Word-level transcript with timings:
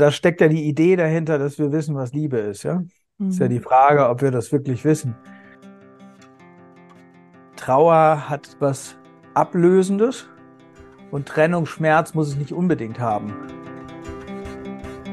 da 0.00 0.10
steckt 0.10 0.40
ja 0.40 0.48
die 0.48 0.64
Idee 0.64 0.96
dahinter, 0.96 1.38
dass 1.38 1.58
wir 1.58 1.70
wissen, 1.72 1.94
was 1.94 2.12
Liebe 2.12 2.38
ist, 2.38 2.62
ja. 2.62 2.82
Mhm. 3.18 3.28
Ist 3.28 3.38
ja 3.38 3.48
die 3.48 3.60
Frage, 3.60 4.08
ob 4.08 4.22
wir 4.22 4.30
das 4.30 4.50
wirklich 4.52 4.84
wissen. 4.84 5.14
Trauer 7.56 8.28
hat 8.28 8.56
was 8.58 8.96
Ablösendes 9.34 10.28
und 11.10 11.26
Trennung, 11.26 11.66
Schmerz 11.66 12.14
muss 12.14 12.28
es 12.28 12.36
nicht 12.36 12.52
unbedingt 12.52 12.98
haben. 12.98 13.34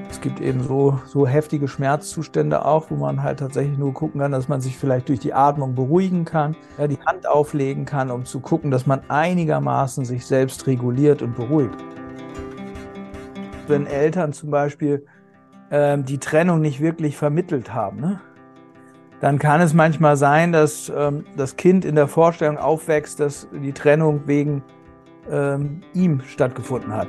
Es 0.10 0.22
gibt 0.22 0.40
eben 0.40 0.64
so, 0.64 1.00
so 1.06 1.28
heftige 1.28 1.68
Schmerzzustände 1.68 2.66
auch, 2.66 2.90
wo 2.90 2.96
man 2.96 3.22
halt 3.22 3.40
tatsächlich 3.40 3.78
nur 3.78 3.94
gucken 3.94 4.22
kann, 4.22 4.32
dass 4.32 4.48
man 4.48 4.62
sich 4.62 4.78
vielleicht 4.78 5.10
durch 5.10 5.20
die 5.20 5.34
Atmung 5.34 5.76
beruhigen 5.76 6.26
kann, 6.26 6.56
ja, 6.78 6.88
die 6.88 6.98
Hand 7.06 7.28
auflegen 7.28 7.86
kann, 7.86 8.10
um 8.10 8.26
zu 8.26 8.40
gucken, 8.40 8.72
dass 8.72 8.88
man 8.88 9.02
einigermaßen 9.10 10.06
sich 10.06 10.26
selbst 10.26 10.66
reguliert 10.66 11.22
und 11.22 11.36
beruhigt. 11.36 11.84
Wenn 13.68 13.86
Eltern 13.86 14.34
zum 14.34 14.50
Beispiel 14.50 15.06
ähm, 15.72 16.06
die 16.06 16.20
Trennung 16.20 16.62
nicht 16.62 16.80
wirklich 16.80 17.18
vermittelt 17.18 17.74
haben, 17.74 18.00
ne? 18.00 18.22
dann 19.20 19.40
kann 19.40 19.62
es 19.62 19.74
manchmal 19.74 20.16
sein, 20.16 20.52
dass 20.52 20.92
ähm, 20.96 21.26
das 21.36 21.56
Kind 21.56 21.86
in 21.86 21.96
der 21.96 22.08
Vorstellung 22.08 22.58
aufwächst, 22.58 23.20
dass 23.20 23.48
die 23.52 23.74
Trennung 23.74 24.28
wegen 24.28 24.64
ähm, 25.30 25.82
ihm 25.94 26.22
stattgefunden 26.22 26.94
hat. 26.94 27.08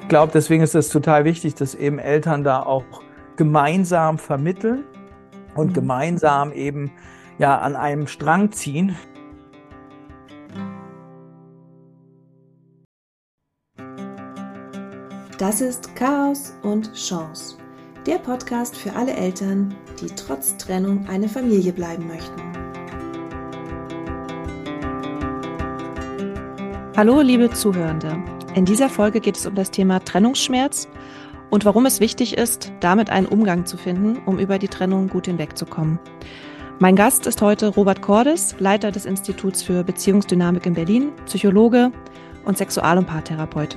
Ich 0.00 0.08
glaube, 0.08 0.32
deswegen 0.32 0.62
ist 0.62 0.74
es 0.74 0.88
total 0.88 1.24
wichtig, 1.24 1.54
dass 1.54 1.74
eben 1.74 1.98
Eltern 1.98 2.44
da 2.44 2.62
auch 2.62 2.84
gemeinsam 3.36 4.18
vermitteln 4.18 4.84
und 5.54 5.68
mhm. 5.68 5.74
gemeinsam 5.74 6.52
eben 6.52 6.92
ja 7.38 7.58
an 7.58 7.76
einem 7.76 8.06
Strang 8.06 8.52
ziehen. 8.52 8.96
Das 15.38 15.60
ist 15.60 15.96
Chaos 15.96 16.54
und 16.62 16.92
Chance, 16.94 17.56
der 18.06 18.18
Podcast 18.18 18.76
für 18.76 18.94
alle 18.94 19.12
Eltern, 19.14 19.74
die 20.00 20.06
trotz 20.06 20.56
Trennung 20.58 21.08
eine 21.08 21.28
Familie 21.28 21.72
bleiben 21.72 22.06
möchten. 22.06 22.40
Hallo, 26.96 27.20
liebe 27.20 27.50
Zuhörende. 27.50 28.22
In 28.54 28.64
dieser 28.64 28.88
Folge 28.88 29.18
geht 29.18 29.36
es 29.36 29.44
um 29.44 29.56
das 29.56 29.72
Thema 29.72 29.98
Trennungsschmerz 29.98 30.86
und 31.50 31.64
warum 31.64 31.84
es 31.86 31.98
wichtig 31.98 32.36
ist, 32.38 32.70
damit 32.78 33.10
einen 33.10 33.26
Umgang 33.26 33.66
zu 33.66 33.76
finden, 33.76 34.18
um 34.26 34.38
über 34.38 34.60
die 34.60 34.68
Trennung 34.68 35.08
gut 35.08 35.26
hinwegzukommen. 35.26 35.98
Mein 36.78 36.94
Gast 36.94 37.26
ist 37.26 37.42
heute 37.42 37.68
Robert 37.70 38.02
Cordes, 38.02 38.54
Leiter 38.60 38.92
des 38.92 39.04
Instituts 39.04 39.64
für 39.64 39.82
Beziehungsdynamik 39.82 40.64
in 40.64 40.74
Berlin, 40.74 41.12
Psychologe 41.26 41.90
und 42.44 42.56
Sexual- 42.56 42.98
und 42.98 43.08
Paartherapeut. 43.08 43.76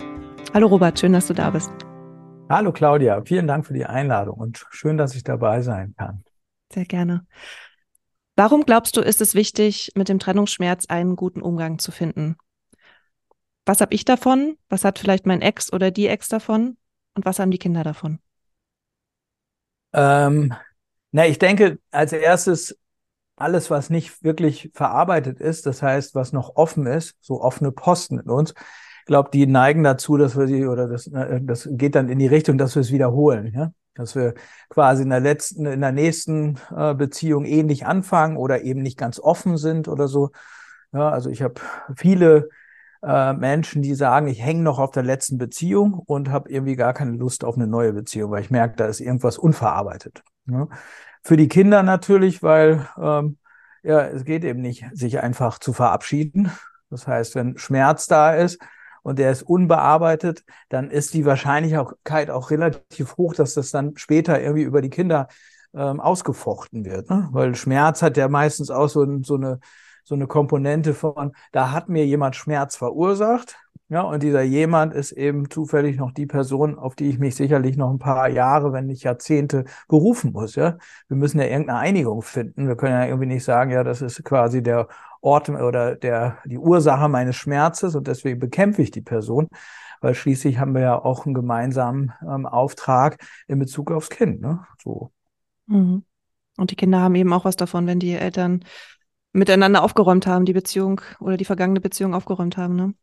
Hallo 0.53 0.67
Robert, 0.67 0.99
schön, 0.99 1.13
dass 1.13 1.27
du 1.27 1.33
da 1.33 1.49
bist. 1.49 1.69
Hallo 2.49 2.71
Claudia, 2.71 3.21
vielen 3.25 3.47
Dank 3.47 3.65
für 3.65 3.73
die 3.73 3.85
Einladung 3.85 4.37
und 4.37 4.65
schön, 4.69 4.97
dass 4.97 5.15
ich 5.15 5.23
dabei 5.23 5.61
sein 5.61 5.93
kann. 5.97 6.23
Sehr 6.73 6.85
gerne. 6.85 7.25
Warum 8.35 8.65
glaubst 8.65 8.97
du, 8.97 9.01
ist 9.01 9.21
es 9.21 9.35
wichtig, 9.35 9.91
mit 9.95 10.09
dem 10.09 10.19
Trennungsschmerz 10.19 10.85
einen 10.87 11.15
guten 11.15 11.41
Umgang 11.41 11.79
zu 11.79 11.91
finden? 11.91 12.37
was 13.67 13.81
habe 13.81 13.93
ich 13.93 14.05
davon? 14.05 14.57
Was 14.69 14.83
hat 14.83 14.97
vielleicht 14.97 15.25
mein 15.25 15.41
Ex 15.41 15.71
oder 15.71 15.91
die 15.91 16.07
Ex 16.07 16.29
davon? 16.29 16.77
Und 17.15 17.25
was 17.25 17.39
haben 17.39 17.51
die 17.51 17.57
Kinder 17.57 17.83
davon? 17.83 18.19
Ähm, 19.93 20.53
na, 21.11 21.27
ich 21.27 21.39
denke, 21.39 21.79
als 21.91 22.13
erstes 22.13 22.77
alles, 23.35 23.69
was 23.69 23.89
nicht 23.89 24.23
wirklich 24.23 24.71
verarbeitet 24.73 25.39
ist, 25.39 25.65
das 25.65 25.83
heißt, 25.83 26.15
was 26.15 26.33
noch 26.33 26.55
offen 26.55 26.87
ist, 26.87 27.15
so 27.21 27.41
offene 27.41 27.71
Posten 27.71 28.19
in 28.19 28.29
uns, 28.29 28.53
glaube, 29.07 29.29
die 29.33 29.47
neigen 29.47 29.83
dazu, 29.83 30.17
dass 30.17 30.37
wir 30.37 30.47
sie, 30.47 30.67
oder 30.67 30.87
das, 30.87 31.07
äh, 31.07 31.41
das 31.41 31.67
geht 31.71 31.95
dann 31.95 32.09
in 32.09 32.19
die 32.19 32.27
Richtung, 32.27 32.57
dass 32.57 32.75
wir 32.75 32.81
es 32.81 32.91
wiederholen, 32.91 33.51
ja. 33.53 33.71
Dass 33.95 34.15
wir 34.15 34.35
quasi 34.69 35.01
in 35.01 35.09
der 35.09 35.21
letzten, 35.21 35.65
in 35.65 35.81
der 35.81 35.91
nächsten 35.91 36.59
äh, 36.75 36.93
Beziehung 36.93 37.45
ähnlich 37.45 37.87
anfangen 37.87 38.37
oder 38.37 38.61
eben 38.61 38.83
nicht 38.83 38.97
ganz 38.97 39.19
offen 39.19 39.57
sind 39.57 39.87
oder 39.87 40.07
so. 40.07 40.29
Ja, 40.93 41.09
also 41.09 41.31
ich 41.31 41.41
habe 41.41 41.55
viele 41.95 42.49
äh, 43.01 43.33
Menschen, 43.33 43.81
die 43.81 43.95
sagen, 43.95 44.27
ich 44.27 44.43
hänge 44.43 44.61
noch 44.61 44.77
auf 44.77 44.91
der 44.91 45.01
letzten 45.01 45.39
Beziehung 45.39 45.95
und 45.95 46.29
habe 46.29 46.51
irgendwie 46.51 46.75
gar 46.75 46.93
keine 46.93 47.11
Lust 47.11 47.43
auf 47.43 47.55
eine 47.55 47.65
neue 47.65 47.91
Beziehung, 47.91 48.29
weil 48.29 48.41
ich 48.41 48.51
merke, 48.51 48.75
da 48.75 48.85
ist 48.85 48.99
irgendwas 48.99 49.39
unverarbeitet. 49.39 50.21
Ne? 50.45 50.67
Für 51.23 51.35
die 51.35 51.47
Kinder 51.47 51.81
natürlich, 51.81 52.43
weil 52.43 52.87
ähm, 53.01 53.37
ja, 53.81 54.01
es 54.07 54.25
geht 54.25 54.43
eben 54.43 54.61
nicht, 54.61 54.85
sich 54.93 55.21
einfach 55.21 55.57
zu 55.57 55.73
verabschieden. 55.73 56.51
Das 56.91 57.07
heißt, 57.07 57.33
wenn 57.33 57.57
Schmerz 57.57 58.05
da 58.05 58.35
ist 58.35 58.59
und 59.07 59.19
der 59.19 59.31
ist 59.31 59.43
unbearbeitet, 59.43 60.43
dann 60.69 60.91
ist 60.91 61.13
die 61.13 61.25
Wahrscheinlichkeit 61.25 62.29
auch 62.29 62.51
relativ 62.51 63.15
hoch, 63.17 63.33
dass 63.33 63.53
das 63.53 63.71
dann 63.71 63.95
später 63.95 64.41
irgendwie 64.41 64.63
über 64.63 64.81
die 64.81 64.89
Kinder 64.89 65.27
ähm, 65.73 66.01
ausgefochten 66.01 66.83
wird. 66.83 67.09
Ne? 67.09 67.29
Weil 67.31 67.55
Schmerz 67.55 68.01
hat 68.01 68.17
ja 68.17 68.27
meistens 68.27 68.69
auch 68.69 68.89
so, 68.89 69.05
so 69.23 69.35
eine 69.35 69.59
so 70.03 70.15
eine 70.15 70.27
Komponente 70.27 70.93
von, 70.93 71.33
da 71.51 71.71
hat 71.71 71.89
mir 71.89 72.05
jemand 72.05 72.37
Schmerz 72.37 72.77
verursacht. 72.77 73.57
Ja, 73.89 74.01
und 74.01 74.23
dieser 74.23 74.41
jemand 74.41 74.93
ist 74.93 75.11
eben 75.13 75.49
zufällig 75.49 75.97
noch 75.97 76.11
die 76.11 76.25
Person, 76.25 76.77
auf 76.77 76.95
die 76.95 77.09
ich 77.09 77.19
mich 77.19 77.35
sicherlich 77.35 77.77
noch 77.77 77.89
ein 77.89 77.99
paar 77.99 78.27
Jahre, 78.29 78.73
wenn 78.73 78.85
nicht 78.85 79.03
Jahrzehnte 79.03 79.65
berufen 79.87 80.33
muss. 80.33 80.55
Ja, 80.55 80.77
wir 81.07 81.17
müssen 81.17 81.39
ja 81.39 81.45
irgendeine 81.45 81.79
Einigung 81.79 82.21
finden. 82.21 82.67
Wir 82.67 82.75
können 82.75 82.93
ja 82.93 83.05
irgendwie 83.05 83.27
nicht 83.27 83.43
sagen, 83.43 83.71
ja, 83.71 83.83
das 83.83 84.01
ist 84.01 84.23
quasi 84.23 84.61
der 84.63 84.87
Ort 85.21 85.49
oder 85.49 85.95
der, 85.95 86.37
die 86.45 86.57
Ursache 86.57 87.09
meines 87.09 87.35
Schmerzes 87.35 87.95
und 87.95 88.07
deswegen 88.07 88.39
bekämpfe 88.39 88.81
ich 88.81 88.91
die 88.91 89.01
Person, 89.01 89.47
weil 90.01 90.15
schließlich 90.15 90.59
haben 90.59 90.73
wir 90.73 90.81
ja 90.81 91.03
auch 91.03 91.25
einen 91.25 91.33
gemeinsamen 91.33 92.13
ähm, 92.21 92.45
Auftrag 92.45 93.17
in 93.47 93.59
Bezug 93.59 93.91
aufs 93.91 94.09
Kind. 94.09 94.41
Ne? 94.41 94.65
So. 94.83 95.11
Mhm. 95.67 96.03
Und 96.57 96.71
die 96.71 96.75
Kinder 96.75 96.99
haben 96.99 97.15
eben 97.15 97.31
auch 97.33 97.45
was 97.45 97.55
davon, 97.55 97.87
wenn 97.87 97.99
die 97.99 98.13
Eltern 98.13 98.63
miteinander 99.31 99.83
aufgeräumt 99.83 100.25
haben, 100.25 100.45
die 100.45 100.53
Beziehung 100.53 101.01
oder 101.19 101.37
die 101.37 101.45
vergangene 101.45 101.79
Beziehung 101.79 102.13
aufgeräumt 102.13 102.57
haben, 102.57 102.75
ne? 102.75 102.93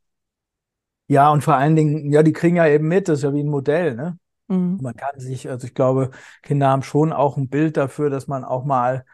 Ja, 1.06 1.30
und 1.30 1.44
vor 1.44 1.54
allen 1.54 1.76
Dingen, 1.76 2.10
ja, 2.10 2.22
die 2.22 2.32
kriegen 2.32 2.56
ja 2.56 2.66
eben 2.66 2.88
mit, 2.88 3.08
das 3.08 3.18
ist 3.18 3.24
ja 3.24 3.34
wie 3.34 3.42
ein 3.42 3.48
Modell, 3.48 3.94
ne? 3.94 4.18
Mhm. 4.48 4.78
Man 4.80 4.96
kann 4.96 5.18
sich, 5.20 5.48
also 5.48 5.66
ich 5.66 5.74
glaube, 5.74 6.10
Kinder 6.42 6.68
haben 6.68 6.82
schon 6.82 7.12
auch 7.12 7.36
ein 7.36 7.48
Bild 7.48 7.76
dafür, 7.76 8.10
dass 8.10 8.26
man 8.26 8.44
auch 8.44 8.64
mal 8.64 9.04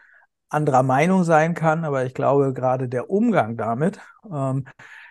anderer 0.51 0.83
Meinung 0.83 1.23
sein 1.23 1.53
kann, 1.53 1.85
aber 1.85 2.05
ich 2.05 2.13
glaube, 2.13 2.53
gerade 2.53 2.89
der 2.89 3.09
Umgang 3.09 3.57
damit 3.57 3.99
ähm, 4.31 4.65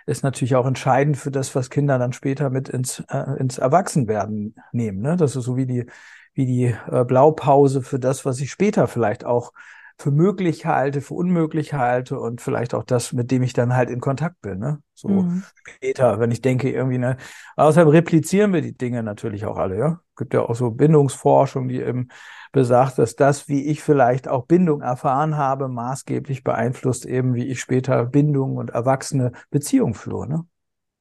ist 0.07 0.23
natürlich 0.23 0.57
auch 0.57 0.67
entscheidend 0.67 1.17
für 1.17 1.31
das, 1.31 1.55
was 1.55 1.71
Kinder 1.71 1.99
dann 1.99 2.13
später 2.13 2.51
mit 2.51 2.69
ins, 2.69 3.01
äh, 3.09 3.39
ins 3.39 3.59
Erwachsenwerden 3.59 4.55
nehmen. 4.73 5.01
Ne? 5.01 5.17
Das 5.17 5.37
ist 5.37 5.45
so 5.45 5.57
wie 5.57 5.67
die, 5.67 5.87
wie 6.35 6.47
die 6.47 6.75
äh, 6.91 7.05
Blaupause 7.05 7.83
für 7.83 7.99
das, 7.99 8.25
was 8.25 8.41
ich 8.41 8.51
später 8.51 8.87
vielleicht 8.87 9.25
auch 9.25 9.53
für 10.01 10.11
möglich 10.11 10.65
halte, 10.65 11.03
für 11.03 11.13
unmöglich 11.15 11.75
halte 11.75 12.19
und 12.19 12.41
vielleicht 12.41 12.73
auch 12.75 12.85
das, 12.85 13.13
mit 13.13 13.31
dem 13.31 13.43
ich 13.43 13.53
dann 13.53 13.77
halt 13.77 13.91
in 13.91 14.01
Kontakt 14.01 14.41
bin, 14.41 14.59
ne? 14.59 14.83
So 14.95 15.09
mhm. 15.09 15.45
später, 15.55 16.19
wenn 16.19 16.31
ich 16.31 16.41
denke, 16.41 16.71
irgendwie, 16.71 16.97
ne, 16.97 17.19
außerdem 17.57 17.89
replizieren 17.89 18.55
wir 18.55 18.63
die 18.63 18.77
Dinge 18.77 19.03
natürlich 19.03 19.45
auch 19.45 19.59
alle, 19.59 19.79
ja. 19.79 20.01
Gibt 20.17 20.33
ja 20.33 20.41
auch 20.41 20.55
so 20.55 20.71
Bindungsforschung, 20.71 21.69
die 21.69 21.83
eben 21.83 22.09
besagt, 22.53 22.99
dass 22.99 23.17
das, 23.17 23.49
wie 23.49 23.67
ich 23.67 23.83
vielleicht 23.83 24.29
auch 24.29 24.47
Bindung 24.47 24.81
erfahren 24.83 25.37
habe, 25.37 25.69
maßgeblich 25.69 26.43
beeinflusst 26.43 27.07
eben, 27.07 27.35
wie 27.35 27.47
ich 27.47 27.61
später 27.61 28.05
Bindung 28.07 28.57
und 28.57 28.71
erwachsene 28.71 29.33
Beziehungen 29.51 29.95
führe, 29.95 30.29
ne? 30.29 30.47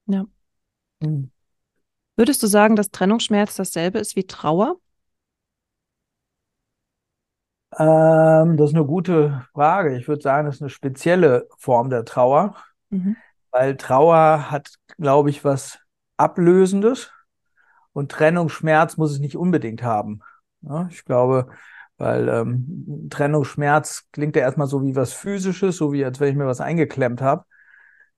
Ja. 0.06 0.26
Mhm. 1.02 1.32
Würdest 2.16 2.44
du 2.44 2.48
sagen, 2.48 2.76
dass 2.76 2.92
Trennungsschmerz 2.92 3.56
dasselbe 3.56 4.00
ist 4.00 4.16
wie 4.16 4.28
Trauer? 4.28 4.76
Ähm, 7.78 8.58
das 8.58 8.72
ist 8.72 8.76
eine 8.76 8.86
gute 8.86 9.46
Frage. 9.54 9.96
Ich 9.98 10.08
würde 10.08 10.22
sagen, 10.22 10.46
das 10.46 10.56
ist 10.56 10.62
eine 10.62 10.70
spezielle 10.70 11.48
Form 11.58 11.90
der 11.90 12.04
Trauer, 12.04 12.56
mhm. 12.90 13.16
weil 13.52 13.78
Trauer 13.78 14.52
hat, 14.52 14.74
glaube 14.98 15.30
ich, 15.30 15.46
was 15.46 15.80
Ablösendes 16.18 17.12
und 17.94 18.12
Trennungsschmerz 18.12 18.98
muss 18.98 19.12
es 19.12 19.20
nicht 19.20 19.38
unbedingt 19.38 19.84
haben. 19.84 20.22
Ja, 20.61 20.88
ich 20.91 21.06
glaube, 21.06 21.47
weil 21.97 22.27
ähm, 22.29 23.07
Trennungsschmerz 23.09 24.07
klingt 24.11 24.35
ja 24.35 24.41
erstmal 24.44 24.67
so 24.67 24.83
wie 24.83 24.95
was 24.95 25.13
Physisches, 25.13 25.77
so 25.77 25.91
wie 25.94 26.03
als 26.06 26.19
wenn 26.19 26.29
ich 26.29 26.35
mir 26.35 26.45
was 26.47 26.61
eingeklemmt 26.61 27.21
habe. 27.21 27.45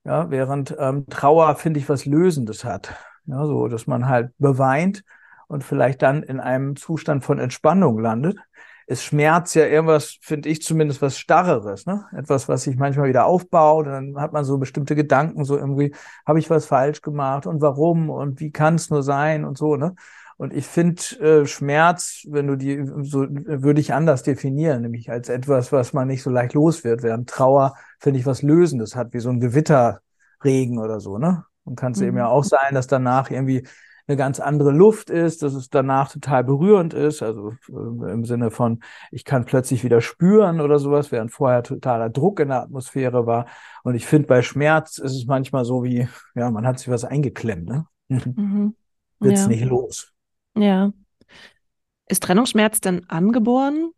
Ja, 0.04 0.30
während 0.32 0.76
ähm, 0.80 1.08
Trauer, 1.10 1.56
finde 1.56 1.80
ich, 1.80 1.90
was 1.90 2.06
Lösendes 2.06 2.66
hat. 2.66 2.96
Ja, 3.26 3.46
so, 3.46 3.68
dass 3.68 3.88
man 3.88 4.08
halt 4.10 4.34
beweint 4.40 5.04
und 5.48 5.64
vielleicht 5.64 6.02
dann 6.02 6.24
in 6.24 6.40
einem 6.40 6.76
Zustand 6.76 7.24
von 7.24 7.40
Entspannung 7.40 8.00
landet 8.00 8.38
ist 8.88 9.04
Schmerz 9.04 9.54
ja 9.54 9.66
irgendwas, 9.68 10.18
finde 10.22 10.50
ich 10.50 10.62
zumindest, 10.64 11.02
was 11.02 11.18
Starreres, 11.18 11.86
ne? 11.86 12.06
Etwas, 12.18 12.50
was 12.50 12.64
sich 12.64 12.76
manchmal 12.76 13.08
wieder 13.10 13.26
aufbaut. 13.26 13.88
Dann 13.88 14.20
hat 14.20 14.34
man 14.34 14.44
so 14.44 14.58
bestimmte 14.58 14.96
Gedanken, 14.96 15.46
so 15.46 15.58
irgendwie, 15.58 15.94
habe 16.28 16.40
ich 16.40 16.50
was 16.50 16.66
falsch 16.66 17.02
gemacht 17.02 17.46
und 17.46 17.62
warum 17.62 18.10
und 18.10 18.40
wie 18.42 18.52
kann 18.52 18.76
es 18.76 18.90
nur 18.90 19.04
sein 19.04 19.46
und 19.46 19.58
so, 19.58 19.78
ne? 19.78 19.96
Und 20.42 20.56
ich 20.56 20.66
finde 20.66 21.00
äh, 21.20 21.46
Schmerz, 21.46 22.26
wenn 22.28 22.48
du 22.48 22.56
die, 22.56 22.84
so 23.04 23.28
würde 23.30 23.80
ich 23.80 23.94
anders 23.94 24.24
definieren, 24.24 24.82
nämlich 24.82 25.12
als 25.12 25.30
etwas, 25.30 25.72
was 25.72 25.94
man 25.94 26.08
nicht 26.08 26.24
so 26.24 26.32
leicht 26.32 26.56
los 26.56 26.84
wird, 26.84 27.04
während 27.04 27.30
Trauer, 27.30 27.76
finde 28.00 28.20
ich, 28.20 28.26
was 28.26 28.42
Lösendes 28.42 28.96
hat, 28.96 29.14
wie 29.14 29.20
so 29.20 29.30
ein 29.30 29.40
Gewitterregen 29.40 30.80
oder 30.80 31.00
so, 31.00 31.20
ne? 31.20 31.46
Und 31.64 31.76
kann 31.76 31.92
es 31.92 32.00
mhm. 32.00 32.08
eben 32.08 32.18
ja 32.18 32.28
auch 32.28 32.44
sein, 32.44 32.74
dass 32.74 32.88
danach 32.88 33.30
irgendwie 33.30 33.68
eine 34.08 34.18
ganz 34.18 34.40
andere 34.40 34.72
Luft 34.72 35.12
ist, 35.12 35.44
dass 35.44 35.54
es 35.54 35.70
danach 35.70 36.12
total 36.12 36.44
berührend 36.44 36.96
ist, 36.96 37.22
also 37.22 37.54
äh, 37.70 38.12
im 38.12 38.26
Sinne 38.26 38.50
von, 38.50 38.80
ich 39.12 39.26
kann 39.26 39.46
plötzlich 39.46 39.84
wieder 39.84 40.02
spüren 40.02 40.60
oder 40.60 40.80
sowas, 40.80 41.12
während 41.12 41.32
vorher 41.32 41.62
totaler 41.62 42.10
Druck 42.10 42.40
in 42.40 42.48
der 42.48 42.64
Atmosphäre 42.64 43.28
war. 43.28 43.46
Und 43.84 43.94
ich 43.94 44.08
finde, 44.08 44.28
bei 44.28 44.42
Schmerz 44.42 44.98
ist 44.98 45.16
es 45.16 45.28
manchmal 45.28 45.66
so 45.66 45.84
wie, 45.84 46.08
ja, 46.34 46.50
man 46.50 46.66
hat 46.66 46.80
sich 46.80 46.90
was 46.90 47.06
eingeklemmt, 47.06 47.70
ne? 47.70 47.86
Mhm. 48.36 48.76
Wird's 49.20 49.42
ja. 49.42 49.48
nicht 49.50 49.66
los. 49.66 50.12
Ja. 50.56 50.92
Ist 52.08 52.24
Trennungsschmerz 52.24 52.82
denn 52.82 53.08
angeboren? 53.10 53.92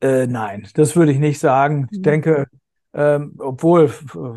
Äh, 0.00 0.26
nein, 0.26 0.66
das 0.74 0.96
würde 0.96 1.12
ich 1.12 1.18
nicht 1.18 1.38
sagen. 1.38 1.88
Ich 1.90 1.98
mhm. 1.98 2.02
denke, 2.02 2.46
ähm, 2.92 3.34
obwohl, 3.38 3.92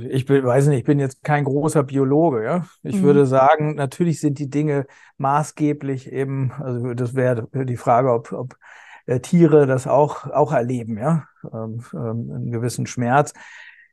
ich 0.10 0.26
bin, 0.26 0.44
weiß 0.44 0.68
nicht, 0.68 0.80
ich 0.80 0.84
bin 0.84 1.00
jetzt 1.00 1.24
kein 1.24 1.46
großer 1.46 1.84
Biologe, 1.84 2.44
ja. 2.44 2.66
Ich 2.84 2.98
mhm. 2.98 3.04
würde 3.04 3.26
sagen, 3.26 3.76
natürlich 3.76 4.20
sind 4.20 4.38
die 4.40 4.50
Dinge 4.50 4.86
maßgeblich 5.18 6.12
eben, 6.12 6.52
also 6.60 6.94
das 6.94 7.16
wäre 7.16 7.48
die 7.52 7.78
Frage, 7.78 8.12
ob, 8.12 8.32
ob 8.32 8.58
äh, 9.06 9.20
Tiere 9.22 9.66
das 9.66 9.88
auch, 9.88 10.28
auch 10.28 10.52
erleben, 10.52 10.98
ja, 10.98 11.26
ähm, 11.52 11.84
ähm, 11.94 12.32
einen 12.32 12.52
gewissen 12.52 12.86
Schmerz. 12.86 13.34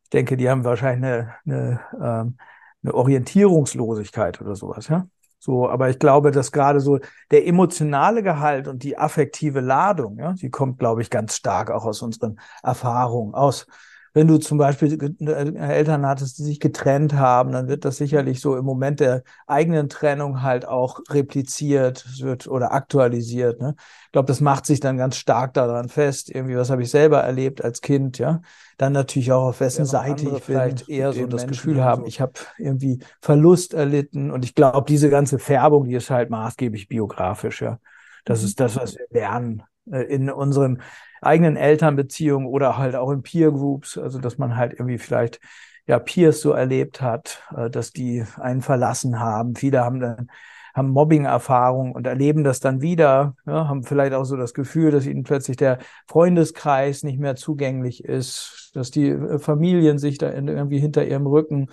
Ich 0.05 0.11
denke, 0.11 0.37
die 0.37 0.51
haben 0.51 0.65
wahrscheinlich 0.65 1.09
eine, 1.09 1.35
eine, 1.47 1.81
ähm, 1.95 2.37
eine 2.83 2.95
Orientierungslosigkeit 2.95 4.41
oder 4.41 4.57
sowas, 4.57 4.89
ja. 4.89 5.07
So, 5.41 5.69
aber 5.69 5.89
ich 5.89 5.99
glaube, 5.99 6.31
dass 6.31 6.53
gerade 6.53 6.81
so 6.81 6.99
der 7.31 7.47
emotionale 7.47 8.23
Gehalt 8.23 8.69
und 8.69 8.83
die 8.83 8.99
affektive 8.99 9.61
Ladung, 9.61 10.19
ja, 10.19 10.35
die 10.35 10.51
kommt, 10.51 10.79
glaube 10.79 11.01
ich, 11.01 11.09
ganz 11.09 11.35
stark 11.37 11.71
auch 11.71 11.87
aus 11.87 12.03
unseren 12.03 12.39
Erfahrungen, 12.63 13.35
aus 13.35 13.67
wenn 14.13 14.27
du 14.27 14.39
zum 14.39 14.59
Beispiel 14.59 15.15
äh, 15.21 15.55
Eltern 15.55 16.07
hattest, 16.07 16.39
die 16.39 16.43
sich 16.43 16.61
getrennt 16.61 17.15
haben, 17.15 17.53
dann 17.53 17.69
wird 17.69 17.85
das 17.85 17.97
sicherlich 17.97 18.41
so 18.41 18.57
im 18.57 18.65
Moment 18.65 19.01
der 19.01 19.23
eigenen 19.47 19.89
Trennung 19.89 20.43
halt 20.43 20.67
auch 20.67 21.01
repliziert 21.09 22.05
wird 22.21 22.49
oder 22.49 22.73
aktualisiert. 22.73 23.61
Ne? 23.61 23.75
Ich 24.07 24.13
glaube, 24.13 24.27
das 24.27 24.41
macht 24.41 24.67
sich 24.67 24.81
dann 24.81 24.97
ganz 24.97 25.17
stark 25.17 25.55
daran 25.55 25.89
fest. 25.89 26.31
Irgendwie, 26.31 26.57
was 26.57 26.71
habe 26.71 26.83
ich 26.83 26.91
selber 26.91 27.21
erlebt 27.21 27.63
als 27.63 27.81
Kind, 27.81 28.19
ja? 28.19 28.41
Dann 28.79 28.93
natürlich 28.93 29.31
auch 29.31 29.49
auf 29.49 29.61
wessen 29.61 29.85
Seite 29.85 30.29
ich 30.37 30.43
vielleicht 30.43 30.89
eher 30.89 31.13
so 31.13 31.27
das 31.27 31.43
Menschen 31.43 31.49
Gefühl 31.51 31.85
haben, 31.85 32.03
so. 32.03 32.09
ich 32.09 32.21
habe 32.21 32.33
irgendwie 32.57 32.99
Verlust 33.21 33.75
erlitten. 33.75 34.31
Und 34.31 34.45
ich 34.45 34.55
glaube, 34.55 34.87
diese 34.89 35.11
ganze 35.11 35.39
Färbung, 35.39 35.85
die 35.85 35.95
ist 35.95 36.11
halt 36.11 36.31
maßgeblich 36.31 36.89
biografisch, 36.89 37.63
ja. 37.63 37.79
Das 38.25 38.41
mhm. 38.41 38.47
ist 38.47 38.61
das, 38.61 38.77
was 38.77 38.95
wir 38.95 39.07
lernen 39.11 39.63
in 39.91 40.31
unseren 40.31 40.83
eigenen 41.23 41.57
Elternbeziehungen 41.57 42.47
oder 42.49 42.79
halt 42.79 42.97
auch 42.97 43.11
in 43.11 43.23
Peer 43.23 43.51
Groups, 43.51 43.99
also 43.99 44.19
dass 44.19 44.39
man 44.39 44.57
halt 44.57 44.73
irgendwie 44.73 44.99
vielleicht 44.99 45.41
ja 45.87 45.99
Peers 45.99 46.41
so 46.41 46.53
erlebt 46.53 47.01
hat, 47.03 47.43
äh, 47.57 47.71
dass 47.71 47.93
die 47.93 48.25
einen 48.37 48.63
verlassen 48.63 49.21
haben. 49.21 49.55
Viele 49.57 49.81
haben 49.81 50.01
dann 50.01 50.31
haben 50.75 50.91
Mobbing-Erfahrungen 50.91 51.93
und 51.93 52.07
erleben 52.07 52.45
das 52.45 52.61
dann 52.61 52.81
wieder, 52.81 53.35
ja, 53.47 53.69
haben 53.69 53.83
vielleicht 53.83 54.15
auch 54.15 54.25
so 54.25 54.37
das 54.37 54.55
Gefühl, 54.55 54.91
dass 54.91 55.07
ihnen 55.07 55.25
plötzlich 55.25 55.57
der 55.57 55.79
Freundeskreis 56.07 57.03
nicht 57.03 57.19
mehr 57.19 57.37
zugänglich 57.37 58.05
ist, 58.05 58.71
dass 58.75 58.91
die 58.91 59.09
äh, 59.09 59.39
Familien 59.39 59.99
sich 59.99 60.19
da 60.19 60.33
irgendwie 60.33 60.79
hinter 60.79 61.05
ihrem 61.05 61.27
Rücken 61.27 61.71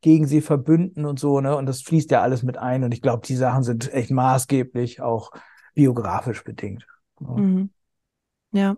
gegen 0.00 0.26
sie 0.26 0.40
verbünden 0.40 1.04
und 1.04 1.18
so, 1.20 1.40
ne? 1.40 1.56
Und 1.56 1.66
das 1.66 1.82
fließt 1.82 2.10
ja 2.10 2.22
alles 2.22 2.42
mit 2.42 2.56
ein. 2.56 2.84
Und 2.84 2.94
ich 2.94 3.02
glaube, 3.02 3.26
die 3.26 3.36
Sachen 3.36 3.62
sind 3.62 3.92
echt 3.92 4.10
maßgeblich 4.10 5.02
auch 5.02 5.30
biografisch 5.74 6.42
bedingt. 6.42 6.86
Ja. 7.20 7.26
Mhm. 7.36 7.70
ja. 8.52 8.76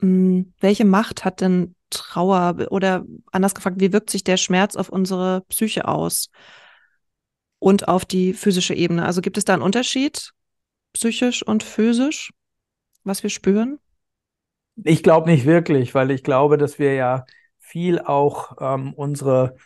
Hm, 0.00 0.52
welche 0.60 0.84
Macht 0.84 1.24
hat 1.24 1.40
denn 1.40 1.74
Trauer 1.90 2.66
oder 2.70 3.04
anders 3.32 3.54
gefragt, 3.54 3.80
wie 3.80 3.92
wirkt 3.92 4.10
sich 4.10 4.24
der 4.24 4.36
Schmerz 4.36 4.76
auf 4.76 4.88
unsere 4.88 5.42
Psyche 5.48 5.86
aus 5.86 6.30
und 7.58 7.88
auf 7.88 8.04
die 8.04 8.34
physische 8.34 8.74
Ebene? 8.74 9.04
Also 9.04 9.20
gibt 9.20 9.38
es 9.38 9.44
da 9.44 9.54
einen 9.54 9.62
Unterschied 9.62 10.32
psychisch 10.92 11.42
und 11.42 11.62
physisch, 11.62 12.32
was 13.04 13.22
wir 13.22 13.30
spüren? 13.30 13.78
Ich 14.82 15.02
glaube 15.02 15.30
nicht 15.30 15.46
wirklich, 15.46 15.94
weil 15.94 16.10
ich 16.10 16.22
glaube, 16.22 16.58
dass 16.58 16.78
wir 16.78 16.94
ja 16.94 17.24
viel 17.58 18.00
auch 18.00 18.56
ähm, 18.60 18.92
unsere 18.94 19.56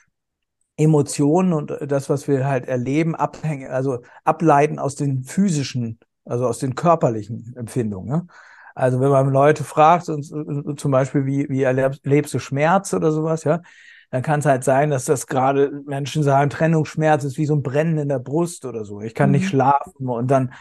Emotionen 0.77 1.53
und 1.53 1.73
das, 1.81 2.09
was 2.09 2.29
wir 2.29 2.47
halt 2.47 2.67
erleben, 2.67 3.15
abhängen, 3.15 3.71
also 3.71 4.03
ableiten 4.25 4.79
aus 4.79 4.95
den 4.95 5.25
physischen, 5.25 5.99
also 6.31 6.47
aus 6.47 6.59
den 6.59 6.75
körperlichen 6.75 7.55
Empfindungen. 7.57 8.09
Ne? 8.09 8.27
Also 8.75 9.01
wenn 9.01 9.11
man 9.11 9.31
Leute 9.31 9.65
fragt, 9.65 10.05
zum 10.05 10.91
Beispiel, 10.91 11.27
wie, 11.27 11.49
wie 11.49 11.63
erlebst 11.63 12.33
du 12.33 12.39
Schmerz 12.39 12.95
oder 12.95 13.11
sowas, 13.11 13.45
ja, 13.45 13.61
dann 14.11 14.23
kann 14.23 14.41
es 14.41 14.47
halt 14.47 14.65
sein, 14.65 14.91
dass 14.91 15.05
das 15.05 15.27
gerade 15.27 15.83
Menschen 15.87 16.23
sagen, 16.23 16.51
Trennungsschmerz 16.51 17.25
ist 17.25 17.37
wie 17.37 17.47
so 17.47 17.55
ein 17.55 17.63
Brennen 17.63 17.99
in 17.99 18.09
der 18.09 18.19
Brust 18.21 18.65
oder 18.65 18.85
so. 18.85 19.01
Ich 19.01 19.15
kann 19.15 19.31
mhm. 19.31 19.37
nicht 19.37 19.49
schlafen 19.49 20.09
und 20.09 20.31
dann 20.31 20.53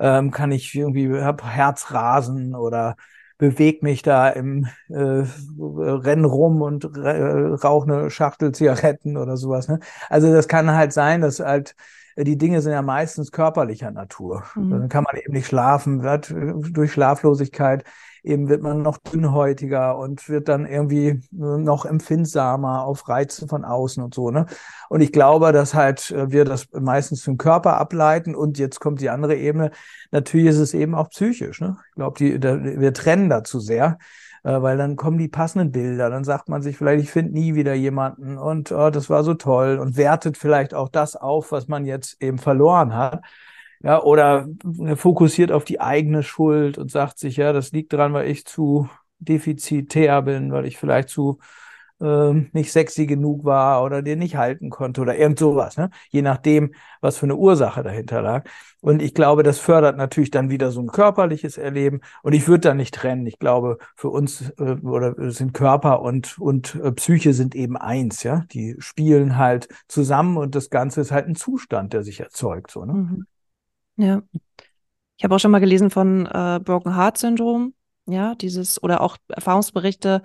ähm, 0.00 0.30
kann 0.30 0.50
ich 0.50 0.74
irgendwie, 0.74 1.20
hab 1.20 1.44
Herzrasen 1.44 2.54
oder 2.54 2.96
bewege 3.36 3.78
mich 3.82 4.02
da 4.02 4.28
im 4.28 4.66
äh, 4.88 5.24
Rennen 5.58 6.24
rum 6.24 6.60
und 6.60 6.84
äh, 6.96 7.54
rauche 7.62 7.90
eine 7.90 8.10
Schachtel 8.10 8.52
Zigaretten 8.52 9.16
oder 9.16 9.36
sowas. 9.36 9.68
Ne? 9.68 9.78
Also 10.08 10.32
das 10.32 10.48
kann 10.48 10.72
halt 10.72 10.92
sein, 10.92 11.20
dass 11.20 11.38
halt 11.38 11.76
die 12.24 12.38
Dinge 12.38 12.60
sind 12.62 12.72
ja 12.72 12.82
meistens 12.82 13.32
körperlicher 13.32 13.90
Natur. 13.90 14.44
Mhm. 14.54 14.70
Dann 14.70 14.88
kann 14.88 15.04
man 15.04 15.16
eben 15.16 15.32
nicht 15.32 15.46
schlafen, 15.46 16.02
wird 16.02 16.34
durch 16.72 16.92
Schlaflosigkeit 16.92 17.84
eben 18.22 18.48
wird 18.48 18.62
man 18.62 18.82
noch 18.82 18.98
dünnhäutiger 18.98 19.96
und 19.98 20.28
wird 20.28 20.48
dann 20.48 20.66
irgendwie 20.66 21.20
noch 21.30 21.84
empfindsamer 21.84 22.84
auf 22.84 23.08
Reize 23.08 23.48
von 23.48 23.64
außen 23.64 24.02
und 24.02 24.14
so. 24.14 24.30
Ne? 24.30 24.46
Und 24.88 25.00
ich 25.00 25.12
glaube, 25.12 25.52
dass 25.52 25.74
halt 25.74 26.10
äh, 26.10 26.30
wir 26.30 26.44
das 26.44 26.68
meistens 26.72 27.22
zum 27.22 27.38
Körper 27.38 27.78
ableiten 27.78 28.34
und 28.34 28.58
jetzt 28.58 28.80
kommt 28.80 29.00
die 29.00 29.10
andere 29.10 29.36
Ebene. 29.36 29.70
Natürlich 30.10 30.48
ist 30.48 30.58
es 30.58 30.74
eben 30.74 30.94
auch 30.94 31.10
psychisch. 31.10 31.60
Ne? 31.60 31.76
Ich 31.88 31.94
glaube, 31.94 32.18
die, 32.18 32.42
wir 32.42 32.92
trennen 32.92 33.28
da 33.28 33.44
zu 33.44 33.60
sehr 33.60 33.98
äh, 34.44 34.60
weil 34.62 34.76
dann 34.76 34.96
kommen 34.96 35.18
die 35.18 35.28
passenden 35.28 35.72
Bilder. 35.72 36.10
Dann 36.10 36.24
sagt 36.24 36.48
man 36.48 36.62
sich 36.62 36.76
vielleicht, 36.76 37.02
ich 37.04 37.10
finde 37.10 37.32
nie 37.32 37.54
wieder 37.54 37.74
jemanden 37.74 38.38
und 38.38 38.72
oh, 38.72 38.90
das 38.90 39.10
war 39.10 39.24
so 39.24 39.34
toll 39.34 39.78
und 39.78 39.96
wertet 39.96 40.36
vielleicht 40.36 40.74
auch 40.74 40.88
das 40.88 41.16
auf, 41.16 41.52
was 41.52 41.68
man 41.68 41.84
jetzt 41.84 42.22
eben 42.22 42.38
verloren 42.38 42.94
hat. 42.94 43.22
Ja, 43.80 44.02
oder 44.02 44.48
fokussiert 44.96 45.52
auf 45.52 45.64
die 45.64 45.80
eigene 45.80 46.24
Schuld 46.24 46.78
und 46.78 46.90
sagt 46.90 47.18
sich, 47.18 47.36
ja, 47.36 47.52
das 47.52 47.70
liegt 47.70 47.92
daran, 47.92 48.12
weil 48.12 48.28
ich 48.28 48.44
zu 48.44 48.88
defizitär 49.20 50.22
bin, 50.22 50.52
weil 50.52 50.66
ich 50.66 50.78
vielleicht 50.78 51.10
zu 51.10 51.38
ähm, 52.00 52.50
nicht 52.52 52.72
sexy 52.72 53.06
genug 53.06 53.44
war 53.44 53.82
oder 53.82 54.02
den 54.02 54.20
nicht 54.20 54.36
halten 54.36 54.70
konnte 54.70 55.00
oder 55.00 55.16
irgend 55.16 55.38
sowas, 55.38 55.76
ne? 55.76 55.90
je 56.10 56.22
nachdem, 56.22 56.74
was 57.00 57.18
für 57.18 57.26
eine 57.26 57.36
Ursache 57.36 57.82
dahinter 57.82 58.22
lag. 58.22 58.44
Und 58.80 59.02
ich 59.02 59.12
glaube, 59.14 59.42
das 59.42 59.58
fördert 59.58 59.96
natürlich 59.96 60.30
dann 60.30 60.50
wieder 60.50 60.70
so 60.70 60.80
ein 60.80 60.86
körperliches 60.86 61.58
Erleben. 61.58 62.00
Und 62.22 62.32
ich 62.32 62.46
würde 62.46 62.68
da 62.68 62.74
nicht 62.74 62.94
trennen. 62.94 63.26
Ich 63.26 63.40
glaube, 63.40 63.78
für 63.96 64.08
uns 64.08 64.50
äh, 64.58 64.76
oder 64.82 65.32
sind 65.32 65.52
Körper 65.52 66.00
und, 66.00 66.38
und 66.38 66.76
äh, 66.76 66.92
Psyche 66.92 67.34
sind 67.34 67.56
eben 67.56 67.76
eins, 67.76 68.22
ja. 68.22 68.44
Die 68.52 68.76
spielen 68.78 69.36
halt 69.36 69.68
zusammen 69.88 70.36
und 70.36 70.54
das 70.54 70.70
Ganze 70.70 71.00
ist 71.00 71.10
halt 71.10 71.26
ein 71.26 71.34
Zustand, 71.34 71.92
der 71.92 72.04
sich 72.04 72.20
erzeugt. 72.20 72.70
So, 72.70 72.84
ne? 72.84 72.92
Mhm. 72.92 73.26
Ja. 73.96 74.22
Ich 75.16 75.24
habe 75.24 75.34
auch 75.34 75.40
schon 75.40 75.50
mal 75.50 75.58
gelesen 75.58 75.90
von 75.90 76.26
äh, 76.26 76.60
Broken 76.62 76.94
Heart 76.94 77.18
Syndrom, 77.18 77.74
ja, 78.06 78.36
dieses 78.36 78.80
oder 78.80 79.00
auch 79.00 79.16
Erfahrungsberichte 79.28 80.22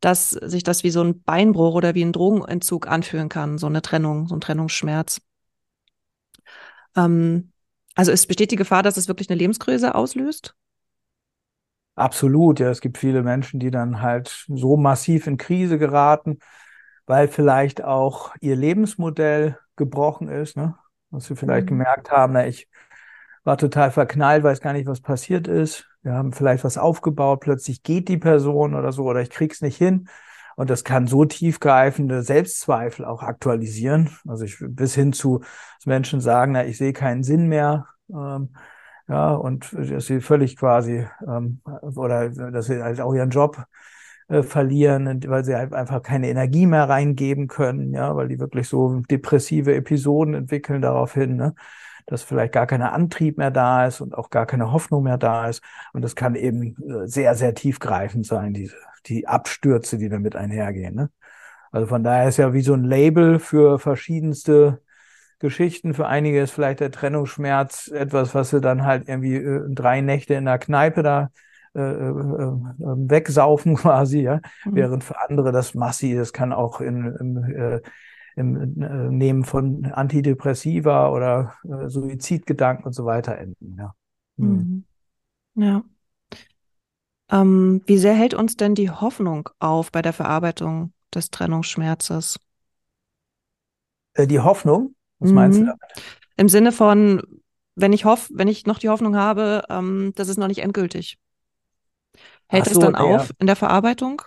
dass 0.00 0.30
sich 0.30 0.62
das 0.62 0.84
wie 0.84 0.90
so 0.90 1.02
ein 1.02 1.22
Beinbruch 1.22 1.74
oder 1.74 1.94
wie 1.94 2.04
ein 2.04 2.12
Drogenentzug 2.12 2.86
anfühlen 2.86 3.28
kann, 3.28 3.58
so 3.58 3.66
eine 3.66 3.82
Trennung, 3.82 4.28
so 4.28 4.36
ein 4.36 4.40
Trennungsschmerz. 4.40 5.20
Ähm, 6.96 7.52
also 7.94 8.12
es 8.12 8.26
besteht 8.26 8.50
die 8.52 8.56
Gefahr, 8.56 8.82
dass 8.82 8.96
es 8.96 9.08
wirklich 9.08 9.28
eine 9.28 9.38
Lebenskrise 9.38 9.94
auslöst? 9.94 10.54
Absolut, 11.96 12.60
ja. 12.60 12.70
Es 12.70 12.80
gibt 12.80 12.96
viele 12.96 13.24
Menschen, 13.24 13.58
die 13.58 13.72
dann 13.72 14.00
halt 14.00 14.46
so 14.46 14.76
massiv 14.76 15.26
in 15.26 15.36
Krise 15.36 15.78
geraten, 15.78 16.38
weil 17.06 17.26
vielleicht 17.26 17.82
auch 17.82 18.34
ihr 18.40 18.54
Lebensmodell 18.54 19.58
gebrochen 19.74 20.28
ist, 20.28 20.56
ne? 20.56 20.76
Dass 21.10 21.24
sie 21.24 21.34
vielleicht 21.34 21.64
mhm. 21.64 21.70
gemerkt 21.70 22.12
haben, 22.12 22.34
na, 22.34 22.46
ich 22.46 22.68
war 23.48 23.58
total 23.58 23.90
verknallt, 23.90 24.44
weiß 24.44 24.60
gar 24.60 24.72
nicht, 24.72 24.86
was 24.86 25.00
passiert 25.00 25.48
ist 25.48 25.88
wir 26.02 26.14
haben 26.14 26.32
vielleicht 26.32 26.64
was 26.64 26.78
aufgebaut, 26.78 27.40
plötzlich 27.40 27.82
geht 27.82 28.08
die 28.08 28.18
Person 28.18 28.74
oder 28.74 28.92
so, 28.92 29.04
oder 29.04 29.20
ich 29.20 29.30
krieg's 29.30 29.60
nicht 29.60 29.76
hin. 29.76 30.08
Und 30.56 30.70
das 30.70 30.82
kann 30.82 31.06
so 31.06 31.24
tiefgreifende 31.24 32.22
Selbstzweifel 32.22 33.04
auch 33.04 33.22
aktualisieren. 33.22 34.10
Also 34.26 34.44
ich 34.44 34.56
bis 34.60 34.94
hin 34.94 35.12
zu 35.12 35.40
dass 35.40 35.86
Menschen 35.86 36.20
sagen, 36.20 36.52
na, 36.52 36.64
ich 36.64 36.78
sehe 36.78 36.92
keinen 36.92 37.22
Sinn 37.22 37.46
mehr. 37.46 37.86
Ähm, 38.10 38.54
ja, 39.06 39.34
und 39.34 39.72
dass 39.72 40.06
sie 40.06 40.20
völlig 40.20 40.56
quasi 40.56 41.06
ähm, 41.26 41.60
oder 41.82 42.30
dass 42.30 42.66
sie 42.66 42.82
halt 42.82 43.00
auch 43.00 43.14
ihren 43.14 43.30
Job 43.30 43.64
äh, 44.28 44.42
verlieren, 44.42 45.22
weil 45.28 45.44
sie 45.44 45.54
halt 45.54 45.72
einfach 45.72 46.02
keine 46.02 46.28
Energie 46.28 46.66
mehr 46.66 46.88
reingeben 46.88 47.46
können, 47.46 47.94
ja, 47.94 48.16
weil 48.16 48.28
die 48.28 48.40
wirklich 48.40 48.68
so 48.68 49.00
depressive 49.10 49.74
Episoden 49.74 50.34
entwickeln 50.34 50.82
daraufhin. 50.82 51.36
Ne? 51.36 51.54
Dass 52.08 52.22
vielleicht 52.22 52.54
gar 52.54 52.66
kein 52.66 52.82
Antrieb 52.82 53.38
mehr 53.38 53.50
da 53.50 53.86
ist 53.86 54.00
und 54.00 54.16
auch 54.16 54.30
gar 54.30 54.46
keine 54.46 54.72
Hoffnung 54.72 55.04
mehr 55.04 55.18
da 55.18 55.48
ist. 55.48 55.62
Und 55.92 56.02
das 56.02 56.16
kann 56.16 56.34
eben 56.34 56.74
äh, 56.82 57.06
sehr, 57.06 57.34
sehr 57.34 57.54
tiefgreifend 57.54 58.26
sein, 58.26 58.54
diese, 58.54 58.76
die 59.06 59.28
Abstürze, 59.28 59.98
die 59.98 60.08
damit 60.08 60.34
einhergehen. 60.34 60.94
Ne? 60.94 61.10
Also 61.70 61.86
von 61.86 62.02
daher 62.02 62.28
ist 62.28 62.38
ja 62.38 62.52
wie 62.54 62.62
so 62.62 62.72
ein 62.72 62.84
Label 62.84 63.38
für 63.38 63.78
verschiedenste 63.78 64.80
Geschichten. 65.38 65.92
Für 65.92 66.06
einige 66.06 66.40
ist 66.40 66.50
vielleicht 66.50 66.80
der 66.80 66.90
Trennungsschmerz 66.90 67.88
etwas, 67.88 68.34
was 68.34 68.50
sie 68.50 68.60
dann 68.60 68.84
halt 68.84 69.06
irgendwie 69.06 69.36
äh, 69.36 69.62
drei 69.68 70.00
Nächte 70.00 70.34
in 70.34 70.46
der 70.46 70.58
Kneipe 70.58 71.02
da 71.02 71.30
äh, 71.74 71.80
äh, 71.80 72.10
äh 72.10 72.52
wegsaufen 72.80 73.76
quasi, 73.76 74.22
ja. 74.22 74.40
Mhm. 74.64 74.74
Während 74.74 75.04
für 75.04 75.20
andere 75.20 75.52
das 75.52 75.74
Massi, 75.74 76.14
das 76.14 76.32
kann 76.32 76.54
auch 76.54 76.80
in, 76.80 77.44
äh, 77.54 77.80
im 78.38 78.80
äh, 78.80 79.10
Nehmen 79.10 79.44
von 79.44 79.86
Antidepressiva 79.86 81.10
oder 81.10 81.54
äh, 81.64 81.88
Suizidgedanken 81.88 82.86
und 82.86 82.92
so 82.92 83.04
weiter 83.04 83.36
enden, 83.36 83.76
ja. 83.78 83.94
Mhm. 84.36 84.84
mhm. 85.54 85.62
Ja. 85.62 85.84
Ähm, 87.30 87.82
wie 87.86 87.98
sehr 87.98 88.14
hält 88.14 88.32
uns 88.32 88.56
denn 88.56 88.74
die 88.74 88.90
Hoffnung 88.90 89.50
auf 89.58 89.92
bei 89.92 90.02
der 90.02 90.12
Verarbeitung 90.12 90.92
des 91.14 91.30
Trennungsschmerzes? 91.30 92.38
Äh, 94.14 94.26
die 94.26 94.40
Hoffnung? 94.40 94.94
Was 95.18 95.30
mhm. 95.30 95.34
meinst 95.34 95.60
du 95.60 95.64
damit? 95.66 95.80
Im 96.36 96.48
Sinne 96.48 96.72
von, 96.72 97.22
wenn 97.74 97.92
ich 97.92 98.04
hoffe, 98.04 98.32
wenn 98.34 98.48
ich 98.48 98.66
noch 98.66 98.78
die 98.78 98.88
Hoffnung 98.88 99.16
habe, 99.16 99.64
ähm, 99.68 100.12
das 100.14 100.28
ist 100.28 100.38
noch 100.38 100.46
nicht 100.46 100.60
endgültig. 100.60 101.18
Hält 102.48 102.64
so, 102.64 102.72
es 102.72 102.78
dann 102.78 102.94
auf 102.94 103.32
in 103.38 103.46
der 103.46 103.56
Verarbeitung? 103.56 104.22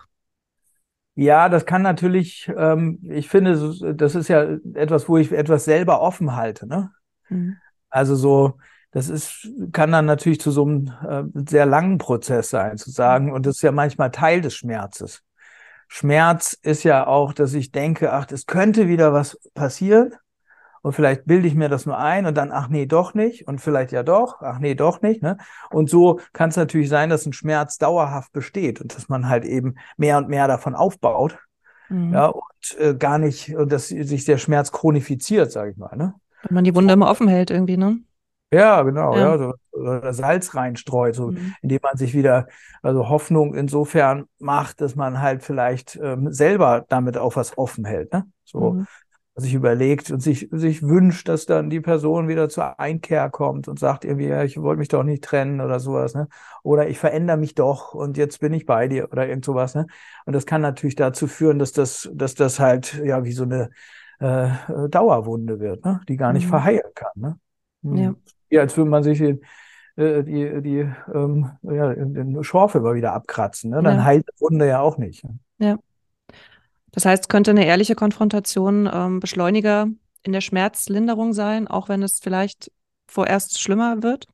Ja, 1.16 1.50
das 1.50 1.66
kann 1.66 1.82
natürlich, 1.82 2.50
ähm, 2.56 3.00
ich 3.10 3.28
finde, 3.30 3.94
das 3.96 4.16
ist 4.16 4.28
ja 4.30 4.58
etwas, 4.74 5.10
wo 5.10 5.18
ich 5.18 5.32
etwas 5.32 5.66
selber 5.66 6.02
offen 6.02 6.36
halte. 6.36 6.68
Ne? 6.68 6.92
Mhm. 7.30 7.58
Also 7.90 8.16
so, 8.16 8.58
das 8.92 9.10
ist, 9.10 9.50
kann 9.74 9.92
dann 9.92 10.06
natürlich 10.06 10.40
zu 10.40 10.52
so 10.52 10.66
einem 10.66 10.94
äh, 11.08 11.24
sehr 11.50 11.66
langen 11.66 11.98
Prozess 11.98 12.50
sein, 12.50 12.78
zu 12.78 12.92
sagen, 12.92 13.32
und 13.32 13.46
das 13.46 13.58
ist 13.58 13.62
ja 13.62 13.72
manchmal 13.72 14.12
Teil 14.12 14.42
des 14.42 14.56
Schmerzes. 14.56 15.24
Schmerz 15.88 16.54
ist 16.54 16.84
ja 16.84 17.06
auch, 17.06 17.34
dass 17.34 17.54
ich 17.54 17.72
denke, 17.72 18.14
ach, 18.14 18.26
es 18.32 18.46
könnte 18.46 18.88
wieder 18.88 19.12
was 19.12 19.38
passieren. 19.54 20.14
Und 20.82 20.94
vielleicht 20.94 21.26
bilde 21.26 21.48
ich 21.48 21.56
mir 21.56 21.70
das 21.70 21.86
nur 21.86 21.98
ein 21.98 22.26
und 22.26 22.36
dann, 22.36 22.52
ach 22.52 22.68
nee, 22.68 22.86
doch 22.86 23.14
nicht. 23.14 23.48
Und 23.48 23.62
vielleicht 23.62 23.92
ja 23.92 24.02
doch, 24.02 24.42
ach 24.42 24.60
nee, 24.60 24.74
doch 24.74 25.02
nicht. 25.02 25.22
Ne? 25.22 25.38
Und 25.70 25.90
so 25.90 26.20
kann 26.34 26.50
es 26.50 26.56
natürlich 26.56 26.90
sein, 26.90 27.10
dass 27.10 27.26
ein 27.26 27.34
Schmerz 27.34 27.78
dauerhaft 27.78 28.32
besteht 28.34 28.82
und 28.82 28.96
dass 28.96 29.08
man 29.08 29.30
halt 29.30 29.46
eben 29.46 29.76
mehr 29.98 30.18
und 30.18 30.28
mehr 30.28 30.48
davon 30.48 30.74
aufbaut. 30.74 31.38
Mhm. 31.90 32.14
Ja, 32.14 32.28
und 32.28 32.80
äh, 32.80 32.96
gar 32.96 33.20
nicht, 33.20 33.56
und 33.56 33.72
dass 33.72 33.90
sich 33.90 34.26
der 34.26 34.38
Schmerz 34.38 34.72
chronifiziert, 34.72 35.52
sage 35.52 35.72
ich 35.72 35.78
mal. 35.78 35.96
Ne? 35.96 36.16
Wenn 36.44 36.56
man 36.56 36.64
die 36.64 36.74
Wunde 36.74 36.94
immer 36.94 37.10
offen 37.10 37.28
hält, 37.28 37.52
irgendwie, 37.52 37.78
ne? 37.78 38.00
Ja, 38.54 38.82
genau, 38.82 39.16
ja, 39.16 39.20
ja 39.20 39.38
so, 39.38 39.54
oder 39.72 40.14
Salz 40.14 40.56
reinstreut, 40.56 41.16
so, 41.16 41.32
mhm. 41.32 41.54
indem 41.62 41.80
man 41.84 41.96
sich 41.96 42.14
wieder, 42.14 42.48
also 42.82 43.08
Hoffnung 43.08 43.56
insofern 43.56 44.26
macht, 44.40 44.82
dass 44.82 44.96
man 44.96 45.22
halt 45.22 45.42
vielleicht 45.44 45.98
ähm, 46.02 46.34
selber 46.34 46.86
damit 46.90 47.18
auch 47.18 47.38
was 47.38 47.58
offen 47.58 47.86
hält, 47.86 48.12
ne? 48.12 48.26
So, 48.44 48.72
mhm. 48.72 48.88
Sich 49.36 49.54
überlegt 49.54 50.12
und 50.12 50.20
sich, 50.20 50.50
sich 50.52 50.84
wünscht, 50.84 51.28
dass 51.30 51.46
dann 51.46 51.70
die 51.70 51.80
Person 51.80 52.28
wieder 52.28 52.50
zur 52.50 52.80
Einkehr 52.80 53.30
kommt 53.30 53.68
und 53.68 53.80
sagt 53.80 54.04
irgendwie, 54.04 54.28
ja, 54.28 54.44
ich 54.44 54.62
wollte 54.62 54.80
mich 54.80 54.90
doch 54.90 55.04
nicht 55.04 55.24
trennen 55.24 55.62
oder 55.62 55.80
sowas, 55.80 56.14
ne? 56.14 56.28
Oder 56.64 56.90
ich 56.90 57.00
verändere 57.00 57.38
mich 57.38 57.56
doch 57.56 57.94
und 57.94 58.18
jetzt 58.18 58.40
bin 58.40 58.54
ich 58.54 58.66
bei 58.66 58.88
dir 58.88 59.10
oder 59.12 59.28
irgend 59.28 59.46
sowas, 59.46 59.74
ne? 59.74 59.88
Und 60.26 60.34
das 60.34 60.46
kann 60.46 60.62
natürlich 60.62 60.96
dazu 60.96 61.28
führen, 61.28 61.60
dass 61.60 61.72
das, 61.72 62.10
dass 62.14 62.36
das 62.36 62.60
halt, 62.60 63.02
ja, 63.04 63.24
wie 63.24 63.32
so 63.32 63.44
eine 63.44 63.70
äh, 64.20 64.50
Dauerwunde 64.90 65.60
wird, 65.60 65.86
ne? 65.86 66.02
Die 66.08 66.18
gar 66.18 66.34
nicht 66.34 66.46
mhm. 66.46 66.50
verheilen 66.50 66.92
kann, 66.94 67.12
ne? 67.16 67.40
Ja. 67.84 68.10
Hm 68.10 68.16
wie 68.52 68.60
als 68.60 68.78
würde 68.78 68.90
man 68.90 69.02
sich 69.02 69.18
den, 69.18 69.42
äh, 69.96 70.24
die, 70.24 70.62
die 70.62 70.88
ähm, 71.14 71.52
ja, 71.64 71.94
den 71.94 72.44
Schorf 72.44 72.76
immer 72.76 72.94
wieder 72.94 73.14
abkratzen. 73.14 73.72
Ne? 73.72 73.82
Dann 73.82 73.98
ja. 73.98 74.04
heilt 74.04 74.28
die 74.28 74.42
Wunde 74.42 74.68
ja 74.68 74.82
auch 74.82 74.98
nicht. 74.98 75.26
Ja. 75.58 75.78
Das 76.92 77.06
heißt, 77.06 77.30
könnte 77.30 77.52
eine 77.52 77.66
ehrliche 77.66 77.96
Konfrontation 77.96 78.90
ähm, 78.92 79.20
Beschleuniger 79.20 79.88
in 80.24 80.34
der 80.34 80.42
Schmerzlinderung 80.42 81.34
sein, 81.34 81.68
auch 81.68 81.90
wenn 81.90 82.04
es 82.04 82.20
vielleicht 82.20 82.72
vorerst 83.08 83.60
schlimmer 83.60 84.04
wird? 84.04 84.28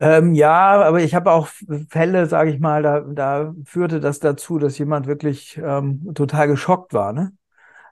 Ähm, 0.00 0.34
ja, 0.34 0.82
aber 0.82 1.00
ich 1.00 1.14
habe 1.14 1.30
auch 1.30 1.48
Fälle, 1.88 2.26
sage 2.26 2.50
ich 2.50 2.60
mal, 2.60 2.82
da, 2.82 3.00
da 3.00 3.54
führte 3.64 4.00
das 4.00 4.18
dazu, 4.18 4.58
dass 4.58 4.76
jemand 4.78 5.06
wirklich 5.06 5.56
ähm, 5.56 6.12
total 6.14 6.48
geschockt 6.48 6.92
war. 6.92 7.12
Ne? 7.12 7.32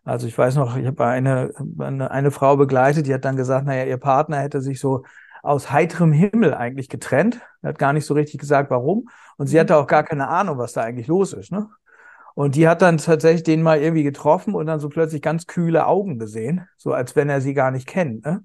Also 0.05 0.27
ich 0.27 0.37
weiß 0.37 0.57
noch, 0.57 0.77
ich 0.77 0.87
habe 0.87 1.07
eine, 1.07 1.53
eine, 1.79 2.11
eine 2.11 2.31
Frau 2.31 2.57
begleitet, 2.57 3.07
die 3.07 3.15
hat 3.15 3.25
dann 3.25 3.37
gesagt, 3.37 3.67
naja, 3.67 3.85
ihr 3.85 3.99
Partner 3.99 4.39
hätte 4.39 4.61
sich 4.61 4.81
so 4.81 5.05
aus 5.43 5.71
heiterem 5.71 6.13
Himmel 6.13 6.55
eigentlich 6.55 6.89
getrennt. 6.89 7.41
Er 7.63 7.71
hat 7.71 7.79
gar 7.79 7.93
nicht 7.93 8.07
so 8.07 8.15
richtig 8.15 8.41
gesagt, 8.41 8.71
warum. 8.71 9.09
Und 9.37 9.47
sie 9.47 9.59
hatte 9.59 9.77
auch 9.77 9.87
gar 9.87 10.03
keine 10.03 10.29
Ahnung, 10.29 10.59
was 10.59 10.73
da 10.73 10.83
eigentlich 10.83 11.07
los 11.07 11.33
ist. 11.33 11.53
Ne? 11.53 11.69
Und 12.35 12.57
die 12.57 12.69
hat 12.69 12.83
dann 12.83 12.99
tatsächlich 12.99 13.43
den 13.43 13.63
mal 13.63 13.81
irgendwie 13.81 14.03
getroffen 14.03 14.55
und 14.55 14.67
dann 14.67 14.81
so 14.81 14.89
plötzlich 14.89 15.23
ganz 15.23 15.47
kühle 15.47 15.87
Augen 15.87 16.19
gesehen, 16.19 16.67
so 16.77 16.93
als 16.93 17.17
wenn 17.17 17.29
er 17.29 17.41
sie 17.41 17.55
gar 17.55 17.71
nicht 17.71 17.87
kennt. 17.87 18.25
Ne? 18.25 18.45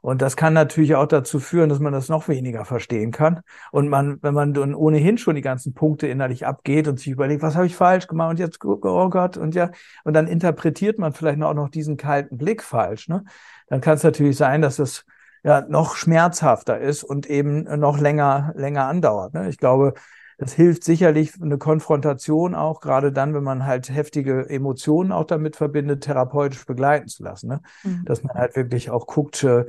Und 0.00 0.22
das 0.22 0.36
kann 0.36 0.52
natürlich 0.52 0.94
auch 0.94 1.06
dazu 1.06 1.40
führen, 1.40 1.68
dass 1.68 1.80
man 1.80 1.92
das 1.92 2.08
noch 2.08 2.28
weniger 2.28 2.64
verstehen 2.64 3.10
kann. 3.10 3.40
Und 3.72 3.88
man, 3.88 4.22
wenn 4.22 4.34
man 4.34 4.54
dann 4.54 4.74
ohnehin 4.74 5.18
schon 5.18 5.34
die 5.34 5.42
ganzen 5.42 5.74
Punkte 5.74 6.06
innerlich 6.06 6.46
abgeht 6.46 6.88
und 6.88 6.98
sich 6.98 7.08
überlegt, 7.08 7.42
was 7.42 7.56
habe 7.56 7.66
ich 7.66 7.76
falsch 7.76 8.06
gemacht 8.06 8.30
und 8.30 8.38
jetzt, 8.38 8.64
oh 8.64 8.76
Gott, 8.78 9.36
und 9.36 9.54
ja, 9.54 9.70
und 10.04 10.14
dann 10.14 10.28
interpretiert 10.28 10.98
man 10.98 11.12
vielleicht 11.12 11.42
auch 11.42 11.54
noch 11.54 11.68
diesen 11.68 11.96
kalten 11.96 12.38
Blick 12.38 12.62
falsch, 12.62 13.08
ne? 13.08 13.24
Dann 13.68 13.80
kann 13.80 13.94
es 13.94 14.02
natürlich 14.02 14.36
sein, 14.36 14.62
dass 14.62 14.78
es 14.78 15.04
ja 15.42 15.62
noch 15.68 15.96
schmerzhafter 15.96 16.78
ist 16.78 17.04
und 17.04 17.28
eben 17.28 17.64
noch 17.78 17.98
länger, 17.98 18.52
länger 18.56 18.86
andauert. 18.86 19.34
Ne? 19.34 19.48
Ich 19.48 19.58
glaube, 19.58 19.94
das 20.38 20.52
hilft 20.52 20.84
sicherlich 20.84 21.34
eine 21.42 21.58
Konfrontation 21.58 22.54
auch, 22.54 22.80
gerade 22.80 23.12
dann, 23.12 23.34
wenn 23.34 23.42
man 23.42 23.66
halt 23.66 23.90
heftige 23.90 24.48
Emotionen 24.48 25.10
auch 25.10 25.24
damit 25.24 25.56
verbindet, 25.56 26.04
therapeutisch 26.04 26.64
begleiten 26.64 27.08
zu 27.08 27.24
lassen. 27.24 27.48
Ne? 27.48 27.60
Mhm. 27.82 28.04
Dass 28.04 28.22
man 28.22 28.36
halt 28.36 28.54
wirklich 28.54 28.90
auch 28.90 29.08
guckt, 29.08 29.42
äh, 29.42 29.66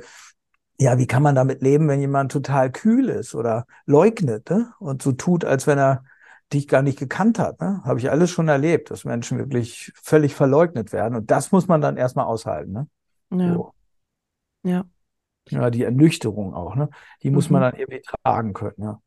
ja, 0.78 0.96
wie 0.96 1.08
kann 1.08 1.24
man 1.24 1.34
damit 1.34 1.60
leben, 1.60 1.88
wenn 1.88 2.00
jemand 2.00 2.30
total 2.30 2.70
kühl 2.70 3.08
ist 3.08 3.34
oder 3.34 3.66
leugnet 3.84 4.48
ne? 4.48 4.72
und 4.78 5.02
so 5.02 5.10
tut, 5.10 5.44
als 5.44 5.66
wenn 5.66 5.78
er 5.78 6.04
dich 6.52 6.68
gar 6.68 6.82
nicht 6.82 6.98
gekannt 7.00 7.40
hat. 7.40 7.60
Ne? 7.60 7.82
Habe 7.84 7.98
ich 7.98 8.08
alles 8.08 8.30
schon 8.30 8.46
erlebt, 8.46 8.92
dass 8.92 9.04
Menschen 9.04 9.38
wirklich 9.38 9.92
völlig 10.00 10.36
verleugnet 10.36 10.92
werden. 10.92 11.16
Und 11.16 11.32
das 11.32 11.50
muss 11.50 11.66
man 11.66 11.80
dann 11.80 11.96
erstmal 11.96 12.26
aushalten. 12.26 12.72
Ne? 12.72 12.86
Ja. 13.32 13.54
So. 13.54 13.74
ja. 14.62 14.84
Ja, 15.48 15.70
die 15.70 15.82
Ernüchterung 15.82 16.54
auch, 16.54 16.76
ne? 16.76 16.90
Die 17.24 17.30
muss 17.30 17.48
mhm. 17.48 17.54
man 17.54 17.62
dann 17.62 17.74
irgendwie 17.74 18.02
tragen 18.02 18.52
können, 18.52 18.76
ja. 18.78 19.00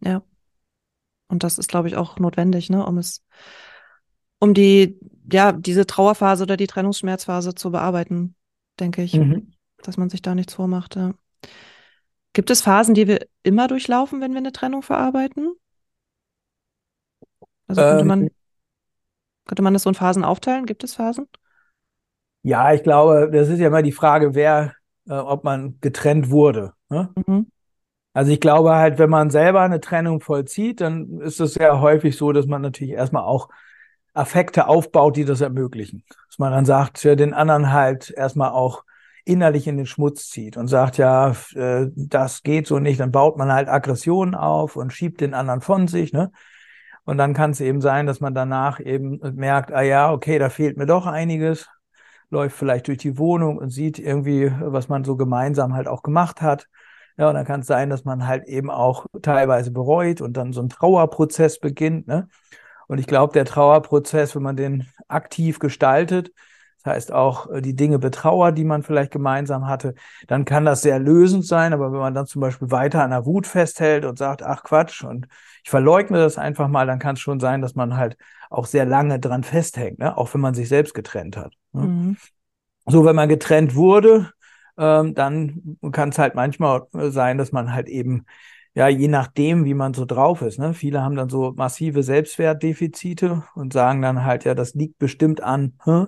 Ja. 0.00 0.22
Und 1.30 1.44
das 1.44 1.58
ist, 1.58 1.68
glaube 1.68 1.88
ich, 1.88 1.96
auch 1.96 2.18
notwendig, 2.18 2.70
ne, 2.70 2.84
um 2.84 2.98
es, 2.98 3.24
um 4.40 4.52
die, 4.52 4.98
ja, 5.30 5.52
diese 5.52 5.86
Trauerphase 5.86 6.42
oder 6.42 6.56
die 6.56 6.66
Trennungsschmerzphase 6.66 7.54
zu 7.54 7.70
bearbeiten, 7.70 8.34
denke 8.80 9.02
ich, 9.02 9.14
mhm. 9.14 9.52
dass 9.82 9.96
man 9.96 10.10
sich 10.10 10.22
da 10.22 10.34
nichts 10.34 10.54
vormacht. 10.54 10.96
Ja. 10.96 11.12
Gibt 12.32 12.50
es 12.50 12.62
Phasen, 12.62 12.94
die 12.94 13.06
wir 13.06 13.26
immer 13.42 13.68
durchlaufen, 13.68 14.20
wenn 14.20 14.32
wir 14.32 14.38
eine 14.38 14.52
Trennung 14.52 14.82
verarbeiten? 14.82 15.54
Also 17.68 17.80
könnte 17.82 18.00
ähm, 18.00 18.06
man, 18.08 18.30
könnte 19.46 19.62
man 19.62 19.72
das 19.72 19.84
so 19.84 19.90
in 19.90 19.94
Phasen 19.94 20.24
aufteilen? 20.24 20.66
Gibt 20.66 20.82
es 20.82 20.94
Phasen? 20.94 21.28
Ja, 22.42 22.72
ich 22.72 22.82
glaube, 22.82 23.30
das 23.32 23.48
ist 23.48 23.60
ja 23.60 23.68
immer 23.68 23.82
die 23.82 23.92
Frage, 23.92 24.34
wer, 24.34 24.74
äh, 25.06 25.12
ob 25.12 25.44
man 25.44 25.78
getrennt 25.80 26.30
wurde. 26.30 26.72
Ne? 26.88 27.12
Mhm. 27.26 27.50
Also 28.12 28.32
ich 28.32 28.40
glaube 28.40 28.74
halt, 28.74 28.98
wenn 28.98 29.10
man 29.10 29.30
selber 29.30 29.60
eine 29.60 29.80
Trennung 29.80 30.20
vollzieht, 30.20 30.80
dann 30.80 31.20
ist 31.20 31.40
es 31.40 31.54
sehr 31.54 31.80
häufig 31.80 32.16
so, 32.16 32.32
dass 32.32 32.46
man 32.46 32.62
natürlich 32.62 32.94
erstmal 32.94 33.22
auch 33.22 33.48
Affekte 34.14 34.66
aufbaut, 34.66 35.16
die 35.16 35.24
das 35.24 35.40
ermöglichen. 35.40 36.02
Dass 36.26 36.38
man 36.38 36.52
dann 36.52 36.64
sagt, 36.64 37.04
ja, 37.04 37.14
den 37.14 37.34
anderen 37.34 37.72
halt 37.72 38.10
erstmal 38.10 38.50
auch 38.50 38.84
innerlich 39.24 39.68
in 39.68 39.76
den 39.76 39.86
Schmutz 39.86 40.28
zieht 40.28 40.56
und 40.56 40.66
sagt, 40.66 40.98
ja, 40.98 41.36
äh, 41.54 41.86
das 41.94 42.42
geht 42.42 42.66
so 42.66 42.80
nicht, 42.80 42.98
dann 42.98 43.12
baut 43.12 43.36
man 43.36 43.52
halt 43.52 43.68
Aggressionen 43.68 44.34
auf 44.34 44.74
und 44.74 44.92
schiebt 44.92 45.20
den 45.20 45.34
anderen 45.34 45.60
von 45.60 45.86
sich, 45.86 46.12
ne? 46.12 46.32
Und 47.04 47.16
dann 47.18 47.34
kann 47.34 47.52
es 47.52 47.60
eben 47.60 47.80
sein, 47.80 48.06
dass 48.06 48.20
man 48.20 48.34
danach 48.34 48.80
eben 48.80 49.20
merkt, 49.34 49.72
ah 49.72 49.82
ja, 49.82 50.12
okay, 50.12 50.38
da 50.38 50.48
fehlt 50.48 50.76
mir 50.76 50.86
doch 50.86 51.06
einiges, 51.06 51.68
läuft 52.28 52.56
vielleicht 52.56 52.88
durch 52.88 52.98
die 52.98 53.18
Wohnung 53.18 53.58
und 53.58 53.70
sieht 53.70 53.98
irgendwie, 53.98 54.52
was 54.60 54.88
man 54.88 55.04
so 55.04 55.16
gemeinsam 55.16 55.74
halt 55.74 55.88
auch 55.88 56.02
gemacht 56.02 56.42
hat 56.42 56.68
ja, 57.20 57.28
und 57.28 57.34
dann 57.34 57.44
kann 57.44 57.60
es 57.60 57.66
sein, 57.66 57.90
dass 57.90 58.06
man 58.06 58.26
halt 58.26 58.48
eben 58.48 58.70
auch 58.70 59.04
teilweise 59.20 59.70
bereut 59.70 60.22
und 60.22 60.38
dann 60.38 60.54
so 60.54 60.62
ein 60.62 60.70
Trauerprozess 60.70 61.58
beginnt. 61.58 62.08
Ne? 62.08 62.28
Und 62.86 62.98
ich 62.98 63.06
glaube, 63.06 63.34
der 63.34 63.44
Trauerprozess, 63.44 64.34
wenn 64.34 64.42
man 64.42 64.56
den 64.56 64.86
aktiv 65.06 65.58
gestaltet, 65.58 66.32
das 66.82 66.94
heißt 66.94 67.12
auch 67.12 67.50
äh, 67.50 67.60
die 67.60 67.76
Dinge 67.76 67.98
betrauert, 67.98 68.56
die 68.56 68.64
man 68.64 68.82
vielleicht 68.82 69.10
gemeinsam 69.12 69.66
hatte, 69.66 69.92
dann 70.28 70.46
kann 70.46 70.64
das 70.64 70.80
sehr 70.80 70.98
lösend 70.98 71.44
sein. 71.44 71.74
Aber 71.74 71.92
wenn 71.92 71.98
man 71.98 72.14
dann 72.14 72.24
zum 72.24 72.40
Beispiel 72.40 72.70
weiter 72.70 73.04
an 73.04 73.10
der 73.10 73.26
Wut 73.26 73.46
festhält 73.46 74.06
und 74.06 74.16
sagt, 74.16 74.42
ach 74.42 74.62
Quatsch, 74.62 75.04
und 75.04 75.28
ich 75.62 75.68
verleugne 75.68 76.16
das 76.16 76.38
einfach 76.38 76.68
mal, 76.68 76.86
dann 76.86 76.98
kann 76.98 77.16
es 77.16 77.20
schon 77.20 77.38
sein, 77.38 77.60
dass 77.60 77.74
man 77.74 77.98
halt 77.98 78.16
auch 78.48 78.64
sehr 78.64 78.86
lange 78.86 79.20
dran 79.20 79.44
festhängt, 79.44 79.98
ne? 79.98 80.16
auch 80.16 80.32
wenn 80.32 80.40
man 80.40 80.54
sich 80.54 80.70
selbst 80.70 80.94
getrennt 80.94 81.36
hat. 81.36 81.52
Ne? 81.72 81.82
Mhm. 81.82 82.16
So, 82.86 83.04
wenn 83.04 83.14
man 83.14 83.28
getrennt 83.28 83.74
wurde, 83.74 84.30
ähm, 84.80 85.14
dann 85.14 85.78
kann 85.92 86.08
es 86.08 86.18
halt 86.18 86.34
manchmal 86.34 86.86
sein, 86.92 87.38
dass 87.38 87.52
man 87.52 87.72
halt 87.72 87.88
eben, 87.88 88.24
ja, 88.74 88.88
je 88.88 89.08
nachdem, 89.08 89.64
wie 89.64 89.74
man 89.74 89.94
so 89.94 90.06
drauf 90.06 90.42
ist, 90.42 90.58
ne? 90.58 90.74
Viele 90.74 91.02
haben 91.02 91.16
dann 91.16 91.28
so 91.28 91.52
massive 91.52 92.02
Selbstwertdefizite 92.02 93.44
und 93.54 93.72
sagen 93.72 94.00
dann 94.00 94.24
halt, 94.24 94.44
ja, 94.44 94.54
das 94.54 94.74
liegt 94.74 94.98
bestimmt 94.98 95.42
an, 95.42 95.74
hä? 95.84 96.06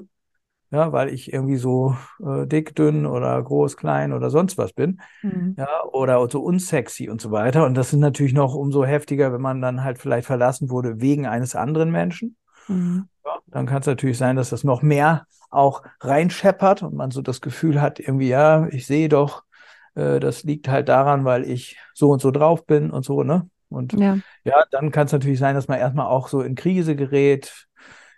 ja, 0.73 0.91
weil 0.91 1.11
ich 1.11 1.33
irgendwie 1.33 1.57
so 1.57 1.95
äh, 2.25 2.47
dick, 2.47 2.75
dünn 2.75 3.05
oder 3.05 3.41
groß, 3.43 3.76
klein 3.76 4.12
oder 4.14 4.31
sonst 4.31 4.57
was 4.57 4.73
bin, 4.73 5.00
mhm. 5.23 5.55
ja, 5.59 5.85
oder 5.93 6.26
so 6.31 6.41
unsexy 6.41 7.11
und 7.11 7.21
so 7.21 7.31
weiter. 7.31 7.67
Und 7.67 7.75
das 7.75 7.93
ist 7.93 7.99
natürlich 7.99 8.33
noch 8.33 8.55
umso 8.55 8.85
heftiger, 8.85 9.33
wenn 9.35 9.43
man 9.43 9.61
dann 9.61 9.85
halt 9.85 9.99
vielleicht 9.99 10.26
verlassen 10.26 10.71
wurde 10.71 11.00
wegen 11.00 11.26
eines 11.26 11.55
anderen 11.55 11.91
Menschen. 11.91 12.37
Mhm. 12.69 13.07
Dann 13.47 13.67
kann 13.67 13.81
es 13.81 13.87
natürlich 13.87 14.19
sein, 14.19 14.37
dass 14.37 14.50
das 14.50 14.64
noch 14.64 14.83
mehr 14.83 15.26
auch 15.50 15.83
reinscheppert 16.00 16.83
und 16.83 16.95
man 16.95 17.11
so 17.11 17.23
das 17.23 17.41
Gefühl 17.41 17.81
hat, 17.81 18.00
irgendwie, 18.00 18.29
ja, 18.29 18.67
ich 18.69 18.87
sehe 18.87 19.09
doch, 19.09 19.45
äh, 19.95 20.19
das 20.21 20.45
liegt 20.45 20.69
halt 20.69 20.88
daran, 20.88 21.25
weil 21.25 21.45
ich 21.45 21.76
so 21.95 22.11
und 22.11 22.23
so 22.23 22.31
drauf 22.31 22.67
bin 22.67 22.91
und 22.91 23.05
so, 23.05 23.23
ne? 23.23 23.49
Und 23.69 23.93
ja, 23.95 24.19
ja 24.45 24.64
dann 24.71 24.91
kann 24.91 25.07
es 25.07 25.12
natürlich 25.12 25.38
sein, 25.38 25.55
dass 25.55 25.69
man 25.69 25.79
erstmal 25.79 26.07
auch 26.07 26.29
so 26.29 26.43
in 26.43 26.55
Krise 26.55 26.97
gerät, 26.97 27.67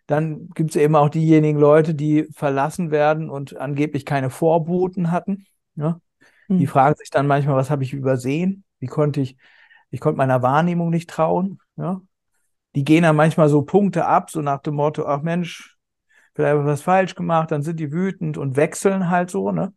dann 0.06 0.50
gibt 0.50 0.70
es 0.70 0.76
eben 0.76 0.96
auch 0.96 1.08
diejenigen 1.08 1.58
Leute, 1.58 1.94
die 1.94 2.28
verlassen 2.34 2.90
werden 2.90 3.30
und 3.30 3.56
angeblich 3.56 4.04
keine 4.04 4.30
Vorboten 4.30 5.10
hatten. 5.10 5.46
Ja? 5.76 6.00
Mhm. 6.48 6.58
Die 6.58 6.66
fragen 6.66 6.96
sich 6.96 7.10
dann 7.10 7.26
manchmal, 7.26 7.56
was 7.56 7.70
habe 7.70 7.84
ich 7.84 7.92
übersehen? 7.92 8.64
Wie 8.80 8.86
konnte 8.86 9.20
ich, 9.20 9.36
ich 9.90 10.00
konnte 10.00 10.18
meiner 10.18 10.42
Wahrnehmung 10.42 10.90
nicht 10.90 11.08
trauen. 11.08 11.58
Ja? 11.76 12.02
Die 12.74 12.84
gehen 12.84 13.02
dann 13.02 13.16
manchmal 13.16 13.48
so 13.48 13.62
Punkte 13.62 14.06
ab, 14.06 14.30
so 14.30 14.42
nach 14.42 14.60
dem 14.60 14.74
Motto, 14.74 15.06
ach 15.06 15.22
Mensch, 15.22 15.76
vielleicht 16.34 16.52
habe 16.52 16.60
ich 16.60 16.66
was 16.66 16.82
falsch 16.82 17.14
gemacht, 17.14 17.50
dann 17.50 17.62
sind 17.62 17.78
die 17.78 17.92
wütend 17.92 18.36
und 18.36 18.56
wechseln 18.56 19.10
halt 19.10 19.30
so, 19.30 19.52
ne? 19.52 19.72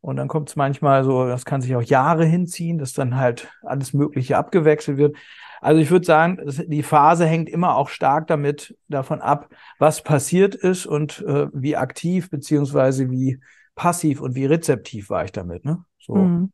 Und 0.00 0.16
dann 0.16 0.28
kommt 0.28 0.48
es 0.48 0.56
manchmal 0.56 1.04
so, 1.04 1.26
das 1.26 1.44
kann 1.44 1.60
sich 1.60 1.76
auch 1.76 1.82
Jahre 1.82 2.24
hinziehen, 2.24 2.78
dass 2.78 2.94
dann 2.94 3.16
halt 3.16 3.48
alles 3.62 3.92
Mögliche 3.92 4.38
abgewechselt 4.38 4.96
wird. 4.96 5.14
Also 5.60 5.78
ich 5.80 5.90
würde 5.90 6.06
sagen, 6.06 6.38
die 6.68 6.82
Phase 6.82 7.26
hängt 7.26 7.50
immer 7.50 7.76
auch 7.76 7.90
stark 7.90 8.26
damit 8.26 8.78
davon 8.88 9.20
ab, 9.20 9.50
was 9.78 10.02
passiert 10.02 10.54
ist 10.54 10.86
und 10.86 11.22
äh, 11.26 11.48
wie 11.52 11.76
aktiv 11.76 12.30
beziehungsweise 12.30 13.10
wie 13.10 13.40
passiv 13.74 14.22
und 14.22 14.34
wie 14.34 14.46
rezeptiv 14.46 15.10
war 15.10 15.24
ich 15.24 15.32
damit. 15.32 15.66
Ne? 15.66 15.84
So. 15.98 16.14
Mhm. 16.14 16.52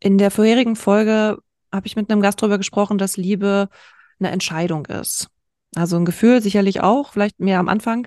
In 0.00 0.16
der 0.16 0.30
vorherigen 0.30 0.74
Folge 0.74 1.38
habe 1.70 1.86
ich 1.86 1.94
mit 1.94 2.10
einem 2.10 2.22
Gast 2.22 2.40
darüber 2.40 2.56
gesprochen, 2.56 2.96
dass 2.96 3.18
Liebe 3.18 3.68
eine 4.22 4.32
Entscheidung 4.32 4.86
ist. 4.86 5.28
Also 5.74 5.96
ein 5.96 6.04
Gefühl 6.04 6.42
sicherlich 6.42 6.80
auch, 6.80 7.12
vielleicht 7.12 7.40
mehr 7.40 7.58
am 7.58 7.68
Anfang, 7.68 8.06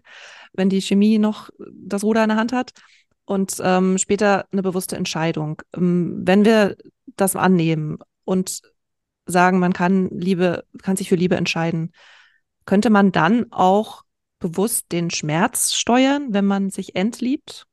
wenn 0.53 0.69
die 0.69 0.81
Chemie 0.81 1.17
noch 1.17 1.49
das 1.71 2.03
Ruder 2.03 2.23
in 2.23 2.29
der 2.29 2.37
Hand 2.37 2.53
hat 2.53 2.71
und 3.25 3.57
ähm, 3.61 3.97
später 3.97 4.45
eine 4.51 4.61
bewusste 4.61 4.95
Entscheidung. 4.95 5.61
Ähm, 5.75 6.21
wenn 6.23 6.45
wir 6.45 6.77
das 7.15 7.35
annehmen 7.35 7.97
und 8.23 8.61
sagen, 9.25 9.59
man 9.59 9.73
kann 9.73 10.09
Liebe, 10.09 10.63
kann 10.81 10.95
sich 10.95 11.09
für 11.09 11.15
Liebe 11.15 11.35
entscheiden. 11.35 11.91
Könnte 12.65 12.89
man 12.89 13.11
dann 13.11 13.51
auch 13.51 14.03
bewusst 14.39 14.91
den 14.91 15.09
Schmerz 15.09 15.73
steuern, 15.73 16.27
wenn 16.29 16.45
man 16.45 16.69
sich 16.69 16.95
entliebt? 16.95 17.65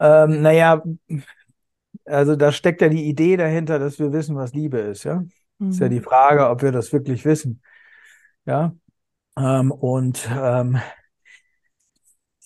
Ähm, 0.00 0.42
naja, 0.42 0.82
also 2.04 2.34
da 2.34 2.50
steckt 2.50 2.82
ja 2.82 2.88
die 2.88 3.04
Idee 3.04 3.36
dahinter, 3.36 3.78
dass 3.78 4.00
wir 4.00 4.12
wissen, 4.12 4.34
was 4.34 4.52
Liebe 4.52 4.78
ist, 4.78 5.04
ja. 5.04 5.24
Mhm. 5.58 5.70
Ist 5.70 5.80
ja 5.80 5.88
die 5.88 6.00
mhm. 6.00 6.04
Frage, 6.04 6.48
ob 6.48 6.62
wir 6.62 6.72
das 6.72 6.92
wirklich 6.92 7.24
wissen. 7.24 7.62
Ja. 8.44 8.74
Ähm, 9.36 9.70
und 9.70 10.28
ähm, 10.32 10.78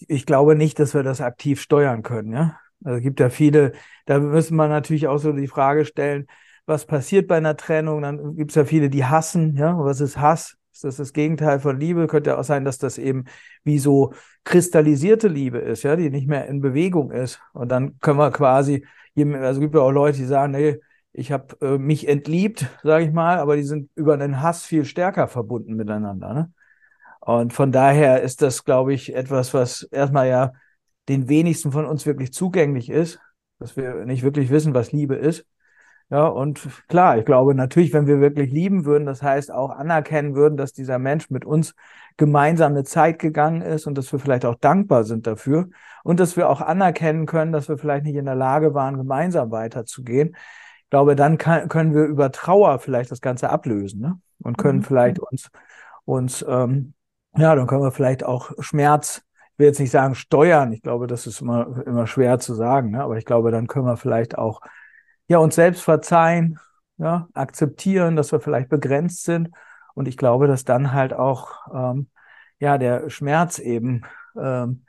ich 0.08 0.26
glaube 0.26 0.54
nicht, 0.54 0.78
dass 0.78 0.94
wir 0.94 1.02
das 1.02 1.20
aktiv 1.20 1.60
steuern 1.60 2.02
können, 2.02 2.32
ja. 2.32 2.58
Also 2.84 2.98
es 2.98 3.02
gibt 3.02 3.20
ja 3.20 3.30
viele, 3.30 3.72
da 4.04 4.18
müssen 4.18 4.56
wir 4.56 4.68
natürlich 4.68 5.08
auch 5.08 5.18
so 5.18 5.32
die 5.32 5.48
Frage 5.48 5.86
stellen, 5.86 6.26
was 6.66 6.84
passiert 6.84 7.26
bei 7.28 7.36
einer 7.36 7.56
Trennung? 7.56 8.02
Dann 8.02 8.36
gibt 8.36 8.50
es 8.50 8.54
ja 8.56 8.64
viele, 8.64 8.90
die 8.90 9.04
hassen, 9.04 9.56
ja. 9.56 9.78
Was 9.78 10.00
ist 10.00 10.18
Hass? 10.18 10.56
Ist 10.72 10.84
das 10.84 10.96
das 10.96 11.12
Gegenteil 11.14 11.58
von 11.60 11.80
Liebe? 11.80 12.06
Könnte 12.06 12.30
ja 12.30 12.38
auch 12.38 12.44
sein, 12.44 12.64
dass 12.64 12.76
das 12.76 12.98
eben 12.98 13.24
wie 13.64 13.78
so 13.78 14.12
kristallisierte 14.44 15.28
Liebe 15.28 15.58
ist, 15.58 15.84
ja, 15.84 15.96
die 15.96 16.10
nicht 16.10 16.28
mehr 16.28 16.46
in 16.48 16.60
Bewegung 16.60 17.12
ist. 17.12 17.40
Und 17.54 17.70
dann 17.70 17.98
können 18.00 18.18
wir 18.18 18.30
quasi, 18.30 18.86
also 19.16 19.60
gibt 19.60 19.74
ja 19.74 19.80
auch 19.80 19.90
Leute, 19.90 20.18
die 20.18 20.26
sagen, 20.26 20.52
nee, 20.52 20.78
ich 21.16 21.32
habe 21.32 21.56
äh, 21.62 21.78
mich 21.78 22.08
entliebt, 22.08 22.66
sage 22.82 23.04
ich 23.04 23.12
mal, 23.12 23.38
aber 23.38 23.56
die 23.56 23.62
sind 23.62 23.90
über 23.94 24.18
den 24.18 24.42
Hass 24.42 24.64
viel 24.64 24.84
stärker 24.84 25.28
verbunden 25.28 25.74
miteinander. 25.74 26.34
Ne? 26.34 26.52
Und 27.20 27.54
von 27.54 27.72
daher 27.72 28.22
ist 28.22 28.42
das, 28.42 28.64
glaube 28.64 28.92
ich, 28.92 29.14
etwas, 29.14 29.54
was 29.54 29.82
erstmal 29.84 30.28
ja 30.28 30.52
den 31.08 31.28
wenigsten 31.28 31.72
von 31.72 31.86
uns 31.86 32.04
wirklich 32.04 32.32
zugänglich 32.34 32.90
ist, 32.90 33.18
dass 33.58 33.76
wir 33.76 34.04
nicht 34.04 34.22
wirklich 34.22 34.50
wissen, 34.50 34.74
was 34.74 34.92
Liebe 34.92 35.14
ist. 35.14 35.46
Ja, 36.10 36.26
und 36.26 36.60
klar, 36.88 37.18
ich 37.18 37.24
glaube 37.24 37.54
natürlich, 37.54 37.92
wenn 37.94 38.06
wir 38.06 38.20
wirklich 38.20 38.52
lieben 38.52 38.84
würden, 38.84 39.06
das 39.06 39.22
heißt 39.22 39.50
auch 39.50 39.70
anerkennen 39.70 40.36
würden, 40.36 40.56
dass 40.56 40.72
dieser 40.72 40.98
Mensch 40.98 41.30
mit 41.30 41.44
uns 41.44 41.74
gemeinsam 42.16 42.72
eine 42.72 42.84
Zeit 42.84 43.18
gegangen 43.18 43.62
ist 43.62 43.86
und 43.86 43.96
dass 43.96 44.12
wir 44.12 44.20
vielleicht 44.20 44.44
auch 44.44 44.54
dankbar 44.54 45.04
sind 45.04 45.26
dafür 45.26 45.68
und 46.04 46.20
dass 46.20 46.36
wir 46.36 46.48
auch 46.48 46.60
anerkennen 46.60 47.26
können, 47.26 47.52
dass 47.52 47.68
wir 47.68 47.78
vielleicht 47.78 48.04
nicht 48.04 48.16
in 48.16 48.26
der 48.26 48.36
Lage 48.36 48.74
waren, 48.74 48.98
gemeinsam 48.98 49.50
weiterzugehen. 49.50 50.36
Ich 50.86 50.90
glaube, 50.90 51.16
dann 51.16 51.38
kann, 51.38 51.68
können 51.68 51.94
wir 51.94 52.04
über 52.04 52.32
Trauer 52.32 52.78
vielleicht 52.78 53.10
das 53.10 53.20
Ganze 53.20 53.50
ablösen 53.50 54.00
ne? 54.00 54.20
und 54.42 54.56
können 54.56 54.78
mhm. 54.78 54.84
vielleicht 54.84 55.18
uns, 55.18 55.50
uns 56.04 56.44
ähm, 56.48 56.94
ja, 57.36 57.54
dann 57.54 57.66
können 57.66 57.82
wir 57.82 57.92
vielleicht 57.92 58.24
auch 58.24 58.52
Schmerz 58.60 59.22
ich 59.56 59.60
will 59.60 59.68
jetzt 59.68 59.80
nicht 59.80 59.90
sagen 59.90 60.14
steuern, 60.14 60.70
ich 60.72 60.82
glaube, 60.82 61.06
das 61.06 61.26
ist 61.26 61.40
immer, 61.40 61.82
immer 61.86 62.06
schwer 62.06 62.38
zu 62.38 62.52
sagen, 62.52 62.90
ne? 62.90 63.02
aber 63.02 63.16
ich 63.16 63.24
glaube, 63.24 63.50
dann 63.50 63.68
können 63.68 63.86
wir 63.86 63.96
vielleicht 63.96 64.36
auch 64.36 64.60
ja, 65.28 65.38
uns 65.38 65.54
selbst 65.54 65.80
verzeihen, 65.80 66.58
ja, 66.98 67.26
akzeptieren, 67.32 68.16
dass 68.16 68.32
wir 68.32 68.40
vielleicht 68.40 68.68
begrenzt 68.68 69.24
sind. 69.24 69.48
Und 69.94 70.08
ich 70.08 70.18
glaube, 70.18 70.46
dass 70.46 70.64
dann 70.64 70.92
halt 70.92 71.14
auch 71.14 71.68
ähm, 71.72 72.10
ja, 72.58 72.76
der 72.76 73.08
Schmerz 73.08 73.58
eben 73.58 74.02
ähm, 74.38 74.84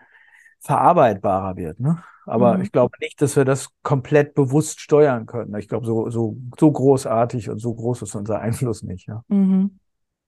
verarbeitbarer 0.60 1.56
wird. 1.56 1.80
Ne? 1.80 2.04
Aber 2.28 2.58
mhm. 2.58 2.64
ich 2.64 2.72
glaube 2.74 2.96
nicht, 3.00 3.22
dass 3.22 3.36
wir 3.38 3.46
das 3.46 3.70
komplett 3.84 4.36
bewusst 4.36 4.82
steuern 4.82 5.26
können. 5.26 5.56
Ich 5.56 5.70
glaube, 5.70 5.86
so, 5.86 6.10
so, 6.10 6.38
so 6.60 6.72
großartig 6.72 7.50
und 7.50 7.60
so 7.60 7.74
groß 7.74 8.02
ist 8.02 8.16
unser 8.16 8.42
Einfluss 8.42 8.84
nicht. 8.84 9.08
Ja. 9.08 9.24
Mhm. 9.30 9.80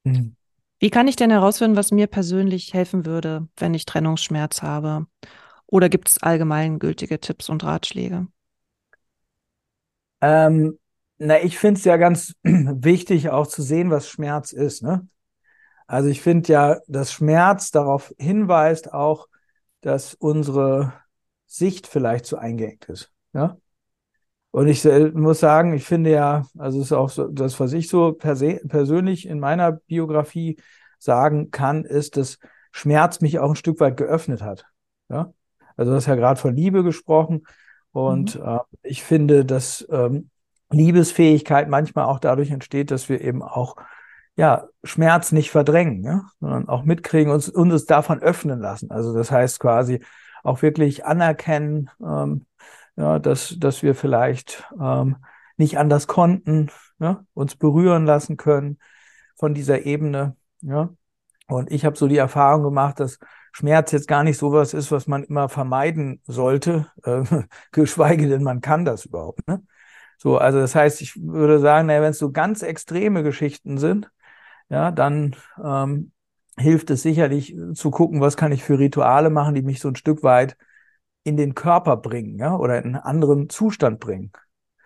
Mhm. 0.05 0.35
Wie 0.79 0.89
kann 0.89 1.09
ich 1.09 1.17
denn 1.17 1.29
herausfinden, 1.29 1.75
was 1.75 1.91
mir 1.91 2.07
persönlich 2.07 2.73
helfen 2.73 3.05
würde, 3.05 3.47
wenn 3.57 3.73
ich 3.73 3.85
Trennungsschmerz 3.85 4.61
habe? 4.61 5.07
Oder 5.67 5.89
gibt 5.89 6.07
es 6.07 6.23
allgemeingültige 6.23 7.19
Tipps 7.19 7.49
und 7.49 7.65
Ratschläge? 7.65 8.27
Ähm, 10.21 10.79
na, 11.17 11.41
ich 11.43 11.57
finde 11.57 11.79
es 11.79 11.83
ja 11.83 11.97
ganz 11.97 12.33
wichtig, 12.43 13.29
auch 13.29 13.45
zu 13.45 13.61
sehen, 13.61 13.91
was 13.91 14.07
Schmerz 14.07 14.53
ist. 14.53 14.83
Ne? 14.83 15.05
Also 15.85 16.07
ich 16.07 16.21
finde 16.21 16.53
ja, 16.53 16.77
dass 16.87 17.11
Schmerz 17.11 17.71
darauf 17.71 18.13
hinweist 18.17 18.93
auch, 18.93 19.27
dass 19.81 20.13
unsere 20.13 20.93
Sicht 21.49 21.87
vielleicht 21.87 22.25
zu 22.25 22.37
eingeengt 22.37 22.85
ist. 22.85 23.11
Ja? 23.33 23.57
Und 24.51 24.67
ich 24.67 24.83
muss 25.13 25.39
sagen, 25.39 25.73
ich 25.73 25.83
finde 25.83 26.11
ja, 26.11 26.45
also 26.57 26.79
es 26.79 26.85
ist 26.85 26.91
auch 26.93 27.09
so, 27.09 27.27
das, 27.27 27.59
was 27.59 27.73
ich 27.73 27.89
so 27.89 28.13
persönlich 28.13 29.27
in 29.27 29.39
meiner 29.39 29.73
Biografie 29.73 30.57
sagen 30.99 31.49
kann, 31.49 31.85
ist, 31.85 32.17
dass 32.17 32.37
Schmerz 32.71 33.19
mich 33.21 33.39
auch 33.39 33.49
ein 33.49 33.55
Stück 33.55 33.79
weit 33.79 33.97
geöffnet 33.97 34.43
hat. 34.43 34.65
Ja? 35.09 35.33
Also 35.75 35.91
du 35.91 35.97
hast 35.97 36.05
ja 36.05 36.15
gerade 36.15 36.39
von 36.39 36.55
Liebe 36.55 36.83
gesprochen. 36.83 37.45
Und 37.91 38.39
mhm. 38.39 38.45
äh, 38.45 38.59
ich 38.83 39.03
finde, 39.03 39.43
dass 39.43 39.87
ähm, 39.91 40.29
Liebesfähigkeit 40.69 41.67
manchmal 41.67 42.05
auch 42.05 42.19
dadurch 42.19 42.51
entsteht, 42.51 42.91
dass 42.91 43.09
wir 43.09 43.21
eben 43.21 43.41
auch 43.41 43.75
ja, 44.35 44.67
Schmerz 44.83 45.31
nicht 45.31 45.49
verdrängen, 45.49 46.03
ja? 46.03 46.25
sondern 46.39 46.69
auch 46.69 46.83
mitkriegen 46.83 47.33
und 47.33 47.49
uns 47.49 47.85
davon 47.85 48.19
öffnen 48.19 48.59
lassen. 48.59 48.91
Also 48.91 49.13
das 49.13 49.31
heißt 49.31 49.59
quasi 49.59 49.99
auch 50.43 50.61
wirklich 50.61 51.05
anerkennen, 51.05 51.89
ähm, 52.01 52.45
ja, 52.95 53.19
dass, 53.19 53.55
dass 53.57 53.83
wir 53.83 53.95
vielleicht 53.95 54.65
ähm, 54.79 55.17
nicht 55.57 55.77
anders 55.77 56.07
konnten, 56.07 56.69
ja, 56.99 57.23
uns 57.33 57.55
berühren 57.55 58.05
lassen 58.05 58.37
können 58.37 58.77
von 59.35 59.53
dieser 59.53 59.85
Ebene. 59.85 60.35
Ja. 60.61 60.89
Und 61.47 61.71
ich 61.71 61.85
habe 61.85 61.97
so 61.97 62.07
die 62.07 62.17
Erfahrung 62.17 62.63
gemacht, 62.63 62.99
dass 62.99 63.19
Schmerz 63.51 63.91
jetzt 63.91 64.07
gar 64.07 64.23
nicht 64.23 64.37
so 64.37 64.51
was 64.51 64.73
ist, 64.73 64.91
was 64.91 65.07
man 65.07 65.23
immer 65.23 65.49
vermeiden 65.49 66.21
sollte, 66.25 66.91
äh, 67.03 67.23
geschweige 67.71 68.27
denn 68.27 68.43
man 68.43 68.61
kann 68.61 68.85
das 68.85 69.05
überhaupt. 69.05 69.47
Ne? 69.47 69.63
So, 70.17 70.37
also 70.37 70.59
das 70.59 70.75
heißt, 70.75 71.01
ich 71.01 71.15
würde 71.21 71.59
sagen, 71.59 71.87
naja, 71.87 72.01
wenn 72.01 72.11
es 72.11 72.19
so 72.19 72.31
ganz 72.31 72.61
extreme 72.61 73.23
Geschichten 73.23 73.77
sind, 73.77 74.11
ja, 74.69 74.91
dann 74.91 75.35
ähm, 75.63 76.11
hilft 76.59 76.89
es 76.91 77.01
sicherlich 77.01 77.55
zu 77.73 77.91
gucken, 77.91 78.21
was 78.21 78.37
kann 78.37 78.51
ich 78.51 78.63
für 78.63 78.77
Rituale 78.77 79.29
machen, 79.29 79.55
die 79.55 79.61
mich 79.61 79.79
so 79.79 79.87
ein 79.87 79.95
Stück 79.95 80.23
weit 80.23 80.57
in 81.23 81.37
den 81.37 81.55
Körper 81.55 81.97
bringen, 81.97 82.37
ja, 82.37 82.55
oder 82.55 82.77
in 82.77 82.85
einen 82.85 82.95
anderen 82.95 83.49
Zustand 83.49 83.99
bringen. 83.99 84.31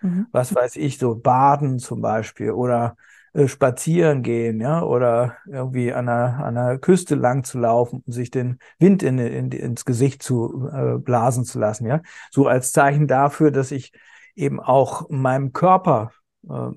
Mhm. 0.01 0.27
Was 0.31 0.53
weiß 0.53 0.75
ich, 0.77 0.97
so 0.97 1.15
Baden 1.15 1.79
zum 1.79 2.01
Beispiel 2.01 2.51
oder 2.51 2.95
äh, 3.33 3.47
spazieren 3.47 4.21
gehen, 4.21 4.61
ja, 4.61 4.83
oder 4.83 5.37
irgendwie 5.47 5.91
an 5.91 6.07
einer, 6.07 6.43
an 6.43 6.57
einer 6.57 6.77
Küste 6.77 7.15
lang 7.15 7.43
zu 7.43 7.59
laufen 7.59 8.03
und 8.05 8.13
sich 8.13 8.29
den 8.29 8.59
Wind 8.77 9.01
in, 9.01 9.17
in, 9.17 9.51
ins 9.51 9.85
Gesicht 9.85 10.21
zu 10.21 10.69
äh, 10.71 10.97
blasen 10.99 11.43
zu 11.43 11.59
lassen, 11.59 11.87
ja. 11.87 12.01
So 12.29 12.47
als 12.47 12.71
Zeichen 12.71 13.07
dafür, 13.07 13.49
dass 13.51 13.71
ich 13.71 13.91
eben 14.35 14.59
auch 14.59 15.09
meinem 15.09 15.51
Körper, 15.53 16.11
äh, 16.47 16.71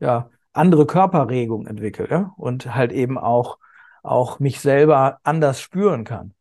ja, 0.00 0.30
andere 0.52 0.86
Körperregung 0.86 1.66
entwickle, 1.66 2.08
ja, 2.10 2.32
und 2.36 2.74
halt 2.74 2.92
eben 2.92 3.16
auch, 3.18 3.58
auch 4.06 4.38
mich 4.40 4.60
selber 4.60 5.18
anders 5.22 5.60
spüren 5.60 6.04
kann. 6.04 6.34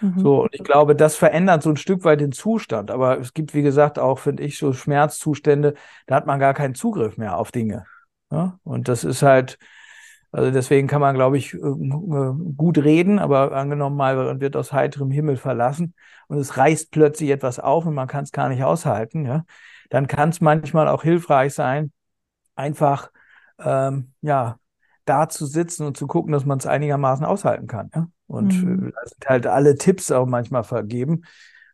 Mhm. 0.00 0.20
So, 0.20 0.42
und 0.42 0.54
ich 0.54 0.62
glaube, 0.62 0.94
das 0.94 1.16
verändert 1.16 1.62
so 1.62 1.70
ein 1.70 1.76
Stück 1.76 2.04
weit 2.04 2.20
den 2.20 2.32
Zustand. 2.32 2.90
Aber 2.90 3.18
es 3.18 3.34
gibt, 3.34 3.54
wie 3.54 3.62
gesagt, 3.62 3.98
auch, 3.98 4.18
finde 4.18 4.42
ich, 4.44 4.58
so 4.58 4.72
Schmerzzustände, 4.72 5.74
da 6.06 6.16
hat 6.16 6.26
man 6.26 6.38
gar 6.38 6.54
keinen 6.54 6.74
Zugriff 6.74 7.16
mehr 7.16 7.36
auf 7.36 7.52
Dinge. 7.52 7.84
Ja? 8.30 8.58
Und 8.62 8.88
das 8.88 9.04
ist 9.04 9.22
halt, 9.22 9.58
also 10.30 10.50
deswegen 10.50 10.86
kann 10.86 11.00
man, 11.00 11.14
glaube 11.14 11.38
ich, 11.38 11.54
äh, 11.54 11.58
gut 11.58 12.78
reden, 12.78 13.18
aber 13.18 13.52
angenommen 13.52 13.96
mal, 13.96 14.16
man 14.16 14.40
wird 14.40 14.56
aus 14.56 14.72
heiterem 14.72 15.10
Himmel 15.10 15.36
verlassen 15.36 15.94
und 16.28 16.38
es 16.38 16.56
reißt 16.56 16.90
plötzlich 16.90 17.30
etwas 17.30 17.58
auf 17.58 17.86
und 17.86 17.94
man 17.94 18.08
kann 18.08 18.24
es 18.24 18.32
gar 18.32 18.48
nicht 18.48 18.62
aushalten, 18.62 19.24
ja, 19.24 19.44
dann 19.88 20.06
kann 20.06 20.28
es 20.28 20.42
manchmal 20.42 20.86
auch 20.88 21.02
hilfreich 21.02 21.54
sein, 21.54 21.92
einfach 22.54 23.10
ähm, 23.58 24.12
ja 24.20 24.58
da 25.08 25.28
zu 25.28 25.46
sitzen 25.46 25.86
und 25.86 25.96
zu 25.96 26.06
gucken, 26.06 26.32
dass 26.32 26.44
man 26.44 26.58
es 26.58 26.66
einigermaßen 26.66 27.24
aushalten 27.24 27.66
kann. 27.66 27.90
Ja? 27.94 28.08
Und 28.26 28.62
mhm. 28.62 28.88
Äh, 28.88 29.08
sind 29.08 29.28
halt 29.28 29.46
alle 29.46 29.76
Tipps 29.76 30.10
auch 30.10 30.26
manchmal 30.26 30.64
vergeben, 30.64 31.22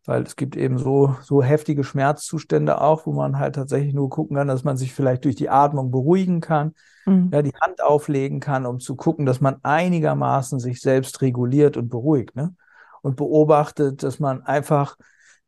weil 0.07 0.23
es 0.23 0.37
gibt 0.37 0.57
eben 0.57 0.79
so, 0.79 1.16
so 1.23 1.42
heftige 1.42 1.83
Schmerzzustände 1.83 2.81
auch, 2.81 3.07
wo 3.07 3.12
man 3.12 3.38
halt 3.38 3.55
tatsächlich 3.55 3.94
nur 3.94 4.11
gucken 4.11 4.37
kann, 4.37 4.49
dass 4.49 4.64
man 4.64 4.77
sich 4.77 4.92
vielleicht 4.92 5.25
durch 5.25 5.37
die 5.37 5.49
Atmung 5.49 5.90
beruhigen 5.90 6.40
kann, 6.40 6.75
mhm. 7.07 7.31
ja, 7.33 7.42
die 7.42 7.55
Hand 7.61 7.83
auflegen 7.83 8.40
kann, 8.40 8.66
um 8.66 8.81
zu 8.81 8.97
gucken, 8.97 9.27
dass 9.27 9.40
man 9.40 9.57
einigermaßen 9.62 10.61
sich 10.61 10.81
selbst 10.81 11.23
reguliert 11.23 11.77
und 11.77 11.88
beruhigt. 11.88 12.37
Ne? 12.37 12.55
Und 13.03 13.16
beobachtet, 13.16 14.03
dass 14.03 14.18
man 14.18 14.42
einfach 14.42 14.97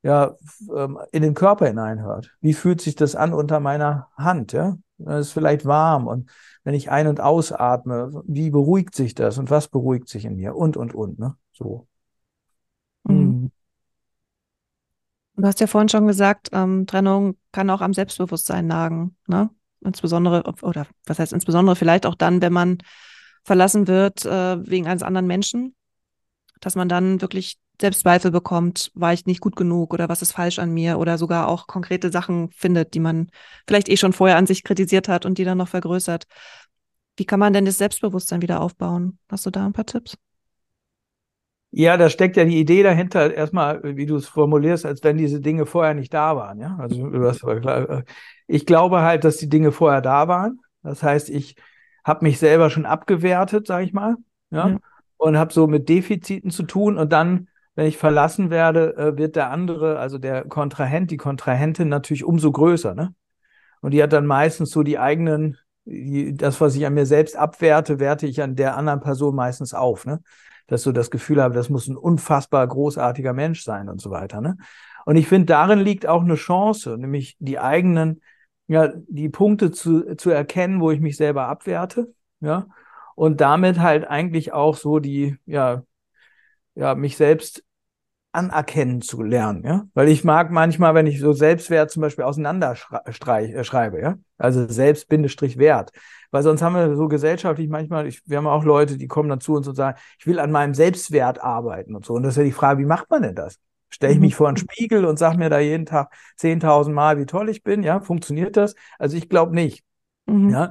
ja, 0.02 0.34
ähm, 0.74 0.98
in 1.10 1.22
den 1.22 1.34
Körper 1.34 1.66
hineinhört. 1.66 2.36
Wie 2.40 2.54
fühlt 2.54 2.80
sich 2.80 2.94
das 2.94 3.16
an 3.16 3.32
unter 3.32 3.60
meiner 3.60 4.08
Hand? 4.16 4.52
Ja? 4.52 4.76
Es 4.98 5.28
ist 5.28 5.32
vielleicht 5.32 5.66
warm 5.66 6.06
und 6.06 6.30
wenn 6.66 6.74
ich 6.74 6.90
ein- 6.90 7.06
und 7.06 7.20
ausatme, 7.20 8.24
wie 8.26 8.50
beruhigt 8.50 8.96
sich 8.96 9.14
das 9.14 9.38
und 9.38 9.50
was 9.50 9.68
beruhigt 9.68 10.08
sich 10.08 10.24
in 10.24 10.34
mir 10.34 10.56
und, 10.56 10.76
und, 10.76 10.96
und, 10.96 11.16
ne? 11.16 11.36
So. 11.52 11.86
Mhm. 13.04 13.14
Hm. 13.14 13.50
Du 15.36 15.46
hast 15.46 15.60
ja 15.60 15.68
vorhin 15.68 15.88
schon 15.88 16.08
gesagt, 16.08 16.48
ähm, 16.50 16.88
Trennung 16.88 17.36
kann 17.52 17.70
auch 17.70 17.82
am 17.82 17.94
Selbstbewusstsein 17.94 18.66
nagen, 18.66 19.16
ne? 19.28 19.48
Insbesondere, 19.80 20.42
oder 20.62 20.88
was 21.06 21.20
heißt 21.20 21.32
insbesondere 21.32 21.76
vielleicht 21.76 22.04
auch 22.04 22.16
dann, 22.16 22.42
wenn 22.42 22.52
man 22.52 22.78
verlassen 23.44 23.86
wird 23.86 24.24
äh, 24.24 24.68
wegen 24.68 24.88
eines 24.88 25.04
anderen 25.04 25.28
Menschen, 25.28 25.75
dass 26.60 26.74
man 26.74 26.88
dann 26.88 27.20
wirklich 27.20 27.58
Selbstzweifel 27.80 28.30
bekommt, 28.30 28.90
war 28.94 29.12
ich 29.12 29.26
nicht 29.26 29.40
gut 29.40 29.56
genug 29.56 29.92
oder 29.92 30.08
was 30.08 30.22
ist 30.22 30.32
falsch 30.32 30.58
an 30.58 30.72
mir 30.72 30.98
oder 30.98 31.18
sogar 31.18 31.48
auch 31.48 31.66
konkrete 31.66 32.10
Sachen 32.10 32.50
findet, 32.52 32.94
die 32.94 33.00
man 33.00 33.28
vielleicht 33.66 33.88
eh 33.88 33.96
schon 33.96 34.12
vorher 34.12 34.38
an 34.38 34.46
sich 34.46 34.64
kritisiert 34.64 35.08
hat 35.08 35.26
und 35.26 35.38
die 35.38 35.44
dann 35.44 35.58
noch 35.58 35.68
vergrößert. 35.68 36.24
Wie 37.16 37.24
kann 37.24 37.40
man 37.40 37.52
denn 37.52 37.64
das 37.64 37.78
Selbstbewusstsein 37.78 38.42
wieder 38.42 38.60
aufbauen? 38.60 39.18
Hast 39.30 39.46
du 39.46 39.50
da 39.50 39.66
ein 39.66 39.72
paar 39.72 39.86
Tipps? 39.86 40.16
Ja, 41.70 41.98
da 41.98 42.08
steckt 42.08 42.38
ja 42.38 42.44
die 42.44 42.58
Idee 42.58 42.82
dahinter, 42.82 43.34
erstmal, 43.34 43.82
wie 43.82 44.06
du 44.06 44.16
es 44.16 44.26
formulierst, 44.26 44.86
als 44.86 45.04
wenn 45.04 45.18
diese 45.18 45.40
Dinge 45.40 45.66
vorher 45.66 45.92
nicht 45.92 46.14
da 46.14 46.34
waren. 46.36 46.58
Ja, 46.60 46.76
also 46.78 47.10
äh, 47.10 48.02
ich 48.46 48.64
glaube 48.64 49.02
halt, 49.02 49.24
dass 49.24 49.36
die 49.36 49.48
Dinge 49.48 49.72
vorher 49.72 50.00
da 50.00 50.28
waren. 50.28 50.60
Das 50.82 51.02
heißt, 51.02 51.28
ich 51.28 51.56
habe 52.04 52.24
mich 52.24 52.38
selber 52.38 52.70
schon 52.70 52.86
abgewertet, 52.86 53.66
sage 53.66 53.84
ich 53.84 53.92
mal, 53.92 54.16
ja, 54.50 54.68
ja. 54.68 54.78
Und 55.16 55.38
habe 55.38 55.52
so 55.52 55.66
mit 55.66 55.88
Defiziten 55.88 56.50
zu 56.50 56.64
tun 56.64 56.98
und 56.98 57.12
dann 57.12 57.48
wenn 57.76 57.86
ich 57.86 57.98
verlassen 57.98 58.50
werde, 58.50 58.96
äh, 58.96 59.16
wird 59.16 59.36
der 59.36 59.50
andere, 59.50 59.98
also 59.98 60.18
der 60.18 60.44
Kontrahent, 60.44 61.10
die 61.10 61.18
Kontrahentin 61.18 61.88
natürlich 61.88 62.24
umso 62.24 62.50
größer, 62.50 62.94
ne? 62.94 63.14
Und 63.82 63.92
die 63.92 64.02
hat 64.02 64.12
dann 64.14 64.26
meistens 64.26 64.70
so 64.70 64.82
die 64.82 64.98
eigenen, 64.98 65.58
die, 65.84 66.34
das, 66.34 66.60
was 66.60 66.74
ich 66.74 66.86
an 66.86 66.94
mir 66.94 67.06
selbst 67.06 67.36
abwerte, 67.36 68.00
werte 68.00 68.26
ich 68.26 68.42
an 68.42 68.56
der 68.56 68.76
anderen 68.76 69.00
Person 69.00 69.36
meistens 69.36 69.74
auf, 69.74 70.06
ne? 70.06 70.22
Dass 70.66 70.82
so 70.82 70.90
das 70.90 71.10
Gefühl 71.10 71.40
habe, 71.40 71.54
das 71.54 71.68
muss 71.68 71.86
ein 71.86 71.96
unfassbar 71.96 72.66
großartiger 72.66 73.34
Mensch 73.34 73.62
sein 73.62 73.90
und 73.90 74.00
so 74.00 74.10
weiter, 74.10 74.40
ne? 74.40 74.56
Und 75.04 75.16
ich 75.16 75.28
finde, 75.28 75.46
darin 75.46 75.78
liegt 75.78 76.06
auch 76.06 76.22
eine 76.22 76.34
Chance, 76.34 76.96
nämlich 76.98 77.36
die 77.38 77.58
eigenen, 77.58 78.22
ja, 78.68 78.90
die 79.06 79.28
Punkte 79.28 79.70
zu, 79.70 80.16
zu 80.16 80.30
erkennen, 80.30 80.80
wo 80.80 80.90
ich 80.90 81.00
mich 81.00 81.16
selber 81.16 81.46
abwerte, 81.46 82.12
ja, 82.40 82.66
und 83.16 83.40
damit 83.40 83.80
halt 83.80 84.06
eigentlich 84.06 84.52
auch 84.52 84.76
so 84.76 85.00
die, 85.00 85.36
ja, 85.46 85.82
ja, 86.76 86.94
mich 86.94 87.16
selbst 87.16 87.64
anerkennen 88.30 89.00
zu 89.00 89.22
lernen, 89.22 89.64
ja. 89.64 89.86
Weil 89.94 90.08
ich 90.08 90.22
mag 90.22 90.50
manchmal, 90.50 90.94
wenn 90.94 91.06
ich 91.06 91.18
so 91.20 91.32
Selbstwert 91.32 91.90
zum 91.90 92.02
Beispiel 92.02 92.24
auseinanderschreibe, 92.24 93.98
äh, 93.98 94.02
ja. 94.02 94.18
Also 94.36 94.68
Selbst-Wert. 94.68 95.90
Weil 96.30 96.42
sonst 96.42 96.60
haben 96.60 96.74
wir 96.74 96.94
so 96.96 97.08
gesellschaftlich 97.08 97.68
manchmal, 97.68 98.06
ich, 98.06 98.20
wir 98.26 98.36
haben 98.36 98.46
auch 98.46 98.64
Leute, 98.64 98.98
die 98.98 99.08
kommen 99.08 99.30
dann 99.30 99.40
zu 99.40 99.54
uns 99.54 99.66
und 99.66 99.74
sagen, 99.74 99.98
ich 100.18 100.26
will 100.26 100.38
an 100.38 100.52
meinem 100.52 100.74
Selbstwert 100.74 101.42
arbeiten 101.42 101.94
und 101.94 102.04
so. 102.04 102.12
Und 102.12 102.24
das 102.24 102.34
ist 102.34 102.38
ja 102.38 102.44
die 102.44 102.52
Frage, 102.52 102.80
wie 102.80 102.86
macht 102.86 103.08
man 103.08 103.22
denn 103.22 103.34
das? 103.34 103.58
Stelle 103.88 104.12
ich 104.12 104.20
mich 104.20 104.34
mhm. 104.34 104.36
vor 104.36 104.48
einen 104.48 104.56
Spiegel 104.58 105.06
und 105.06 105.18
sage 105.18 105.38
mir 105.38 105.48
da 105.48 105.58
jeden 105.58 105.86
Tag 105.86 106.12
10.000 106.38 106.92
Mal, 106.92 107.18
wie 107.18 107.24
toll 107.24 107.48
ich 107.48 107.62
bin, 107.62 107.82
ja? 107.82 108.00
Funktioniert 108.00 108.58
das? 108.58 108.74
Also 108.98 109.16
ich 109.16 109.30
glaube 109.30 109.54
nicht, 109.54 109.82
mhm. 110.26 110.50
ja. 110.50 110.70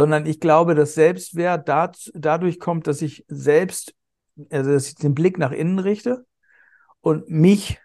Sondern 0.00 0.24
ich 0.24 0.40
glaube, 0.40 0.74
dass 0.74 0.94
Selbstwert 0.94 1.68
dadurch 1.68 2.58
kommt, 2.58 2.86
dass 2.86 3.02
ich 3.02 3.26
selbst, 3.28 3.94
also 4.50 4.72
dass 4.72 4.88
ich 4.88 4.94
den 4.94 5.14
Blick 5.14 5.36
nach 5.36 5.52
innen 5.52 5.78
richte, 5.78 6.24
und 7.02 7.28
mich 7.28 7.78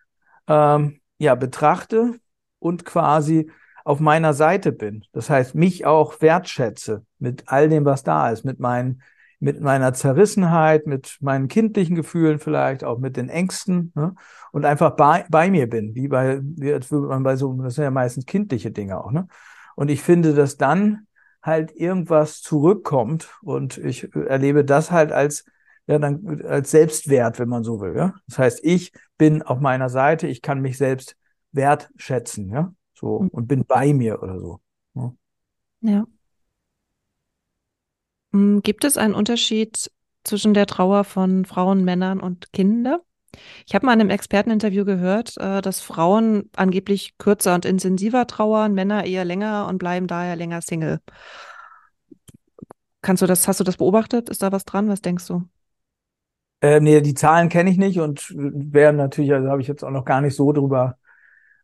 ähm, 0.48 1.02
ja 1.18 1.36
betrachte 1.36 2.14
und 2.60 2.86
quasi 2.86 3.52
auf 3.84 4.00
meiner 4.00 4.34
Seite 4.34 4.72
bin. 4.72 5.04
Das 5.12 5.30
heißt, 5.30 5.56
mich 5.56 5.86
auch 5.86 6.22
wertschätze 6.22 7.06
mit 7.20 7.44
all 7.48 7.68
dem, 7.68 7.84
was 7.84 8.04
da 8.04 8.30
ist, 8.30 8.46
mit 8.46 8.62
meinen 8.62 9.02
mit 9.42 9.60
meiner 9.60 9.94
Zerrissenheit, 9.94 10.88
mit 10.88 11.18
meinen 11.20 11.50
kindlichen 11.50 11.98
Gefühlen 11.98 12.40
vielleicht, 12.40 12.86
auch 12.86 13.00
mit 13.00 13.18
den 13.18 13.28
Ängsten 13.28 13.92
ne? 13.94 14.16
und 14.54 14.64
einfach 14.64 14.96
bei, 14.96 15.26
bei 15.30 15.52
mir 15.52 15.70
bin, 15.70 15.94
wie 15.94 16.08
bei, 16.08 16.40
wie 16.42 16.80
man 16.96 17.24
bei 17.24 17.36
so, 17.36 17.54
das 17.62 17.76
sind 17.76 17.84
ja 17.84 17.92
meistens 17.92 18.26
kindliche 18.26 18.72
Dinge 18.72 19.04
auch, 19.04 19.12
ne? 19.12 19.28
Und 19.76 19.92
ich 19.92 20.02
finde, 20.02 20.34
dass 20.34 20.56
dann 20.56 21.06
halt 21.46 21.76
irgendwas 21.76 22.42
zurückkommt 22.42 23.30
und 23.44 23.78
ich 23.78 24.14
erlebe 24.16 24.66
das 24.66 24.92
halt 24.92 25.12
als 25.12 25.46
ja, 25.88 26.00
dann 26.00 26.42
als 26.44 26.72
Selbstwert, 26.72 27.38
wenn 27.38 27.50
man 27.50 27.64
so 27.64 27.80
will. 27.80 27.96
Ja? 27.96 28.16
Das 28.28 28.40
heißt, 28.40 28.60
ich 28.64 28.92
bin 29.18 29.44
auf 29.44 29.60
meiner 29.60 29.90
Seite, 29.90 30.28
ich 30.28 30.42
kann 30.42 30.62
mich 30.62 30.78
selbst 30.78 31.16
wertschätzen, 31.52 32.50
ja, 32.50 32.74
so 32.94 33.20
mhm. 33.20 33.28
und 33.30 33.48
bin 33.48 33.66
bei 33.66 33.94
mir 33.94 34.22
oder 34.22 34.40
so. 34.40 34.60
Ja. 34.96 35.14
ja. 35.82 36.08
Hm, 38.34 38.62
gibt 38.64 38.84
es 38.84 38.98
einen 38.98 39.14
Unterschied 39.14 39.92
zwischen 40.24 40.54
der 40.54 40.66
Trauer 40.66 41.04
von 41.04 41.46
Frauen, 41.46 41.86
Männern 41.86 42.20
und 42.20 42.52
Kindern? 42.52 43.00
Ich 43.66 43.76
habe 43.76 43.86
mal 43.86 43.94
in 43.94 44.02
einem 44.02 44.10
Experteninterview 44.10 44.86
gehört, 44.86 45.38
äh, 45.38 45.62
dass 45.62 45.82
Frauen 45.82 46.50
angeblich 46.56 47.18
kürzer 47.18 47.56
und 47.56 47.66
intensiver 47.66 48.28
trauern, 48.28 48.74
Männer 48.74 49.06
eher 49.06 49.26
länger 49.26 49.68
und 49.68 49.78
bleiben 49.78 50.08
daher 50.08 50.36
länger 50.36 50.62
Single. 50.62 51.00
Kannst 53.02 53.22
du 53.22 53.28
das, 53.28 53.48
hast 53.48 53.60
du 53.60 53.64
das 53.64 53.78
beobachtet? 53.78 54.30
Ist 54.30 54.42
da 54.42 54.52
was 54.52 54.66
dran? 54.66 54.90
Was 54.90 55.02
denkst 55.02 55.28
du? 55.28 55.44
Äh, 56.62 56.80
nee, 56.80 57.02
die 57.02 57.14
Zahlen 57.14 57.50
kenne 57.50 57.70
ich 57.70 57.78
nicht 57.78 58.00
und 58.00 58.34
werden 58.36 58.98
natürlich, 58.98 59.32
also 59.34 59.50
habe 59.50 59.62
ich 59.62 59.68
jetzt 59.68 59.84
auch 59.84 59.92
noch 59.92 60.06
gar 60.06 60.22
nicht 60.22 60.36
so 60.36 60.52
drüber, 60.52 60.98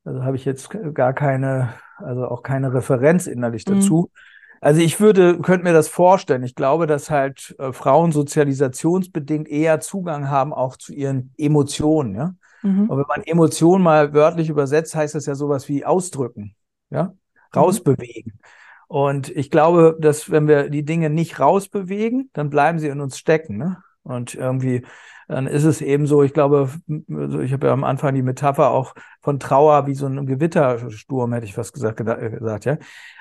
also 0.03 0.23
habe 0.23 0.35
ich 0.35 0.45
jetzt 0.45 0.69
gar 0.93 1.13
keine, 1.13 1.73
also 1.97 2.27
auch 2.27 2.43
keine 2.43 2.73
Referenz 2.73 3.25
innerlich 3.27 3.65
mhm. 3.65 3.75
dazu. 3.75 4.11
Mhm. 4.11 4.30
Also 4.61 4.79
ich 4.79 4.99
würde, 4.99 5.39
könnte 5.39 5.63
mir 5.63 5.73
das 5.73 5.87
vorstellen. 5.87 6.43
Ich 6.43 6.53
glaube, 6.53 6.85
dass 6.85 7.09
halt 7.09 7.55
äh, 7.57 7.73
Frauen 7.73 8.11
sozialisationsbedingt 8.11 9.49
eher 9.49 9.79
Zugang 9.79 10.29
haben 10.29 10.53
auch 10.53 10.77
zu 10.77 10.93
ihren 10.93 11.33
Emotionen, 11.37 12.15
ja. 12.15 12.35
Mhm. 12.61 12.89
Und 12.89 12.97
wenn 12.99 13.07
man 13.07 13.23
Emotionen 13.23 13.83
mal 13.83 14.13
wörtlich 14.13 14.49
übersetzt, 14.49 14.93
heißt 14.93 15.15
das 15.15 15.25
ja 15.25 15.33
sowas 15.33 15.67
wie 15.67 15.83
ausdrücken, 15.83 16.55
ja, 16.91 17.05
mhm. 17.05 17.11
rausbewegen. 17.55 18.33
Mhm. 18.35 18.39
Und 18.87 19.29
ich 19.29 19.49
glaube, 19.49 19.97
dass 19.99 20.29
wenn 20.29 20.47
wir 20.47 20.69
die 20.69 20.85
Dinge 20.85 21.09
nicht 21.09 21.39
rausbewegen, 21.39 22.29
dann 22.33 22.49
bleiben 22.49 22.77
sie 22.77 22.89
in 22.89 23.01
uns 23.01 23.17
stecken, 23.17 23.57
ne? 23.57 23.77
Und 24.03 24.35
irgendwie, 24.35 24.83
dann 25.31 25.47
ist 25.47 25.63
es 25.63 25.79
eben 25.79 26.07
so, 26.07 26.23
ich 26.23 26.33
glaube, 26.33 26.69
also 27.09 27.39
ich 27.39 27.53
habe 27.53 27.67
ja 27.67 27.73
am 27.73 27.85
Anfang 27.85 28.13
die 28.13 28.21
Metapher 28.21 28.69
auch 28.71 28.93
von 29.21 29.39
Trauer 29.39 29.87
wie 29.87 29.95
so 29.95 30.05
ein 30.05 30.25
Gewittersturm, 30.25 31.31
hätte 31.31 31.45
ich 31.45 31.53
fast 31.53 31.73
gesagt, 31.73 31.97
gesagt, 31.97 32.65
ja. 32.65 32.77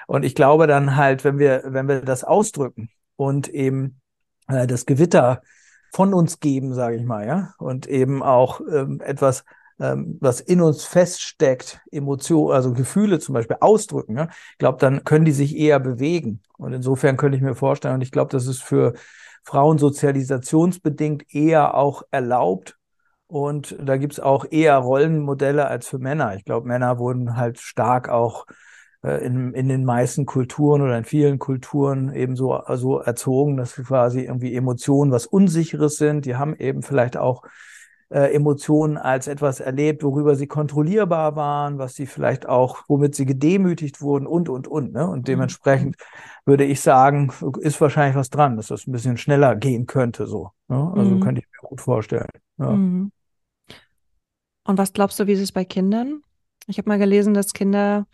Und 0.08 0.24
ich 0.24 0.34
glaube 0.34 0.66
dann 0.66 0.96
halt, 0.96 1.22
wenn 1.22 1.38
wir, 1.38 1.62
wenn 1.66 1.86
wir 1.86 2.00
das 2.00 2.24
ausdrücken 2.24 2.90
und 3.14 3.48
eben 3.48 4.00
äh, 4.48 4.66
das 4.66 4.86
Gewitter 4.86 5.42
von 5.92 6.12
uns 6.12 6.40
geben, 6.40 6.74
sage 6.74 6.96
ich 6.96 7.04
mal, 7.04 7.28
ja, 7.28 7.54
und 7.58 7.86
eben 7.86 8.24
auch 8.24 8.60
ähm, 8.60 9.00
etwas 9.04 9.44
ähm, 9.78 10.18
was 10.20 10.40
in 10.40 10.60
uns 10.60 10.84
feststeckt, 10.84 11.80
Emotionen, 11.92 12.52
also 12.52 12.72
Gefühle 12.72 13.20
zum 13.20 13.34
Beispiel 13.34 13.58
ausdrücken, 13.60 14.16
ja, 14.16 14.28
ich 14.52 14.58
glaube, 14.58 14.78
dann 14.78 15.04
können 15.04 15.24
die 15.24 15.32
sich 15.32 15.56
eher 15.56 15.78
bewegen. 15.78 16.42
Und 16.58 16.72
insofern 16.72 17.16
könnte 17.16 17.36
ich 17.36 17.42
mir 17.42 17.54
vorstellen, 17.54 17.94
und 17.94 18.02
ich 18.02 18.10
glaube, 18.10 18.32
das 18.32 18.46
ist 18.46 18.62
für 18.62 18.94
Frauen 19.42 19.78
sozialisationsbedingt 19.78 21.34
eher 21.34 21.74
auch 21.74 22.02
erlaubt. 22.10 22.76
Und 23.26 23.76
da 23.80 23.96
gibt 23.96 24.14
es 24.14 24.20
auch 24.20 24.44
eher 24.50 24.76
Rollenmodelle 24.76 25.66
als 25.66 25.86
für 25.88 25.98
Männer. 25.98 26.34
Ich 26.34 26.44
glaube, 26.44 26.66
Männer 26.66 26.98
wurden 26.98 27.36
halt 27.36 27.58
stark 27.60 28.08
auch 28.08 28.46
äh, 29.04 29.24
in, 29.24 29.54
in 29.54 29.68
den 29.68 29.84
meisten 29.84 30.26
Kulturen 30.26 30.82
oder 30.82 30.98
in 30.98 31.04
vielen 31.04 31.38
Kulturen 31.38 32.12
eben 32.12 32.36
so, 32.36 32.60
so 32.74 32.98
erzogen, 32.98 33.56
dass 33.56 33.74
quasi 33.74 34.22
irgendwie 34.22 34.54
Emotionen 34.54 35.12
was 35.12 35.26
Unsicheres 35.26 35.96
sind. 35.96 36.26
Die 36.26 36.36
haben 36.36 36.56
eben 36.56 36.82
vielleicht 36.82 37.16
auch 37.16 37.42
äh, 38.10 38.34
Emotionen 38.34 38.96
als 38.96 39.28
etwas 39.28 39.60
erlebt, 39.60 40.02
worüber 40.02 40.34
sie 40.34 40.46
kontrollierbar 40.46 41.36
waren, 41.36 41.78
was 41.78 41.94
sie 41.94 42.06
vielleicht 42.06 42.48
auch, 42.48 42.84
womit 42.88 43.14
sie 43.14 43.24
gedemütigt 43.24 44.00
wurden 44.00 44.26
und, 44.26 44.48
und, 44.48 44.68
und. 44.68 44.92
Ne? 44.92 45.08
Und 45.08 45.20
mhm. 45.20 45.24
dementsprechend 45.24 45.96
würde 46.44 46.64
ich 46.64 46.80
sagen, 46.80 47.32
ist 47.60 47.80
wahrscheinlich 47.80 48.16
was 48.16 48.30
dran, 48.30 48.56
dass 48.56 48.68
das 48.68 48.86
ein 48.86 48.92
bisschen 48.92 49.16
schneller 49.16 49.56
gehen 49.56 49.86
könnte, 49.86 50.26
so. 50.26 50.50
Ne? 50.68 50.92
Also 50.96 51.12
mhm. 51.12 51.20
könnte 51.20 51.40
ich 51.40 51.46
mir 51.46 51.68
gut 51.68 51.80
vorstellen. 51.80 52.28
Ja. 52.58 52.70
Mhm. 52.70 53.12
Und 54.64 54.78
was 54.78 54.92
glaubst 54.92 55.18
du, 55.18 55.26
wie 55.26 55.32
ist 55.32 55.40
es 55.40 55.52
bei 55.52 55.64
Kindern? 55.64 56.22
Ich 56.66 56.78
habe 56.78 56.88
mal 56.88 56.98
gelesen, 56.98 57.34
dass 57.34 57.52
Kinder 57.52 58.06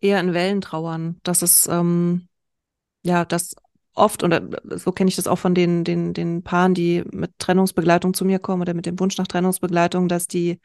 eher 0.00 0.20
in 0.20 0.34
Wellen 0.34 0.60
trauern, 0.60 1.20
dass 1.22 1.42
es 1.42 1.66
ähm, 1.68 2.28
ja, 3.02 3.24
dass 3.24 3.54
oft, 4.00 4.22
und 4.22 4.56
so 4.70 4.92
kenne 4.92 5.08
ich 5.08 5.16
das 5.16 5.28
auch 5.28 5.38
von 5.38 5.54
den, 5.54 5.84
den, 5.84 6.12
den 6.14 6.42
Paaren, 6.42 6.74
die 6.74 7.04
mit 7.12 7.38
Trennungsbegleitung 7.38 8.14
zu 8.14 8.24
mir 8.24 8.38
kommen 8.38 8.62
oder 8.62 8.74
mit 8.74 8.86
dem 8.86 8.98
Wunsch 8.98 9.16
nach 9.18 9.28
Trennungsbegleitung, 9.28 10.08
dass 10.08 10.26
die, 10.26 10.60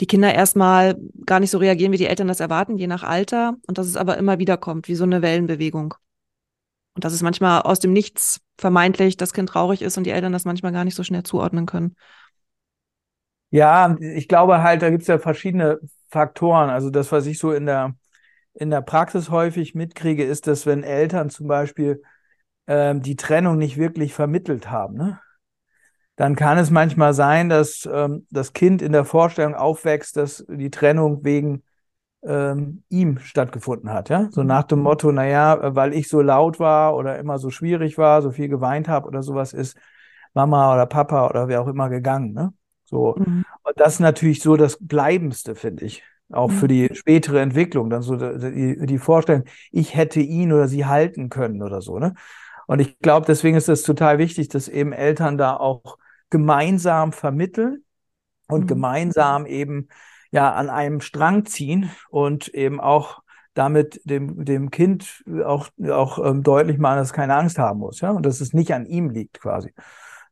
die 0.00 0.06
Kinder 0.06 0.34
erstmal 0.34 0.96
gar 1.26 1.40
nicht 1.40 1.50
so 1.50 1.58
reagieren, 1.58 1.92
wie 1.92 1.98
die 1.98 2.06
Eltern 2.06 2.28
das 2.28 2.40
erwarten, 2.40 2.76
je 2.76 2.86
nach 2.86 3.02
Alter, 3.02 3.56
und 3.66 3.78
dass 3.78 3.86
es 3.86 3.96
aber 3.96 4.18
immer 4.18 4.38
wieder 4.38 4.56
kommt, 4.56 4.88
wie 4.88 4.94
so 4.94 5.04
eine 5.04 5.22
Wellenbewegung. 5.22 5.94
Und 6.94 7.04
dass 7.04 7.12
es 7.12 7.22
manchmal 7.22 7.62
aus 7.62 7.80
dem 7.80 7.92
Nichts 7.92 8.40
vermeintlich 8.56 9.16
das 9.16 9.32
Kind 9.32 9.48
traurig 9.48 9.82
ist 9.82 9.98
und 9.98 10.04
die 10.04 10.10
Eltern 10.10 10.32
das 10.32 10.44
manchmal 10.44 10.72
gar 10.72 10.84
nicht 10.84 10.94
so 10.94 11.02
schnell 11.02 11.24
zuordnen 11.24 11.66
können. 11.66 11.96
Ja, 13.50 13.96
ich 14.00 14.28
glaube 14.28 14.62
halt, 14.62 14.82
da 14.82 14.90
gibt 14.90 15.02
es 15.02 15.08
ja 15.08 15.18
verschiedene 15.18 15.78
Faktoren. 16.10 16.70
Also 16.70 16.90
das, 16.90 17.10
was 17.12 17.26
ich 17.26 17.38
so 17.38 17.52
in 17.52 17.66
der, 17.66 17.94
in 18.54 18.70
der 18.70 18.80
Praxis 18.80 19.30
häufig 19.30 19.74
mitkriege, 19.74 20.24
ist, 20.24 20.46
dass 20.46 20.66
wenn 20.66 20.82
Eltern 20.82 21.30
zum 21.30 21.46
Beispiel 21.46 22.02
ähm, 22.66 23.02
die 23.02 23.16
Trennung 23.16 23.58
nicht 23.58 23.76
wirklich 23.76 24.14
vermittelt 24.14 24.70
haben, 24.70 24.96
ne? 24.96 25.20
dann 26.16 26.36
kann 26.36 26.58
es 26.58 26.70
manchmal 26.70 27.12
sein, 27.12 27.48
dass 27.48 27.88
ähm, 27.92 28.26
das 28.30 28.52
Kind 28.52 28.82
in 28.82 28.92
der 28.92 29.04
Vorstellung 29.04 29.54
aufwächst, 29.54 30.16
dass 30.16 30.44
die 30.48 30.70
Trennung 30.70 31.24
wegen 31.24 31.62
ähm, 32.22 32.84
ihm 32.88 33.18
stattgefunden 33.18 33.90
hat. 33.92 34.08
Ja? 34.08 34.28
So 34.30 34.42
nach 34.42 34.64
dem 34.64 34.80
Motto, 34.80 35.10
naja, 35.12 35.74
weil 35.74 35.92
ich 35.92 36.08
so 36.08 36.20
laut 36.20 36.60
war 36.60 36.94
oder 36.96 37.18
immer 37.18 37.38
so 37.38 37.50
schwierig 37.50 37.98
war, 37.98 38.22
so 38.22 38.30
viel 38.30 38.48
geweint 38.48 38.88
habe 38.88 39.08
oder 39.08 39.22
sowas, 39.22 39.52
ist 39.52 39.76
Mama 40.34 40.72
oder 40.72 40.86
Papa 40.86 41.28
oder 41.28 41.48
wer 41.48 41.60
auch 41.60 41.68
immer 41.68 41.88
gegangen. 41.88 42.32
Ne? 42.32 42.52
So. 42.84 43.16
Mhm. 43.18 43.44
Und 43.62 43.80
das 43.80 43.94
ist 43.94 44.00
natürlich 44.00 44.40
so 44.40 44.56
das 44.56 44.78
Bleibendste, 44.80 45.54
finde 45.54 45.84
ich. 45.84 46.02
Auch 46.32 46.48
mhm. 46.50 46.54
für 46.54 46.68
die 46.68 46.90
spätere 46.94 47.40
Entwicklung. 47.40 47.90
Dann 47.90 48.02
so 48.02 48.16
die, 48.16 48.86
die 48.86 48.98
Vorstellung, 48.98 49.44
ich 49.72 49.94
hätte 49.94 50.20
ihn 50.20 50.52
oder 50.52 50.68
sie 50.68 50.86
halten 50.86 51.28
können 51.28 51.62
oder 51.62 51.82
so. 51.82 51.98
Ne? 51.98 52.14
Und 52.66 52.80
ich 52.80 52.98
glaube, 52.98 53.26
deswegen 53.26 53.56
ist 53.56 53.68
es 53.68 53.82
total 53.82 54.18
wichtig, 54.18 54.48
dass 54.48 54.68
eben 54.68 54.92
Eltern 54.92 55.38
da 55.38 55.56
auch 55.56 55.98
gemeinsam 56.30 57.12
vermitteln 57.12 57.84
und 58.48 58.62
mhm. 58.62 58.66
gemeinsam 58.66 59.46
eben 59.46 59.88
ja 60.30 60.52
an 60.52 60.70
einem 60.70 61.00
Strang 61.00 61.44
ziehen 61.44 61.90
und 62.08 62.48
eben 62.48 62.80
auch 62.80 63.22
damit 63.54 64.00
dem, 64.04 64.44
dem 64.44 64.70
Kind 64.70 65.22
auch, 65.44 65.68
auch 65.88 66.18
ähm, 66.24 66.42
deutlich 66.42 66.78
machen, 66.78 66.96
dass 66.96 67.08
es 67.08 67.12
keine 67.12 67.36
Angst 67.36 67.58
haben 67.58 67.78
muss, 67.78 68.00
ja, 68.00 68.10
und 68.10 68.26
dass 68.26 68.40
es 68.40 68.52
nicht 68.52 68.74
an 68.74 68.84
ihm 68.84 69.10
liegt 69.10 69.40
quasi. 69.40 69.72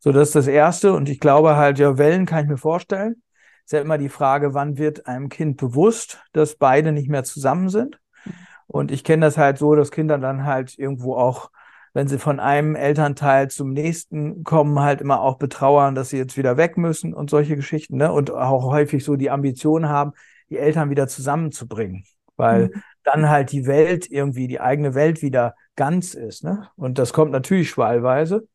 So, 0.00 0.10
das 0.10 0.28
ist 0.28 0.34
das 0.34 0.46
Erste. 0.48 0.92
Und 0.94 1.08
ich 1.08 1.20
glaube 1.20 1.54
halt, 1.54 1.78
ja, 1.78 1.96
Wellen 1.96 2.26
kann 2.26 2.42
ich 2.42 2.50
mir 2.50 2.56
vorstellen. 2.56 3.22
Ist 3.64 3.72
ja 3.72 3.80
immer 3.80 3.98
die 3.98 4.08
Frage, 4.08 4.54
wann 4.54 4.76
wird 4.76 5.06
einem 5.06 5.28
Kind 5.28 5.56
bewusst, 5.56 6.20
dass 6.32 6.56
beide 6.56 6.90
nicht 6.90 7.08
mehr 7.08 7.22
zusammen 7.22 7.68
sind? 7.68 8.00
Mhm. 8.24 8.32
Und 8.66 8.90
ich 8.90 9.04
kenne 9.04 9.24
das 9.24 9.38
halt 9.38 9.58
so, 9.58 9.76
dass 9.76 9.92
Kinder 9.92 10.18
dann 10.18 10.44
halt 10.44 10.76
irgendwo 10.76 11.14
auch 11.14 11.52
wenn 11.94 12.08
sie 12.08 12.18
von 12.18 12.40
einem 12.40 12.74
Elternteil 12.74 13.50
zum 13.50 13.72
nächsten 13.72 14.44
kommen, 14.44 14.80
halt 14.80 15.00
immer 15.00 15.20
auch 15.20 15.36
betrauern, 15.36 15.94
dass 15.94 16.10
sie 16.10 16.16
jetzt 16.16 16.36
wieder 16.36 16.56
weg 16.56 16.78
müssen 16.78 17.12
und 17.12 17.28
solche 17.28 17.56
Geschichten, 17.56 17.96
ne? 17.96 18.10
Und 18.12 18.30
auch 18.30 18.64
häufig 18.64 19.04
so 19.04 19.16
die 19.16 19.30
Ambition 19.30 19.88
haben, 19.88 20.12
die 20.48 20.58
Eltern 20.58 20.90
wieder 20.90 21.06
zusammenzubringen, 21.06 22.04
weil 22.36 22.68
mhm. 22.68 22.82
dann 23.04 23.28
halt 23.28 23.52
die 23.52 23.66
Welt 23.66 24.10
irgendwie, 24.10 24.48
die 24.48 24.60
eigene 24.60 24.94
Welt 24.94 25.22
wieder 25.22 25.54
ganz 25.76 26.14
ist, 26.14 26.44
ne? 26.44 26.68
Und 26.76 26.98
das 26.98 27.12
kommt 27.12 27.30
natürlich 27.30 27.68
schwallweise, 27.68 28.48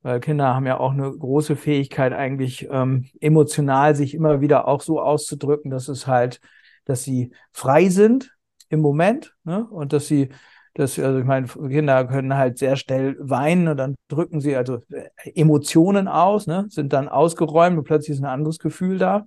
weil 0.00 0.20
Kinder 0.20 0.54
haben 0.54 0.66
ja 0.66 0.80
auch 0.80 0.92
eine 0.92 1.10
große 1.10 1.56
Fähigkeit, 1.56 2.14
eigentlich 2.14 2.68
ähm, 2.70 3.06
emotional 3.20 3.94
sich 3.94 4.14
immer 4.14 4.40
wieder 4.40 4.66
auch 4.66 4.80
so 4.80 5.00
auszudrücken, 5.00 5.70
dass 5.70 5.88
es 5.88 6.06
halt, 6.06 6.40
dass 6.86 7.04
sie 7.04 7.32
frei 7.52 7.90
sind 7.90 8.34
im 8.70 8.80
Moment, 8.80 9.34
ne? 9.44 9.66
Und 9.66 9.92
dass 9.92 10.06
sie 10.06 10.30
das, 10.74 10.98
also 10.98 11.18
ich 11.18 11.24
meine, 11.24 11.46
Kinder 11.46 12.04
können 12.06 12.36
halt 12.36 12.58
sehr 12.58 12.76
schnell 12.76 13.16
weinen 13.18 13.68
und 13.68 13.76
dann 13.76 13.94
drücken 14.08 14.40
sie 14.40 14.56
also 14.56 14.80
äh, 14.90 15.30
Emotionen 15.34 16.08
aus, 16.08 16.46
ne, 16.46 16.66
sind 16.70 16.92
dann 16.92 17.08
ausgeräumt 17.08 17.76
und 17.76 17.84
plötzlich 17.84 18.16
ist 18.16 18.22
ein 18.22 18.30
anderes 18.30 18.58
Gefühl 18.58 18.98
da. 18.98 19.26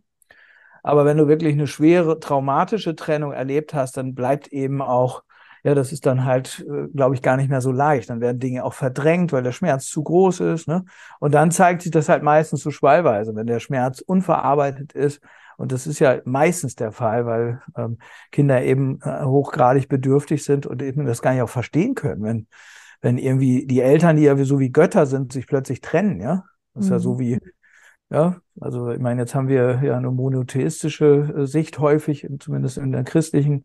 Aber 0.82 1.06
wenn 1.06 1.18
du 1.18 1.28
wirklich 1.28 1.54
eine 1.54 1.68
schwere 1.68 2.20
traumatische 2.20 2.96
Trennung 2.96 3.32
erlebt 3.32 3.74
hast, 3.74 3.98
dann 3.98 4.16
bleibt 4.16 4.48
eben 4.50 4.82
auch, 4.82 5.24
ja, 5.64 5.74
das 5.74 5.92
ist 5.92 6.06
dann 6.06 6.26
halt, 6.26 6.66
äh, 6.70 6.88
glaube 6.96 7.16
ich, 7.16 7.22
gar 7.22 7.38
nicht 7.38 7.50
mehr 7.50 7.62
so 7.62 7.72
leicht. 7.72 8.10
Dann 8.10 8.22
werden 8.22 8.40
Dinge 8.40 8.64
auch 8.64 8.74
verdrängt, 8.74 9.32
weil 9.34 9.44
der 9.44 9.52
Schmerz 9.52 9.88
zu 9.88 10.04
groß 10.04 10.42
ist. 10.42 10.68
Ne? 10.68 10.86
Und 11.20 11.34
dann 11.34 11.52
zeigt 11.52 11.82
sich 11.82 11.92
das 11.92 12.10
halt 12.10 12.24
meistens 12.24 12.62
so 12.62 12.72
schwallweise, 12.72 13.36
wenn 13.36 13.48
der 13.48 13.60
Schmerz 13.60 14.00
unverarbeitet 14.00 14.94
ist 14.94 15.22
und 15.58 15.72
das 15.72 15.88
ist 15.88 16.00
ja 16.00 16.20
meistens 16.26 16.76
der 16.76 16.92
Fall, 16.92 17.26
weil 17.26 17.62
ähm, 17.78 17.98
Kinder 18.32 18.64
eben 18.64 19.00
äh, 19.02 19.24
hochgradig 19.24 19.88
bedürftig 19.88 20.44
sind 20.44 20.66
und 20.66 20.82
eben 20.82 21.06
das 21.06 21.22
gar 21.22 21.34
nicht 21.34 21.42
auch 21.42 21.50
verstehen 21.50 21.96
können, 21.96 22.24
wenn, 22.24 22.48
wenn 23.02 23.18
irgendwie 23.18 23.66
die 23.66 23.82
Eltern, 23.82 24.18
die 24.18 24.24
ja 24.24 24.36
so 24.44 24.60
wie 24.60 24.72
Götter 24.72 25.06
sind, 25.06 25.32
sich 25.32 25.48
plötzlich 25.48 25.82
trennen, 25.82 26.20
ja. 26.20 26.44
Das 26.74 26.86
ist 26.86 26.90
mhm. 26.90 26.94
ja 26.94 27.00
so 27.00 27.14
mhm. 27.14 27.20
wie, 27.20 27.40
ja, 28.10 28.38
also 28.60 28.92
ich 28.92 29.00
meine, 29.00 29.22
jetzt 29.22 29.36
haben 29.36 29.48
wir 29.48 29.82
ja 29.84 29.98
eine 29.98 30.12
monotheistische 30.12 31.34
äh, 31.38 31.46
Sicht 31.48 31.80
häufig, 31.80 32.28
zumindest 32.40 32.78
in 32.78 32.92
der 32.92 33.04
christlichen. 33.04 33.64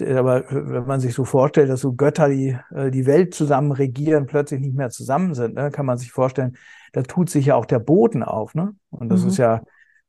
Aber 0.00 0.44
wenn 0.48 0.86
man 0.86 1.00
sich 1.00 1.12
so 1.12 1.26
vorstellt, 1.26 1.68
dass 1.68 1.80
so 1.80 1.92
Götter, 1.92 2.30
die 2.30 2.56
äh, 2.74 2.90
die 2.90 3.04
Welt 3.04 3.34
zusammen 3.34 3.72
regieren, 3.72 4.26
plötzlich 4.26 4.60
nicht 4.60 4.74
mehr 4.74 4.88
zusammen 4.88 5.34
sind, 5.34 5.54
ne, 5.54 5.70
kann 5.70 5.84
man 5.84 5.98
sich 5.98 6.12
vorstellen, 6.12 6.56
da 6.92 7.02
tut 7.02 7.28
sich 7.28 7.46
ja 7.46 7.56
auch 7.56 7.66
der 7.66 7.78
Boden 7.78 8.22
auf, 8.22 8.54
ne? 8.54 8.74
Und 8.88 9.10
das 9.10 9.22
mhm. 9.22 9.28
ist 9.28 9.36
ja 9.36 9.62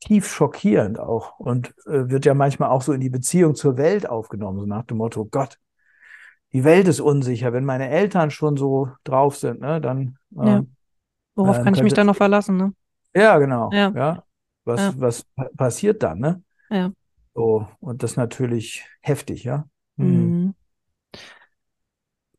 tief 0.04 0.28
schockierend 0.28 1.00
auch 1.00 1.40
und 1.40 1.74
äh, 1.86 2.10
wird 2.10 2.26
ja 2.26 2.34
manchmal 2.34 2.70
auch 2.70 2.82
so 2.82 2.92
in 2.92 3.00
die 3.00 3.10
Beziehung 3.10 3.56
zur 3.56 3.78
Welt 3.78 4.10
aufgenommen, 4.10 4.60
so 4.60 4.66
nach 4.66 4.84
dem 4.84 4.98
Motto, 4.98 5.26
Gott, 5.26 5.60
die 6.52 6.66
Welt 6.66 6.88
ist 6.90 7.00
unsicher. 7.00 7.54
Wenn 7.54 7.64
meine 7.64 7.90
Eltern 7.90 8.30
schon 8.30 8.58
so 8.58 8.90
drauf 9.06 9.38
sind, 9.38 9.62
ne, 9.62 9.80
dann. 9.80 10.18
Ja. 10.32 10.58
Ähm, 10.58 10.76
Worauf 11.36 11.58
äh, 11.58 11.64
kann 11.64 11.74
ich 11.74 11.84
mich 11.84 11.94
dann 11.94 12.08
noch 12.08 12.18
verlassen, 12.18 12.58
ne? 12.58 12.74
Ja, 13.16 13.38
genau. 13.40 13.72
Ja. 13.72 13.92
ja. 13.96 14.24
Was, 14.66 14.82
ja. 14.82 14.94
was 14.98 15.26
passiert 15.56 16.04
dann, 16.04 16.20
ne? 16.20 16.44
Ja. 16.70 16.92
So, 17.34 17.68
und 17.80 18.04
das 18.04 18.18
natürlich 18.18 18.86
heftig, 19.02 19.44
ja. 19.44 19.66
Mhm. 19.96 20.06
Mhm. 20.08 20.56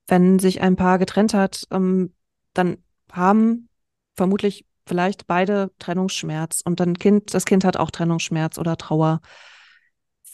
Wenn 0.06 0.38
sich 0.38 0.60
ein 0.60 0.76
Paar 0.76 0.98
getrennt 0.98 1.32
hat, 1.32 1.66
ähm, 1.70 2.12
dann 2.52 2.76
haben 3.10 3.68
vermutlich 4.14 4.66
vielleicht 4.86 5.26
beide 5.26 5.70
Trennungsschmerz 5.78 6.60
und 6.64 6.80
dann 6.80 6.98
Kind, 6.98 7.34
das 7.34 7.44
Kind 7.44 7.64
hat 7.64 7.76
auch 7.76 7.90
Trennungsschmerz 7.90 8.58
oder 8.58 8.76
Trauer. 8.76 9.20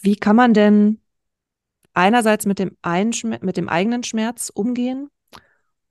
Wie 0.02 0.16
kann 0.16 0.36
man 0.36 0.54
denn 0.54 1.00
einerseits 1.92 2.46
mit 2.46 2.58
dem, 2.58 2.76
einen, 2.82 3.12
mit 3.42 3.56
dem 3.56 3.68
eigenen 3.68 4.02
Schmerz 4.02 4.50
umgehen 4.52 5.08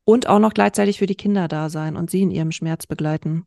und 0.04 0.28
auch 0.28 0.40
noch 0.40 0.54
gleichzeitig 0.54 1.00
für 1.00 1.06
die 1.06 1.16
Kinder 1.16 1.48
da 1.48 1.70
sein 1.70 1.96
und 1.96 2.10
sie 2.10 2.22
in 2.22 2.32
ihrem 2.32 2.52
Schmerz 2.52 2.88
begleiten? 2.88 3.46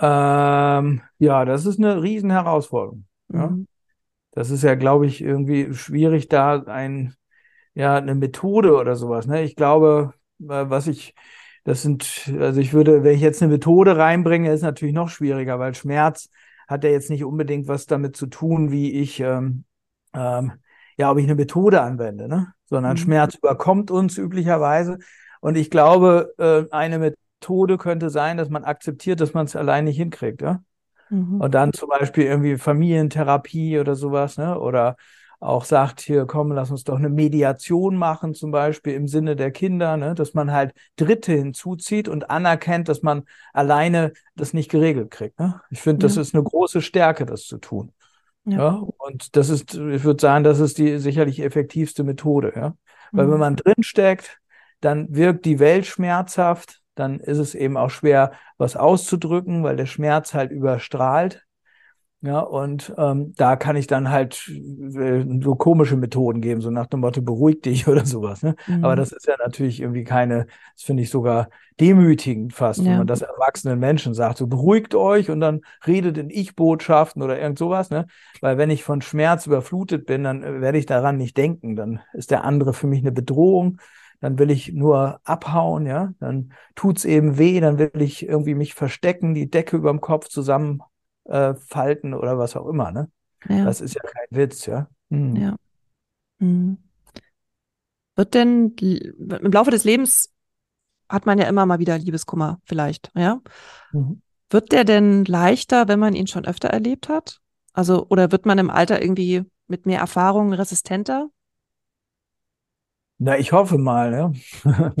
Ähm, 0.00 1.02
ja, 1.18 1.44
das 1.44 1.66
ist 1.66 1.78
eine 1.78 2.02
Riesenherausforderung. 2.02 3.04
Ja. 3.32 3.48
Mhm. 3.48 3.66
Das 4.32 4.50
ist 4.50 4.62
ja, 4.62 4.76
glaube 4.76 5.06
ich, 5.06 5.20
irgendwie 5.20 5.74
schwierig, 5.74 6.28
da 6.28 6.62
ein, 6.62 7.14
ja, 7.74 7.96
eine 7.96 8.14
Methode 8.14 8.76
oder 8.76 8.94
sowas. 8.94 9.26
Ne? 9.26 9.42
Ich 9.42 9.56
glaube, 9.56 10.14
was 10.38 10.86
ich 10.86 11.14
das 11.68 11.82
sind, 11.82 12.32
also 12.38 12.60
ich 12.60 12.72
würde, 12.72 13.04
wenn 13.04 13.14
ich 13.14 13.20
jetzt 13.20 13.42
eine 13.42 13.52
Methode 13.52 13.98
reinbringe, 13.98 14.50
ist 14.50 14.62
natürlich 14.62 14.94
noch 14.94 15.10
schwieriger, 15.10 15.58
weil 15.58 15.74
Schmerz 15.74 16.30
hat 16.66 16.82
ja 16.82 16.88
jetzt 16.88 17.10
nicht 17.10 17.24
unbedingt 17.24 17.68
was 17.68 17.84
damit 17.84 18.16
zu 18.16 18.26
tun, 18.26 18.70
wie 18.70 18.92
ich, 18.92 19.20
ähm, 19.20 19.64
ähm, 20.14 20.52
ja, 20.96 21.10
ob 21.10 21.18
ich 21.18 21.24
eine 21.24 21.34
Methode 21.34 21.82
anwende, 21.82 22.26
ne? 22.26 22.54
Sondern 22.64 22.92
mhm. 22.92 22.96
Schmerz 22.96 23.34
überkommt 23.34 23.90
uns 23.90 24.16
üblicherweise. 24.16 24.98
Und 25.40 25.58
ich 25.58 25.68
glaube, 25.68 26.32
äh, 26.38 26.64
eine 26.74 26.98
Methode 26.98 27.76
könnte 27.76 28.08
sein, 28.08 28.38
dass 28.38 28.48
man 28.48 28.64
akzeptiert, 28.64 29.20
dass 29.20 29.34
man 29.34 29.44
es 29.44 29.54
allein 29.54 29.84
nicht 29.84 29.98
hinkriegt, 29.98 30.40
ja? 30.40 30.62
Mhm. 31.10 31.38
Und 31.38 31.54
dann 31.54 31.74
zum 31.74 31.90
Beispiel 31.90 32.24
irgendwie 32.24 32.56
Familientherapie 32.56 33.78
oder 33.78 33.94
sowas, 33.94 34.38
ne? 34.38 34.58
Oder 34.58 34.96
auch 35.40 35.64
sagt, 35.64 36.00
hier 36.00 36.26
komm, 36.26 36.50
lass 36.52 36.70
uns 36.70 36.84
doch 36.84 36.96
eine 36.96 37.08
Mediation 37.08 37.96
machen, 37.96 38.34
zum 38.34 38.50
Beispiel 38.50 38.94
im 38.94 39.06
Sinne 39.06 39.36
der 39.36 39.52
Kinder, 39.52 39.96
ne? 39.96 40.14
dass 40.14 40.34
man 40.34 40.52
halt 40.52 40.72
Dritte 40.96 41.32
hinzuzieht 41.32 42.08
und 42.08 42.28
anerkennt, 42.28 42.88
dass 42.88 43.02
man 43.02 43.22
alleine 43.52 44.12
das 44.34 44.52
nicht 44.52 44.70
geregelt 44.70 45.10
kriegt. 45.10 45.38
Ne? 45.38 45.60
Ich 45.70 45.80
finde, 45.80 46.06
das 46.06 46.16
ist 46.16 46.34
eine 46.34 46.42
große 46.42 46.82
Stärke, 46.82 47.24
das 47.24 47.44
zu 47.44 47.58
tun. 47.58 47.92
Ja. 48.44 48.58
ja. 48.58 48.82
Und 48.98 49.36
das 49.36 49.48
ist, 49.48 49.74
ich 49.74 50.04
würde 50.04 50.20
sagen, 50.20 50.42
das 50.42 50.58
ist 50.58 50.78
die 50.78 50.98
sicherlich 50.98 51.40
effektivste 51.40 52.02
Methode, 52.02 52.52
ja. 52.56 52.76
Weil 53.12 53.26
mhm. 53.26 53.32
wenn 53.32 53.40
man 53.40 53.56
drinsteckt, 53.56 54.40
dann 54.80 55.14
wirkt 55.14 55.44
die 55.44 55.58
Welt 55.58 55.86
schmerzhaft, 55.86 56.80
dann 56.94 57.20
ist 57.20 57.38
es 57.38 57.54
eben 57.54 57.76
auch 57.76 57.90
schwer, 57.90 58.32
was 58.56 58.76
auszudrücken, 58.76 59.62
weil 59.62 59.76
der 59.76 59.86
Schmerz 59.86 60.34
halt 60.34 60.50
überstrahlt. 60.50 61.46
Ja, 62.20 62.40
und 62.40 62.92
ähm, 62.98 63.32
da 63.36 63.54
kann 63.54 63.76
ich 63.76 63.86
dann 63.86 64.10
halt 64.10 64.48
äh, 64.48 65.24
so 65.40 65.54
komische 65.54 65.96
Methoden 65.96 66.40
geben, 66.40 66.60
so 66.60 66.68
nach 66.70 66.86
dem 66.86 67.00
Motto, 67.00 67.22
beruhig 67.22 67.60
dich 67.62 67.86
oder 67.88 68.04
sowas. 68.04 68.42
Ne? 68.42 68.56
Mhm. 68.66 68.84
Aber 68.84 68.96
das 68.96 69.12
ist 69.12 69.26
ja 69.28 69.36
natürlich 69.38 69.80
irgendwie 69.80 70.02
keine, 70.02 70.46
das 70.74 70.82
finde 70.82 71.04
ich 71.04 71.10
sogar 71.10 71.48
demütigend 71.78 72.52
fast, 72.52 72.80
ja. 72.80 72.86
wenn 72.86 72.98
man 72.98 73.06
das 73.06 73.22
erwachsenen 73.22 73.78
Menschen 73.78 74.14
sagt, 74.14 74.38
so 74.38 74.48
beruhigt 74.48 74.96
euch 74.96 75.30
und 75.30 75.38
dann 75.38 75.60
redet 75.86 76.18
in 76.18 76.28
Ich-Botschaften 76.28 77.22
oder 77.22 77.38
irgend 77.40 77.58
sowas. 77.58 77.90
Ne? 77.90 78.06
Weil 78.40 78.58
wenn 78.58 78.70
ich 78.70 78.82
von 78.82 79.00
Schmerz 79.00 79.46
überflutet 79.46 80.04
bin, 80.04 80.24
dann 80.24 80.42
äh, 80.42 80.60
werde 80.60 80.78
ich 80.78 80.86
daran 80.86 81.18
nicht 81.18 81.36
denken. 81.36 81.76
Dann 81.76 82.00
ist 82.14 82.32
der 82.32 82.42
andere 82.42 82.74
für 82.74 82.88
mich 82.88 83.00
eine 83.00 83.12
Bedrohung 83.12 83.78
dann 84.20 84.40
will 84.40 84.50
ich 84.50 84.72
nur 84.72 85.20
abhauen, 85.22 85.86
ja, 85.86 86.12
dann 86.18 86.52
tut's 86.74 87.04
eben 87.04 87.38
weh, 87.38 87.60
dann 87.60 87.78
will 87.78 87.92
ich 87.94 88.26
irgendwie 88.26 88.56
mich 88.56 88.74
verstecken, 88.74 89.32
die 89.32 89.48
Decke 89.48 89.76
über 89.76 89.92
dem 89.92 90.00
Kopf 90.00 90.26
zusammen 90.26 90.82
äh, 91.28 91.54
falten 91.54 92.14
oder 92.14 92.38
was 92.38 92.56
auch 92.56 92.66
immer. 92.66 92.90
Ne? 92.90 93.10
Ja. 93.48 93.64
Das 93.64 93.80
ist 93.80 93.94
ja 93.94 94.02
kein 94.02 94.26
Witz, 94.30 94.66
ja. 94.66 94.88
Hm. 95.10 95.36
Ja. 95.36 95.56
Hm. 96.40 96.78
Wird 98.16 98.34
denn 98.34 98.74
im 98.76 99.52
Laufe 99.52 99.70
des 99.70 99.84
Lebens 99.84 100.32
hat 101.08 101.24
man 101.24 101.38
ja 101.38 101.46
immer 101.46 101.66
mal 101.66 101.78
wieder 101.78 101.96
Liebeskummer, 101.98 102.60
vielleicht, 102.64 103.10
ja? 103.14 103.40
Mhm. 103.92 104.20
Wird 104.50 104.72
der 104.72 104.84
denn 104.84 105.24
leichter, 105.24 105.88
wenn 105.88 105.98
man 105.98 106.14
ihn 106.14 106.26
schon 106.26 106.44
öfter 106.44 106.68
erlebt 106.68 107.08
hat? 107.08 107.40
Also, 107.72 108.06
oder 108.08 108.32
wird 108.32 108.46
man 108.46 108.58
im 108.58 108.70
Alter 108.70 109.00
irgendwie 109.00 109.44
mit 109.68 109.86
mehr 109.86 110.00
Erfahrung 110.00 110.52
resistenter? 110.52 111.28
Na, 113.18 113.38
ich 113.38 113.52
hoffe 113.52 113.78
mal, 113.78 114.12
ja. 114.12 114.32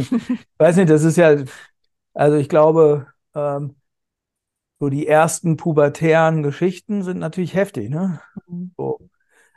Weiß 0.58 0.76
nicht, 0.76 0.90
das 0.90 1.04
ist 1.04 1.16
ja, 1.16 1.36
also 2.14 2.36
ich 2.36 2.48
glaube, 2.48 3.06
ähm, 3.34 3.74
so 4.80 4.88
die 4.88 5.06
ersten 5.06 5.56
pubertären 5.56 6.42
Geschichten 6.42 7.02
sind 7.02 7.18
natürlich 7.18 7.54
heftig, 7.54 7.90
ne? 7.90 8.20
Mhm. 8.46 8.72
So. 8.76 9.00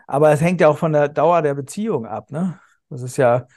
Aber 0.07 0.31
es 0.31 0.41
hängt 0.41 0.61
ja 0.61 0.67
auch 0.67 0.77
von 0.77 0.93
der 0.93 1.07
Dauer 1.07 1.41
der 1.41 1.53
Beziehung 1.53 2.05
ab, 2.05 2.31
ne? 2.31 2.59
Das 2.89 3.01
ist 3.01 3.17
ja 3.17 3.47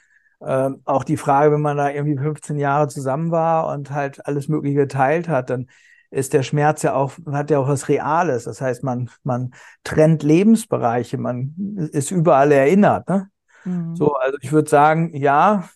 ähm, 0.45 0.81
auch 0.85 1.03
die 1.03 1.17
Frage, 1.17 1.51
wenn 1.51 1.61
man 1.61 1.77
da 1.77 1.89
irgendwie 1.89 2.17
15 2.17 2.57
Jahre 2.57 2.87
zusammen 2.87 3.31
war 3.31 3.67
und 3.73 3.91
halt 3.91 4.25
alles 4.25 4.47
Mögliche 4.47 4.75
geteilt 4.75 5.27
hat, 5.27 5.49
dann 5.49 5.67
ist 6.11 6.33
der 6.33 6.43
Schmerz 6.43 6.83
ja 6.83 6.93
auch, 6.93 7.13
hat 7.31 7.51
ja 7.51 7.59
auch 7.59 7.67
was 7.67 7.89
Reales. 7.89 8.45
Das 8.45 8.61
heißt, 8.61 8.83
man, 8.83 9.09
man 9.23 9.53
trennt 9.83 10.23
Lebensbereiche, 10.23 11.17
man 11.17 11.89
ist 11.91 12.11
überall 12.11 12.51
erinnert, 12.51 13.09
ne? 13.09 13.29
Mhm. 13.65 13.95
So, 13.95 14.13
also 14.15 14.37
ich 14.41 14.51
würde 14.51 14.69
sagen, 14.69 15.15
ja 15.15 15.67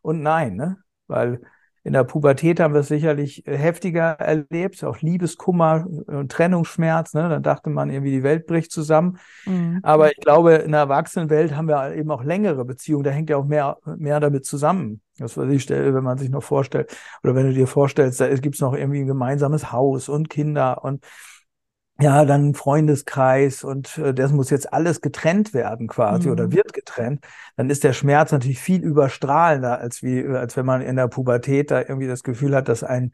und 0.00 0.22
nein, 0.22 0.56
ne? 0.56 0.78
Weil 1.08 1.40
in 1.84 1.94
der 1.94 2.04
Pubertät 2.04 2.60
haben 2.60 2.74
wir 2.74 2.80
es 2.80 2.88
sicherlich 2.88 3.46
äh, 3.46 3.56
heftiger 3.56 4.12
erlebt, 4.12 4.84
auch 4.84 5.00
Liebeskummer 5.00 5.84
und 6.06 6.30
Trennungsschmerz. 6.30 7.12
Ne? 7.14 7.28
Dann 7.28 7.42
dachte 7.42 7.70
man 7.70 7.90
irgendwie, 7.90 8.12
die 8.12 8.22
Welt 8.22 8.46
bricht 8.46 8.70
zusammen. 8.70 9.18
Mhm. 9.46 9.80
Aber 9.82 10.10
ich 10.10 10.18
glaube, 10.18 10.54
in 10.54 10.70
der 10.70 10.80
Erwachsenenwelt 10.80 11.56
haben 11.56 11.68
wir 11.68 11.94
eben 11.94 12.10
auch 12.10 12.22
längere 12.22 12.64
Beziehungen. 12.64 13.04
Da 13.04 13.10
hängt 13.10 13.30
ja 13.30 13.36
auch 13.36 13.46
mehr, 13.46 13.78
mehr 13.96 14.20
damit 14.20 14.46
zusammen. 14.46 15.00
Das, 15.18 15.36
was 15.36 15.48
ich 15.50 15.62
stelle, 15.62 15.92
wenn 15.92 16.04
man 16.04 16.18
sich 16.18 16.30
noch 16.30 16.42
vorstellt, 16.42 16.96
oder 17.22 17.34
wenn 17.34 17.46
du 17.46 17.52
dir 17.52 17.66
vorstellst, 17.66 18.20
da 18.20 18.28
gibt 18.34 18.54
es 18.54 18.60
noch 18.60 18.74
irgendwie 18.74 19.00
ein 19.00 19.06
gemeinsames 19.06 19.72
Haus 19.72 20.08
und 20.08 20.30
Kinder 20.30 20.84
und 20.84 21.04
ja, 22.02 22.24
dann 22.24 22.54
Freundeskreis 22.54 23.62
und 23.64 23.96
äh, 23.98 24.12
das 24.12 24.32
muss 24.32 24.50
jetzt 24.50 24.72
alles 24.72 25.00
getrennt 25.00 25.54
werden 25.54 25.86
quasi 25.86 26.26
mhm. 26.26 26.32
oder 26.32 26.52
wird 26.52 26.72
getrennt, 26.72 27.24
dann 27.56 27.70
ist 27.70 27.84
der 27.84 27.92
Schmerz 27.92 28.32
natürlich 28.32 28.58
viel 28.58 28.82
überstrahlender, 28.82 29.78
als 29.78 30.02
wie, 30.02 30.26
als 30.26 30.56
wenn 30.56 30.66
man 30.66 30.82
in 30.82 30.96
der 30.96 31.08
Pubertät 31.08 31.70
da 31.70 31.80
irgendwie 31.80 32.08
das 32.08 32.22
Gefühl 32.22 32.56
hat, 32.56 32.68
dass 32.68 32.82
ein 32.82 33.12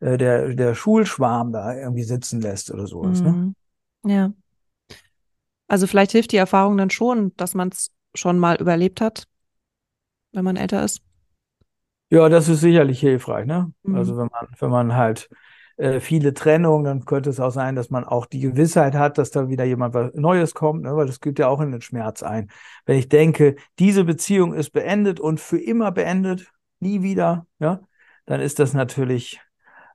äh, 0.00 0.16
der, 0.16 0.54
der 0.54 0.74
Schulschwarm 0.74 1.52
da 1.52 1.74
irgendwie 1.74 2.04
sitzen 2.04 2.40
lässt 2.40 2.70
oder 2.70 2.86
sowas. 2.86 3.20
Ne? 3.20 3.32
Mhm. 3.32 3.54
Ne? 4.04 4.14
Ja. 4.14 4.32
Also 5.66 5.86
vielleicht 5.86 6.12
hilft 6.12 6.32
die 6.32 6.36
Erfahrung 6.36 6.76
dann 6.78 6.90
schon, 6.90 7.36
dass 7.36 7.54
man 7.54 7.68
es 7.68 7.90
schon 8.14 8.38
mal 8.38 8.56
überlebt 8.56 9.00
hat, 9.00 9.24
wenn 10.32 10.44
man 10.44 10.56
älter 10.56 10.82
ist. 10.84 11.02
Ja, 12.10 12.28
das 12.28 12.48
ist 12.48 12.60
sicherlich 12.60 13.00
hilfreich, 13.00 13.44
ne? 13.44 13.72
Mhm. 13.82 13.96
Also 13.96 14.16
wenn 14.16 14.28
man, 14.28 14.46
wenn 14.58 14.70
man 14.70 14.94
halt 14.96 15.28
äh, 15.78 16.00
viele 16.00 16.34
Trennungen, 16.34 16.84
dann 16.84 17.04
könnte 17.04 17.30
es 17.30 17.38
auch 17.38 17.52
sein, 17.52 17.76
dass 17.76 17.88
man 17.88 18.04
auch 18.04 18.26
die 18.26 18.40
Gewissheit 18.40 18.94
hat, 18.94 19.16
dass 19.16 19.30
da 19.30 19.48
wieder 19.48 19.64
jemand 19.64 19.94
was 19.94 20.12
Neues 20.14 20.52
kommt, 20.52 20.82
ne? 20.82 20.96
weil 20.96 21.06
das 21.06 21.20
gibt 21.20 21.38
ja 21.38 21.46
auch 21.46 21.60
in 21.60 21.70
den 21.70 21.80
Schmerz 21.80 22.24
ein. 22.24 22.50
Wenn 22.84 22.98
ich 22.98 23.08
denke, 23.08 23.54
diese 23.78 24.02
Beziehung 24.04 24.54
ist 24.54 24.70
beendet 24.70 25.20
und 25.20 25.38
für 25.38 25.58
immer 25.58 25.92
beendet, 25.92 26.50
nie 26.80 27.02
wieder, 27.02 27.46
ja, 27.60 27.80
dann 28.26 28.40
ist 28.40 28.58
das 28.58 28.74
natürlich 28.74 29.40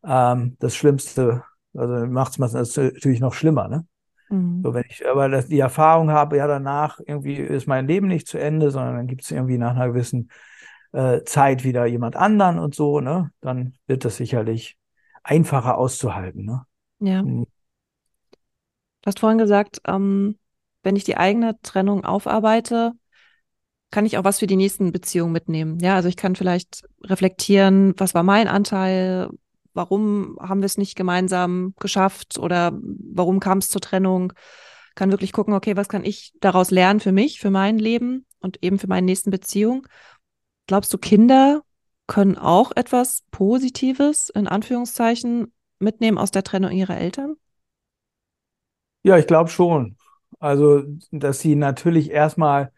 ähm, 0.06 0.56
das 0.60 0.74
Schlimmste. 0.74 1.44
Also 1.74 2.06
macht 2.08 2.40
es 2.40 2.78
natürlich 2.78 3.20
noch 3.20 3.34
schlimmer, 3.34 3.68
ne? 3.68 3.86
Mhm. 4.30 4.62
So, 4.64 4.74
wenn 4.74 4.86
ich 4.88 5.06
aber 5.06 5.28
das, 5.28 5.48
die 5.48 5.60
Erfahrung 5.60 6.12
habe, 6.12 6.38
ja, 6.38 6.48
danach 6.48 7.02
irgendwie 7.06 7.36
ist 7.36 7.68
mein 7.68 7.88
Leben 7.88 8.08
nicht 8.08 8.28
zu 8.28 8.38
Ende, 8.38 8.72
sondern 8.72 8.96
dann 8.96 9.08
gibt 9.08 9.24
es 9.24 9.32
irgendwie 9.32 9.58
nach 9.58 9.76
einer 9.76 9.90
gewissen 9.90 10.30
äh, 10.94 11.24
Zeit 11.24 11.66
wieder 11.66 11.86
jemand 11.86 12.16
anderen 12.16 12.58
und 12.60 12.74
so, 12.74 13.02
ne? 13.02 13.32
Dann 13.42 13.74
wird 13.86 14.06
das 14.06 14.16
sicherlich 14.16 14.78
einfacher 15.24 15.78
auszuhalten. 15.78 16.46
Ne? 16.46 16.66
Ja. 17.00 17.24
Mhm. 17.24 17.46
Du 19.02 19.08
hast 19.08 19.20
vorhin 19.20 19.38
gesagt, 19.38 19.82
ähm, 19.86 20.38
wenn 20.84 20.96
ich 20.96 21.04
die 21.04 21.18
eigene 21.18 21.60
Trennung 21.62 22.06
aufarbeite, 22.06 22.94
kann 23.92 24.06
ich 24.06 24.18
auch 24.18 24.24
was 24.24 24.40
für 24.40 24.48
die 24.48 24.56
nächsten 24.56 24.92
Beziehungen 24.92 25.32
mitnehmen. 25.32 25.80
Ja, 25.80 25.96
also 25.96 26.10
ich 26.10 26.18
kann 26.18 26.36
vielleicht 26.36 26.84
reflektieren, 27.04 27.94
was 27.98 28.16
war 28.16 28.24
mein 28.24 28.48
Anteil, 28.48 29.30
warum 29.74 30.38
haben 30.40 30.62
wir 30.62 30.66
es 30.66 30.78
nicht 30.78 30.96
gemeinsam 30.96 31.74
geschafft 31.80 32.40
oder 32.40 32.72
warum 32.82 33.40
kam 33.40 33.60
es 33.60 33.70
zur 33.70 33.82
Trennung. 33.82 34.34
Kann 34.96 35.12
wirklich 35.12 35.32
gucken, 35.32 35.54
okay, 35.54 35.76
was 35.76 35.90
kann 35.90 36.04
ich 36.04 36.34
daraus 36.40 36.72
lernen 36.72 37.00
für 37.00 37.12
mich, 37.12 37.40
für 37.40 37.52
mein 37.52 37.78
Leben 37.78 38.26
und 38.40 38.64
eben 38.64 38.80
für 38.80 38.88
meine 38.88 39.06
nächsten 39.06 39.32
Beziehungen. 39.32 39.84
Glaubst 40.68 40.94
du, 40.94 40.98
Kinder 40.98 41.64
können 42.08 42.38
auch 42.38 42.72
etwas 42.76 43.24
Positives 43.32 44.30
in 44.30 44.48
Anführungszeichen 44.48 45.54
mitnehmen 45.80 46.18
aus 46.18 46.32
der 46.32 46.44
Trennung 46.44 46.72
ihrer 46.72 46.98
Eltern? 46.98 47.36
Ja, 49.04 49.18
ich 49.18 49.28
glaube 49.28 49.50
schon. 49.50 49.98
Also, 50.40 50.84
dass 51.12 51.40
sie 51.40 51.56
natürlich 51.56 52.12
erstmal 52.12 52.72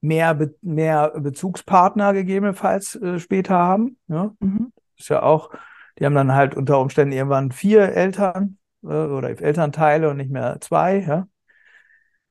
mehr, 0.00 0.34
Be 0.34 0.54
mehr 0.60 1.12
Bezugspartner 1.18 2.12
gegebenenfalls 2.12 2.94
äh, 2.96 3.18
später 3.18 3.54
haben. 3.54 3.98
Ja? 4.08 4.34
Mhm. 4.40 4.72
Ist 4.98 5.08
ja 5.08 5.22
auch, 5.22 5.50
die 5.98 6.04
haben 6.04 6.14
dann 6.14 6.34
halt 6.34 6.54
unter 6.54 6.80
Umständen 6.80 7.12
irgendwann 7.12 7.52
vier 7.52 7.92
Eltern 7.94 8.58
äh, 8.82 8.86
oder 8.86 9.30
Elternteile 9.30 10.10
und 10.10 10.18
nicht 10.18 10.30
mehr 10.30 10.58
zwei. 10.60 11.00
Ja? 11.00 11.26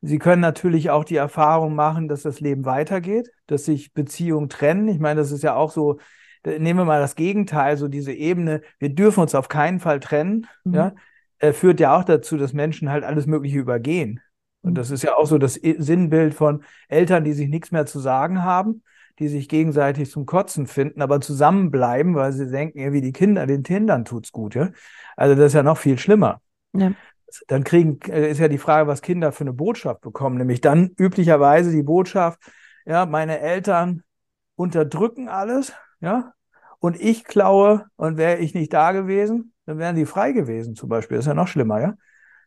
Sie 0.02 0.20
können 0.20 0.42
natürlich 0.42 0.90
auch 0.90 1.04
die 1.04 1.16
Erfahrung 1.16 1.76
machen, 1.76 2.08
dass 2.08 2.22
das 2.24 2.40
Leben 2.40 2.66
weitergeht, 2.66 3.32
dass 3.48 3.66
sich 3.66 3.94
Beziehungen 3.94 4.50
trennen. 4.50 4.88
Ich 4.88 5.00
meine, 5.00 5.20
das 5.20 5.32
ist 5.32 5.44
ja 5.44 5.56
auch 5.56 5.72
so 5.72 6.00
nehmen 6.46 6.80
wir 6.80 6.86
mal 6.86 7.00
das 7.00 7.16
Gegenteil, 7.16 7.78
so 7.78 7.88
diese 7.88 8.14
Ebene, 8.14 8.62
wir 8.80 8.90
dürfen 8.90 9.22
uns 9.22 9.36
auf 9.36 9.48
keinen 9.50 9.80
Fall 9.80 10.00
trennen, 10.00 10.48
mhm. 10.64 10.74
ja, 10.74 10.96
äh, 11.40 11.54
führt 11.54 11.80
ja 11.80 11.98
auch 11.98 12.04
dazu, 12.04 12.38
dass 12.38 12.54
Menschen 12.54 12.90
halt 12.90 13.04
alles 13.04 13.26
Mögliche 13.26 13.60
übergehen. 13.60 14.20
Und 14.62 14.72
mhm. 14.72 14.76
das 14.76 14.92
ist 14.92 15.04
ja 15.04 15.16
auch 15.16 15.26
so 15.26 15.38
das 15.38 15.56
Sinnbild 15.56 16.34
von 16.34 16.64
Eltern, 16.88 17.24
die 17.24 17.34
sich 17.34 17.50
nichts 17.50 17.72
mehr 17.72 17.86
zu 17.86 18.00
sagen 18.00 18.44
haben, 18.44 18.84
die 19.20 19.28
sich 19.28 19.48
gegenseitig 19.48 20.10
zum 20.10 20.26
Kotzen 20.26 20.68
finden, 20.68 21.02
aber 21.02 21.22
zusammenbleiben, 21.22 22.16
weil 22.16 22.32
sie 22.32 22.50
denken, 22.50 22.80
ja, 22.80 22.94
wie 22.94 23.02
die 23.02 23.12
Kinder, 23.12 23.46
den 23.46 23.64
Kindern 23.64 24.06
tut's 24.06 24.32
gut, 24.32 24.56
ja. 24.56 24.72
Also 25.16 25.36
das 25.36 25.48
ist 25.48 25.54
ja 25.54 25.64
noch 25.64 25.78
viel 25.78 26.00
schlimmer. 26.00 26.42
Ja. 26.74 26.92
Dann 27.48 27.64
kriegen, 27.64 28.00
äh, 28.10 28.30
ist 28.30 28.40
ja 28.40 28.48
die 28.48 28.58
Frage, 28.58 28.88
was 28.88 29.02
Kinder 29.02 29.32
für 29.32 29.44
eine 29.44 29.54
Botschaft 29.54 30.02
bekommen, 30.02 30.38
nämlich 30.38 30.62
dann 30.62 30.92
üblicherweise 30.98 31.72
die 31.72 31.84
Botschaft, 31.84 32.40
ja, 32.86 33.06
meine 33.06 33.40
Eltern 33.40 34.04
unterdrücken 34.56 35.30
alles, 35.30 35.74
ja, 36.04 36.34
und 36.80 37.00
ich 37.00 37.24
klaue 37.24 37.86
und 37.96 38.18
wäre 38.18 38.40
ich 38.40 38.54
nicht 38.54 38.74
da 38.74 38.92
gewesen, 38.92 39.54
dann 39.66 39.78
wären 39.78 39.96
die 39.96 40.06
frei 40.06 40.34
gewesen 40.34 40.76
zum 40.76 40.90
Beispiel. 40.90 41.16
Das 41.16 41.26
ist 41.26 41.30
ja 41.30 41.34
noch 41.34 41.48
schlimmer, 41.48 41.80
ja. 41.80 41.94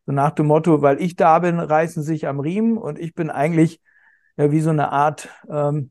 So 0.04 0.12
nach 0.12 0.30
dem 0.32 0.46
Motto, 0.46 0.82
weil 0.82 1.00
ich 1.00 1.16
da 1.16 1.38
bin, 1.38 1.58
reißen 1.58 2.02
sich 2.02 2.28
am 2.28 2.38
Riemen 2.38 2.76
und 2.76 2.98
ich 2.98 3.14
bin 3.14 3.30
eigentlich 3.30 3.80
ja 4.36 4.52
wie 4.52 4.60
so 4.60 4.68
eine 4.70 4.92
Art 4.92 5.30
ähm, 5.50 5.90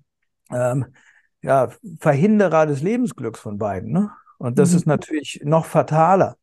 ähm, 0.52 0.86
ja, 1.42 1.70
Verhinderer 2.00 2.68
des 2.68 2.84
Lebensglücks 2.84 3.40
von 3.40 3.58
beiden. 3.58 3.92
Ne? 3.92 4.12
Und 4.38 4.60
das 4.60 4.72
mhm. 4.72 4.78
ist 4.78 4.86
natürlich 4.86 5.42
noch 5.44 5.66
fataler. 5.66 6.38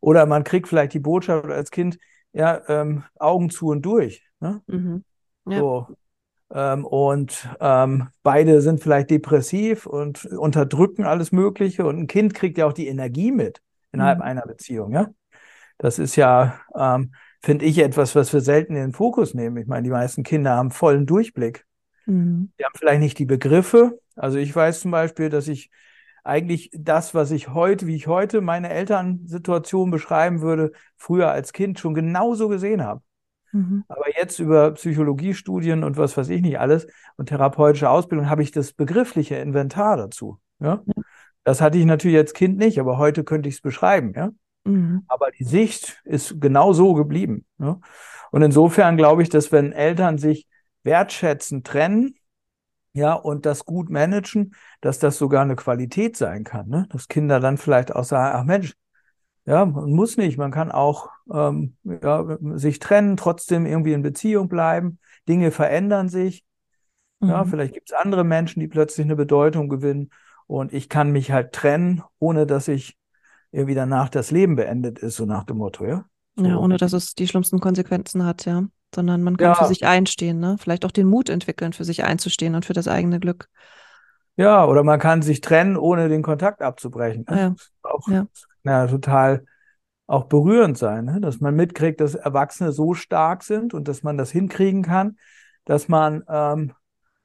Oder 0.00 0.24
man 0.24 0.44
kriegt 0.44 0.66
vielleicht 0.66 0.94
die 0.94 0.98
Botschaft 0.98 1.50
als 1.50 1.70
Kind, 1.70 1.98
ja, 2.32 2.62
ähm, 2.68 3.04
Augen 3.18 3.50
zu 3.50 3.66
und 3.66 3.82
durch. 3.82 4.26
Ne? 4.40 4.62
Mhm. 4.66 5.04
Ja. 5.46 5.58
So, 5.58 5.88
ähm, 6.54 6.84
und 6.86 7.48
ähm, 7.60 8.08
beide 8.22 8.62
sind 8.62 8.80
vielleicht 8.80 9.10
depressiv 9.10 9.86
und 9.86 10.24
unterdrücken 10.24 11.04
alles 11.04 11.32
Mögliche. 11.32 11.84
Und 11.84 11.98
ein 11.98 12.06
Kind 12.06 12.32
kriegt 12.32 12.56
ja 12.56 12.66
auch 12.66 12.72
die 12.72 12.86
Energie 12.86 13.32
mit 13.32 13.60
innerhalb 13.92 14.18
mhm. 14.18 14.24
einer 14.24 14.46
Beziehung. 14.46 14.92
Ja, 14.92 15.10
das 15.78 15.98
ist 15.98 16.14
ja, 16.14 16.60
ähm, 16.76 17.12
finde 17.42 17.64
ich, 17.64 17.78
etwas, 17.78 18.14
was 18.14 18.32
wir 18.32 18.40
selten 18.40 18.76
in 18.76 18.82
den 18.82 18.92
Fokus 18.92 19.34
nehmen. 19.34 19.56
Ich 19.56 19.66
meine, 19.66 19.82
die 19.82 19.90
meisten 19.90 20.22
Kinder 20.22 20.52
haben 20.52 20.70
vollen 20.70 21.06
Durchblick. 21.06 21.66
Mhm. 22.06 22.52
Die 22.58 22.64
haben 22.64 22.74
vielleicht 22.76 23.00
nicht 23.00 23.18
die 23.18 23.26
Begriffe. 23.26 23.98
Also 24.14 24.38
ich 24.38 24.54
weiß 24.54 24.80
zum 24.80 24.92
Beispiel, 24.92 25.30
dass 25.30 25.48
ich 25.48 25.70
eigentlich 26.22 26.70
das, 26.72 27.14
was 27.14 27.32
ich 27.32 27.48
heute, 27.48 27.88
wie 27.88 27.96
ich 27.96 28.06
heute 28.06 28.40
meine 28.40 28.70
Elternsituation 28.70 29.90
beschreiben 29.90 30.40
würde, 30.40 30.70
früher 30.96 31.30
als 31.30 31.52
Kind 31.52 31.80
schon 31.80 31.94
genauso 31.94 32.48
gesehen 32.48 32.84
habe. 32.84 33.02
Mhm. 33.54 33.84
Aber 33.86 34.06
jetzt 34.18 34.40
über 34.40 34.72
Psychologiestudien 34.72 35.84
und 35.84 35.96
was 35.96 36.16
weiß 36.16 36.28
ich 36.28 36.42
nicht 36.42 36.58
alles 36.58 36.88
und 37.16 37.28
therapeutische 37.28 37.88
Ausbildung 37.88 38.28
habe 38.28 38.42
ich 38.42 38.50
das 38.50 38.72
begriffliche 38.72 39.36
Inventar 39.36 39.96
dazu. 39.96 40.40
Ja? 40.58 40.82
ja. 40.84 41.02
Das 41.44 41.60
hatte 41.60 41.78
ich 41.78 41.84
natürlich 41.84 42.16
als 42.16 42.34
Kind 42.34 42.58
nicht, 42.58 42.80
aber 42.80 42.98
heute 42.98 43.22
könnte 43.22 43.48
ich 43.48 43.56
es 43.56 43.60
beschreiben. 43.60 44.12
Ja? 44.16 44.30
Mhm. 44.64 45.04
Aber 45.06 45.30
die 45.30 45.44
Sicht 45.44 46.02
ist 46.04 46.40
genau 46.40 46.72
so 46.72 46.94
geblieben. 46.94 47.46
Ja? 47.58 47.78
Und 48.32 48.42
insofern 48.42 48.96
glaube 48.96 49.22
ich, 49.22 49.28
dass 49.28 49.52
wenn 49.52 49.70
Eltern 49.72 50.18
sich 50.18 50.48
wertschätzen, 50.82 51.62
trennen, 51.62 52.16
ja, 52.96 53.12
und 53.14 53.44
das 53.44 53.64
gut 53.64 53.90
managen, 53.90 54.54
dass 54.80 55.00
das 55.00 55.18
sogar 55.18 55.42
eine 55.42 55.56
Qualität 55.56 56.16
sein 56.16 56.44
kann, 56.44 56.68
ne? 56.68 56.86
Dass 56.90 57.08
Kinder 57.08 57.40
dann 57.40 57.58
vielleicht 57.58 57.92
auch 57.92 58.04
sagen, 58.04 58.36
ach 58.36 58.44
Mensch, 58.44 58.74
ja, 59.46 59.64
man 59.64 59.90
muss 59.90 60.16
nicht, 60.16 60.38
man 60.38 60.52
kann 60.52 60.70
auch 60.70 61.10
ähm, 61.32 61.76
ja, 61.84 62.38
sich 62.54 62.78
trennen, 62.78 63.16
trotzdem 63.16 63.66
irgendwie 63.66 63.92
in 63.92 64.02
Beziehung 64.02 64.48
bleiben. 64.48 64.98
Dinge 65.28 65.50
verändern 65.50 66.08
sich. 66.08 66.44
Mhm. 67.20 67.28
Ja, 67.28 67.44
vielleicht 67.44 67.74
gibt 67.74 67.90
es 67.90 67.96
andere 67.96 68.24
Menschen, 68.24 68.60
die 68.60 68.68
plötzlich 68.68 69.06
eine 69.06 69.16
Bedeutung 69.16 69.68
gewinnen. 69.68 70.10
Und 70.46 70.72
ich 70.72 70.88
kann 70.88 71.10
mich 71.10 71.32
halt 71.32 71.52
trennen, 71.52 72.02
ohne 72.18 72.46
dass 72.46 72.68
ich 72.68 72.96
irgendwie 73.50 73.74
danach 73.74 74.08
das 74.08 74.30
Leben 74.30 74.56
beendet 74.56 74.98
ist, 74.98 75.16
so 75.16 75.24
nach 75.24 75.44
dem 75.44 75.58
Motto, 75.58 75.86
ja. 75.86 76.04
So. 76.36 76.44
Ja, 76.44 76.56
ohne 76.56 76.76
dass 76.76 76.92
es 76.92 77.14
die 77.14 77.28
schlimmsten 77.28 77.60
Konsequenzen 77.60 78.26
hat, 78.26 78.44
ja. 78.44 78.64
Sondern 78.94 79.22
man 79.22 79.36
kann 79.36 79.48
ja. 79.48 79.54
für 79.54 79.66
sich 79.66 79.86
einstehen, 79.86 80.40
ne? 80.40 80.56
Vielleicht 80.58 80.84
auch 80.84 80.90
den 80.90 81.06
Mut 81.06 81.28
entwickeln, 81.28 81.72
für 81.72 81.84
sich 81.84 82.04
einzustehen 82.04 82.54
und 82.54 82.64
für 82.64 82.72
das 82.72 82.88
eigene 82.88 83.20
Glück. 83.20 83.48
Ja, 84.36 84.66
oder 84.66 84.82
man 84.82 84.98
kann 84.98 85.22
sich 85.22 85.40
trennen, 85.40 85.76
ohne 85.76 86.08
den 86.08 86.22
Kontakt 86.22 86.60
abzubrechen. 86.60 87.24
Ne? 87.28 87.40
Ja. 87.40 87.54
Auch 87.82 88.08
ja. 88.08 88.26
ja. 88.64 88.86
total 88.88 89.44
auch 90.06 90.24
berührend 90.24 90.76
sein, 90.76 91.06
ne? 91.06 91.20
dass 91.20 91.40
man 91.40 91.54
mitkriegt, 91.54 92.00
dass 92.00 92.14
Erwachsene 92.14 92.72
so 92.72 92.94
stark 92.94 93.42
sind 93.42 93.74
und 93.74 93.88
dass 93.88 94.02
man 94.02 94.18
das 94.18 94.30
hinkriegen 94.30 94.82
kann, 94.82 95.18
dass 95.64 95.88
man 95.88 96.24
ähm, 96.28 96.72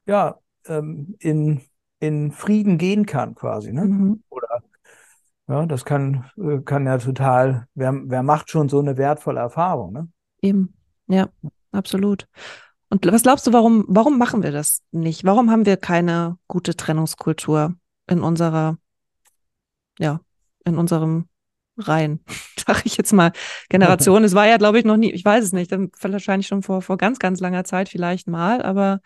ja 0.05 0.39
ähm, 0.65 1.15
in, 1.19 1.61
in 1.99 2.31
Frieden 2.31 2.77
gehen 2.77 3.05
kann, 3.05 3.35
quasi. 3.35 3.73
Ne? 3.73 3.85
Mhm. 3.85 4.23
Oder 4.29 4.63
ja, 5.47 5.65
das 5.65 5.83
kann, 5.83 6.29
äh, 6.37 6.59
kann 6.59 6.85
ja 6.85 6.97
total, 6.99 7.67
wer, 7.73 7.93
wer 8.05 8.23
macht 8.23 8.49
schon 8.49 8.69
so 8.69 8.79
eine 8.79 8.97
wertvolle 8.97 9.39
Erfahrung, 9.39 9.93
ne? 9.93 10.07
Eben, 10.41 10.73
ja, 11.07 11.27
absolut. 11.71 12.27
Und 12.89 13.05
was 13.05 13.23
glaubst 13.23 13.45
du, 13.45 13.53
warum, 13.53 13.83
warum 13.87 14.17
machen 14.17 14.41
wir 14.41 14.51
das 14.51 14.83
nicht? 14.91 15.25
Warum 15.25 15.51
haben 15.51 15.65
wir 15.65 15.75
keine 15.75 16.37
gute 16.47 16.75
Trennungskultur 16.75 17.75
in 18.07 18.21
unserer, 18.21 18.77
ja, 19.97 20.21
in 20.65 20.77
unserem 20.77 21.27
Reihen, 21.79 22.19
sag 22.67 22.85
ich 22.85 22.97
jetzt 22.97 23.13
mal, 23.13 23.31
Generation. 23.69 24.23
Es 24.23 24.35
war 24.35 24.47
ja, 24.47 24.57
glaube 24.57 24.79
ich, 24.79 24.85
noch 24.85 24.97
nie, 24.97 25.11
ich 25.11 25.25
weiß 25.25 25.43
es 25.43 25.53
nicht, 25.53 25.71
wahrscheinlich 25.71 26.47
schon 26.47 26.63
vor, 26.63 26.81
vor 26.81 26.97
ganz, 26.97 27.19
ganz 27.19 27.39
langer 27.39 27.63
Zeit 27.63 27.89
vielleicht 27.89 28.27
mal, 28.27 28.61
aber 28.61 28.99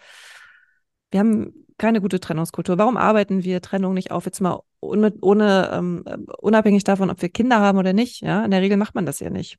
wir 1.11 1.19
haben 1.19 1.53
keine 1.78 2.01
gute 2.01 2.19
Trennungskultur. 2.19 2.78
Warum 2.78 2.97
arbeiten 2.97 3.43
wir 3.43 3.61
Trennung 3.61 3.93
nicht 3.93 4.11
auf, 4.11 4.26
jetzt 4.26 4.41
mal 4.41 4.61
ohne, 4.80 5.13
ohne 5.21 5.69
ähm, 5.74 6.03
unabhängig 6.39 6.84
davon, 6.84 7.09
ob 7.09 7.21
wir 7.21 7.30
Kinder 7.30 7.59
haben 7.59 7.78
oder 7.78 7.93
nicht? 7.93 8.21
Ja, 8.21 8.45
in 8.45 8.51
der 8.51 8.61
Regel 8.61 8.78
macht 8.78 8.95
man 8.95 9.05
das 9.05 9.19
ja 9.19 9.30
nicht. 9.30 9.57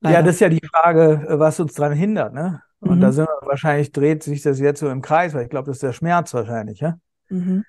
Leider. 0.00 0.18
Ja, 0.18 0.22
das 0.22 0.36
ist 0.36 0.40
ja 0.40 0.48
die 0.48 0.66
Frage, 0.66 1.26
was 1.28 1.60
uns 1.60 1.74
daran 1.74 1.92
hindert, 1.92 2.32
ne? 2.32 2.62
Und 2.80 2.96
mhm. 2.96 3.00
da 3.02 3.12
sind 3.12 3.26
wir, 3.26 3.48
wahrscheinlich 3.48 3.92
dreht 3.92 4.22
sich 4.22 4.42
das 4.42 4.58
jetzt 4.58 4.80
so 4.80 4.88
im 4.88 5.02
Kreis, 5.02 5.34
weil 5.34 5.44
ich 5.44 5.50
glaube, 5.50 5.66
das 5.66 5.76
ist 5.76 5.82
der 5.82 5.92
Schmerz 5.92 6.32
wahrscheinlich, 6.32 6.80
ja? 6.80 6.98
Mhm. 7.28 7.64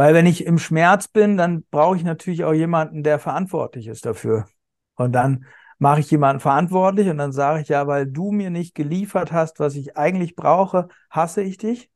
Weil 0.00 0.14
wenn 0.14 0.24
ich 0.24 0.46
im 0.46 0.58
Schmerz 0.58 1.08
bin, 1.08 1.36
dann 1.36 1.62
brauche 1.70 1.94
ich 1.94 2.04
natürlich 2.04 2.44
auch 2.44 2.54
jemanden, 2.54 3.02
der 3.02 3.18
verantwortlich 3.18 3.86
ist 3.86 4.06
dafür. 4.06 4.46
Und 4.94 5.12
dann 5.12 5.44
mache 5.78 6.00
ich 6.00 6.10
jemanden 6.10 6.40
verantwortlich 6.40 7.10
und 7.10 7.18
dann 7.18 7.32
sage 7.32 7.60
ich 7.60 7.68
ja, 7.68 7.86
weil 7.86 8.06
du 8.06 8.32
mir 8.32 8.48
nicht 8.48 8.74
geliefert 8.74 9.30
hast, 9.30 9.60
was 9.60 9.74
ich 9.74 9.98
eigentlich 9.98 10.36
brauche, 10.36 10.88
hasse 11.10 11.42
ich 11.42 11.58
dich. 11.58 11.90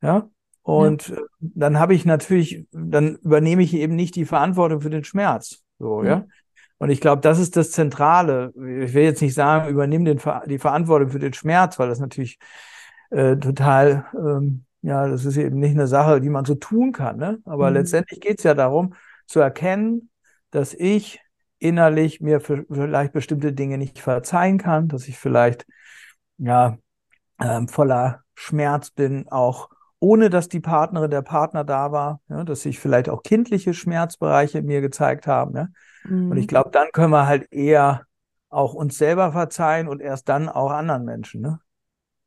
Ja. 0.00 0.30
Und 0.62 1.08
ja. 1.08 1.16
dann 1.40 1.80
habe 1.80 1.92
ich 1.92 2.04
natürlich, 2.04 2.68
dann 2.70 3.16
übernehme 3.16 3.64
ich 3.64 3.74
eben 3.74 3.96
nicht 3.96 4.14
die 4.14 4.24
Verantwortung 4.24 4.80
für 4.80 4.90
den 4.90 5.02
Schmerz. 5.02 5.64
So, 5.80 6.04
ja. 6.04 6.08
ja? 6.08 6.26
Und 6.76 6.90
ich 6.90 7.00
glaube, 7.00 7.20
das 7.20 7.40
ist 7.40 7.56
das 7.56 7.72
Zentrale. 7.72 8.52
Ich 8.54 8.94
will 8.94 9.02
jetzt 9.02 9.22
nicht 9.22 9.34
sagen, 9.34 9.68
übernimm 9.68 10.04
den, 10.04 10.20
die 10.46 10.60
Verantwortung 10.60 11.10
für 11.10 11.18
den 11.18 11.32
Schmerz, 11.32 11.80
weil 11.80 11.88
das 11.88 11.98
natürlich 11.98 12.38
äh, 13.10 13.36
total, 13.36 14.06
ähm, 14.14 14.66
ja, 14.88 15.06
das 15.06 15.26
ist 15.26 15.36
eben 15.36 15.58
nicht 15.58 15.72
eine 15.72 15.86
Sache, 15.86 16.18
die 16.18 16.30
man 16.30 16.46
so 16.46 16.54
tun 16.54 16.92
kann. 16.92 17.18
Ne? 17.18 17.38
Aber 17.44 17.68
mhm. 17.68 17.76
letztendlich 17.76 18.20
geht 18.20 18.38
es 18.38 18.44
ja 18.44 18.54
darum, 18.54 18.94
zu 19.26 19.38
erkennen, 19.38 20.08
dass 20.50 20.72
ich 20.72 21.20
innerlich 21.58 22.22
mir 22.22 22.40
vielleicht 22.40 23.12
bestimmte 23.12 23.52
Dinge 23.52 23.76
nicht 23.76 23.98
verzeihen 23.98 24.56
kann, 24.56 24.88
dass 24.88 25.06
ich 25.06 25.18
vielleicht 25.18 25.66
ja 26.38 26.78
ähm, 27.38 27.68
voller 27.68 28.22
Schmerz 28.34 28.90
bin, 28.90 29.28
auch 29.28 29.68
ohne 30.00 30.30
dass 30.30 30.48
die 30.48 30.60
Partnerin, 30.60 31.10
der 31.10 31.22
Partner 31.22 31.64
da 31.64 31.92
war, 31.92 32.20
ja, 32.30 32.44
dass 32.44 32.62
sich 32.62 32.78
vielleicht 32.78 33.10
auch 33.10 33.22
kindliche 33.22 33.74
Schmerzbereiche 33.74 34.62
mir 34.62 34.80
gezeigt 34.80 35.26
haben. 35.26 35.54
Ja? 35.54 35.68
Mhm. 36.04 36.30
Und 36.30 36.36
ich 36.38 36.44
mhm. 36.44 36.48
glaube, 36.48 36.70
dann 36.70 36.88
können 36.92 37.12
wir 37.12 37.26
halt 37.26 37.52
eher 37.52 38.06
auch 38.48 38.72
uns 38.72 38.96
selber 38.96 39.32
verzeihen 39.32 39.86
und 39.86 40.00
erst 40.00 40.30
dann 40.30 40.48
auch 40.48 40.70
anderen 40.70 41.04
Menschen. 41.04 41.42
Ne? 41.42 41.60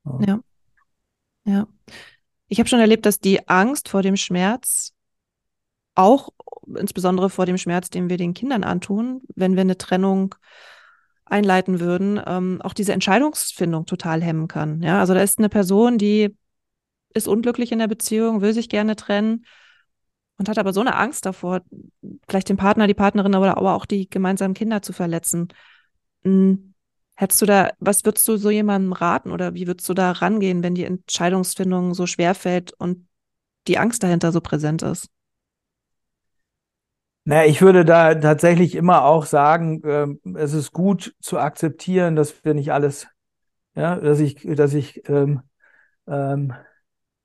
Ja. 0.05 0.20
ja. 0.28 0.39
ja. 1.45 1.68
Ich 2.52 2.60
habe 2.60 2.68
schon 2.68 2.82
erlebt, 2.82 3.06
dass 3.06 3.22
die 3.22 3.47
Angst 3.47 3.88
vor 3.88 4.02
dem 4.02 4.18
Schmerz 4.18 4.91
auch 5.95 6.32
insbesondere 6.76 7.30
vor 7.30 7.45
dem 7.45 7.58
Schmerz, 7.58 7.89
den 7.89 8.10
wir 8.10 8.18
den 8.18 8.34
Kindern 8.34 8.66
antun, 8.66 9.22
wenn 9.36 9.54
wir 9.54 9.62
eine 9.62 9.78
Trennung 9.78 10.36
einleiten 11.24 11.80
würden, 11.80 12.20
ähm, 12.26 12.62
auch 12.62 12.74
diese 12.74 12.91
Entscheidungsfindung 12.91 13.86
total 13.86 14.22
hemmen 14.22 14.49
kann. 14.49 14.82
Ja, 14.82 14.99
also 14.99 15.14
da 15.14 15.22
ist 15.22 15.39
eine 15.39 15.47
Person, 15.47 15.97
die 15.97 16.36
ist 17.14 17.30
unglücklich 17.30 17.72
in 17.72 17.80
der 17.80 17.88
Beziehung, 17.88 18.41
will 18.41 18.52
sich 18.52 18.68
gerne 18.68 18.97
trennen 18.97 19.45
und 20.38 20.49
hat 20.49 20.60
aber 20.60 20.74
so 20.74 20.82
eine 20.82 20.95
Angst 20.95 21.26
davor, 21.26 21.62
vielleicht 22.28 22.49
den 22.49 22.58
Partner, 22.58 22.86
die 22.86 22.93
Partnerin 22.93 23.34
oder 23.34 23.56
aber 23.56 23.76
auch 23.76 23.86
die 23.86 24.10
gemeinsamen 24.10 24.56
Kinder 24.56 24.82
zu 24.82 24.91
verletzen. 24.91 25.47
Hm, 26.26 26.71
hättest 27.16 27.41
du 27.41 27.45
da, 27.45 27.72
was 27.80 28.05
würdest 28.05 28.28
du 28.28 28.38
so 28.38 28.49
jemandem 28.49 28.93
raten 28.93 29.32
oder 29.32 29.53
wie 29.53 29.68
würdest 29.68 29.88
du 29.89 29.93
da 29.93 30.12
rangehen, 30.12 30.64
wenn 30.64 30.76
die 30.76 30.86
Entscheidungsfindung 30.86 31.93
so 31.93 32.07
schwer 32.07 32.36
fällt 32.36 32.74
und 32.74 33.07
die 33.68 33.78
Angst 33.78 34.03
dahinter 34.03 34.32
so 34.32 34.41
präsent 34.41 34.82
ist? 34.82 35.07
Naja, 37.24 37.47
ich 37.47 37.62
würde 37.62 37.86
da 37.86 38.16
tatsächlich 38.16 38.76
immer 38.76 39.05
auch 39.05 39.26
sagen, 39.26 39.84
äh, 39.84 40.07
es 40.39 40.53
ist 40.53 40.72
gut 40.72 41.16
zu 41.22 41.38
akzeptieren, 41.38 42.16
dass 42.16 42.43
wir 42.43 42.55
nicht 42.55 42.72
alles, 42.74 43.07
ja, 43.76 43.97
dass 43.97 44.20
ich, 44.20 44.41
dass 44.43 44.74
ich 44.74 45.07
ähm, 45.09 45.41
ähm, 46.07 46.53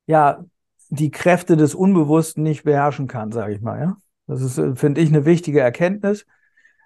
ja 0.07 0.45
die 0.89 1.11
Kräfte 1.11 1.57
des 1.57 1.75
Unbewussten 1.75 2.43
nicht 2.43 2.63
beherrschen 2.63 3.07
kann, 3.07 3.31
sage 3.31 3.55
ich 3.55 3.61
mal. 3.61 3.79
Ja, 3.79 3.97
das 4.27 4.41
ist, 4.41 4.57
äh, 4.59 4.75
finde 4.75 5.01
ich, 5.01 5.09
eine 5.09 5.25
wichtige 5.25 5.61
Erkenntnis, 5.61 6.25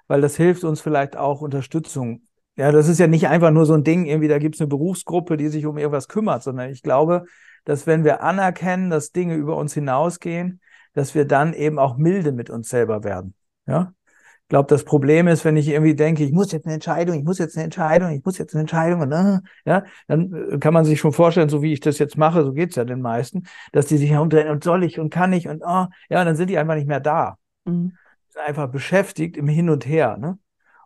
weil 0.07 0.21
das 0.21 0.37
hilft 0.37 0.63
uns 0.63 0.81
vielleicht 0.81 1.17
auch 1.17 1.41
Unterstützung. 1.41 2.23
Ja, 2.57 2.71
das 2.71 2.87
ist 2.87 2.99
ja 2.99 3.07
nicht 3.07 3.27
einfach 3.27 3.51
nur 3.51 3.65
so 3.65 3.73
ein 3.73 3.83
Ding, 3.83 4.05
irgendwie 4.05 4.27
da 4.27 4.37
gibt 4.37 4.55
es 4.55 4.61
eine 4.61 4.67
Berufsgruppe, 4.67 5.37
die 5.37 5.47
sich 5.47 5.65
um 5.65 5.77
irgendwas 5.77 6.07
kümmert, 6.07 6.43
sondern 6.43 6.69
ich 6.69 6.81
glaube, 6.81 7.23
dass 7.63 7.87
wenn 7.87 8.03
wir 8.03 8.23
anerkennen, 8.23 8.89
dass 8.89 9.11
Dinge 9.11 9.35
über 9.35 9.55
uns 9.55 9.73
hinausgehen, 9.73 10.59
dass 10.93 11.15
wir 11.15 11.25
dann 11.25 11.53
eben 11.53 11.79
auch 11.79 11.97
milde 11.97 12.31
mit 12.31 12.49
uns 12.49 12.69
selber 12.69 13.03
werden. 13.03 13.35
Ja, 13.65 13.93
ich 14.41 14.49
glaube, 14.49 14.67
das 14.67 14.83
Problem 14.83 15.29
ist, 15.29 15.45
wenn 15.45 15.55
ich 15.55 15.69
irgendwie 15.69 15.95
denke, 15.95 16.25
ich 16.25 16.33
muss 16.33 16.51
jetzt 16.51 16.65
eine 16.65 16.73
Entscheidung, 16.73 17.17
ich 17.17 17.23
muss 17.23 17.37
jetzt 17.37 17.55
eine 17.55 17.63
Entscheidung, 17.63 18.11
ich 18.11 18.25
muss 18.25 18.37
jetzt 18.37 18.53
eine 18.53 18.61
Entscheidung, 18.61 18.99
und, 18.99 19.11
äh, 19.13 19.39
ja, 19.63 19.85
dann 20.07 20.51
äh, 20.51 20.57
kann 20.57 20.73
man 20.73 20.83
sich 20.83 20.99
schon 20.99 21.13
vorstellen, 21.13 21.47
so 21.47 21.61
wie 21.61 21.71
ich 21.71 21.79
das 21.79 21.99
jetzt 21.99 22.17
mache, 22.17 22.43
so 22.43 22.51
geht's 22.51 22.75
ja 22.75 22.83
den 22.83 23.01
meisten, 23.01 23.43
dass 23.71 23.85
die 23.85 23.95
sich 23.95 24.09
herumdrehen 24.09 24.49
und 24.49 24.63
soll 24.63 24.83
ich 24.83 24.99
und 24.99 25.09
kann 25.09 25.31
ich 25.31 25.47
und 25.47 25.63
oh, 25.65 25.85
ja, 26.09 26.25
dann 26.25 26.35
sind 26.35 26.49
die 26.49 26.57
einfach 26.57 26.75
nicht 26.75 26.87
mehr 26.87 26.99
da. 26.99 27.37
Mhm. 27.63 27.93
Sind 28.27 28.41
einfach 28.45 28.67
beschäftigt 28.69 29.37
im 29.37 29.47
Hin 29.47 29.69
und 29.69 29.85
Her, 29.85 30.17
ne? 30.17 30.37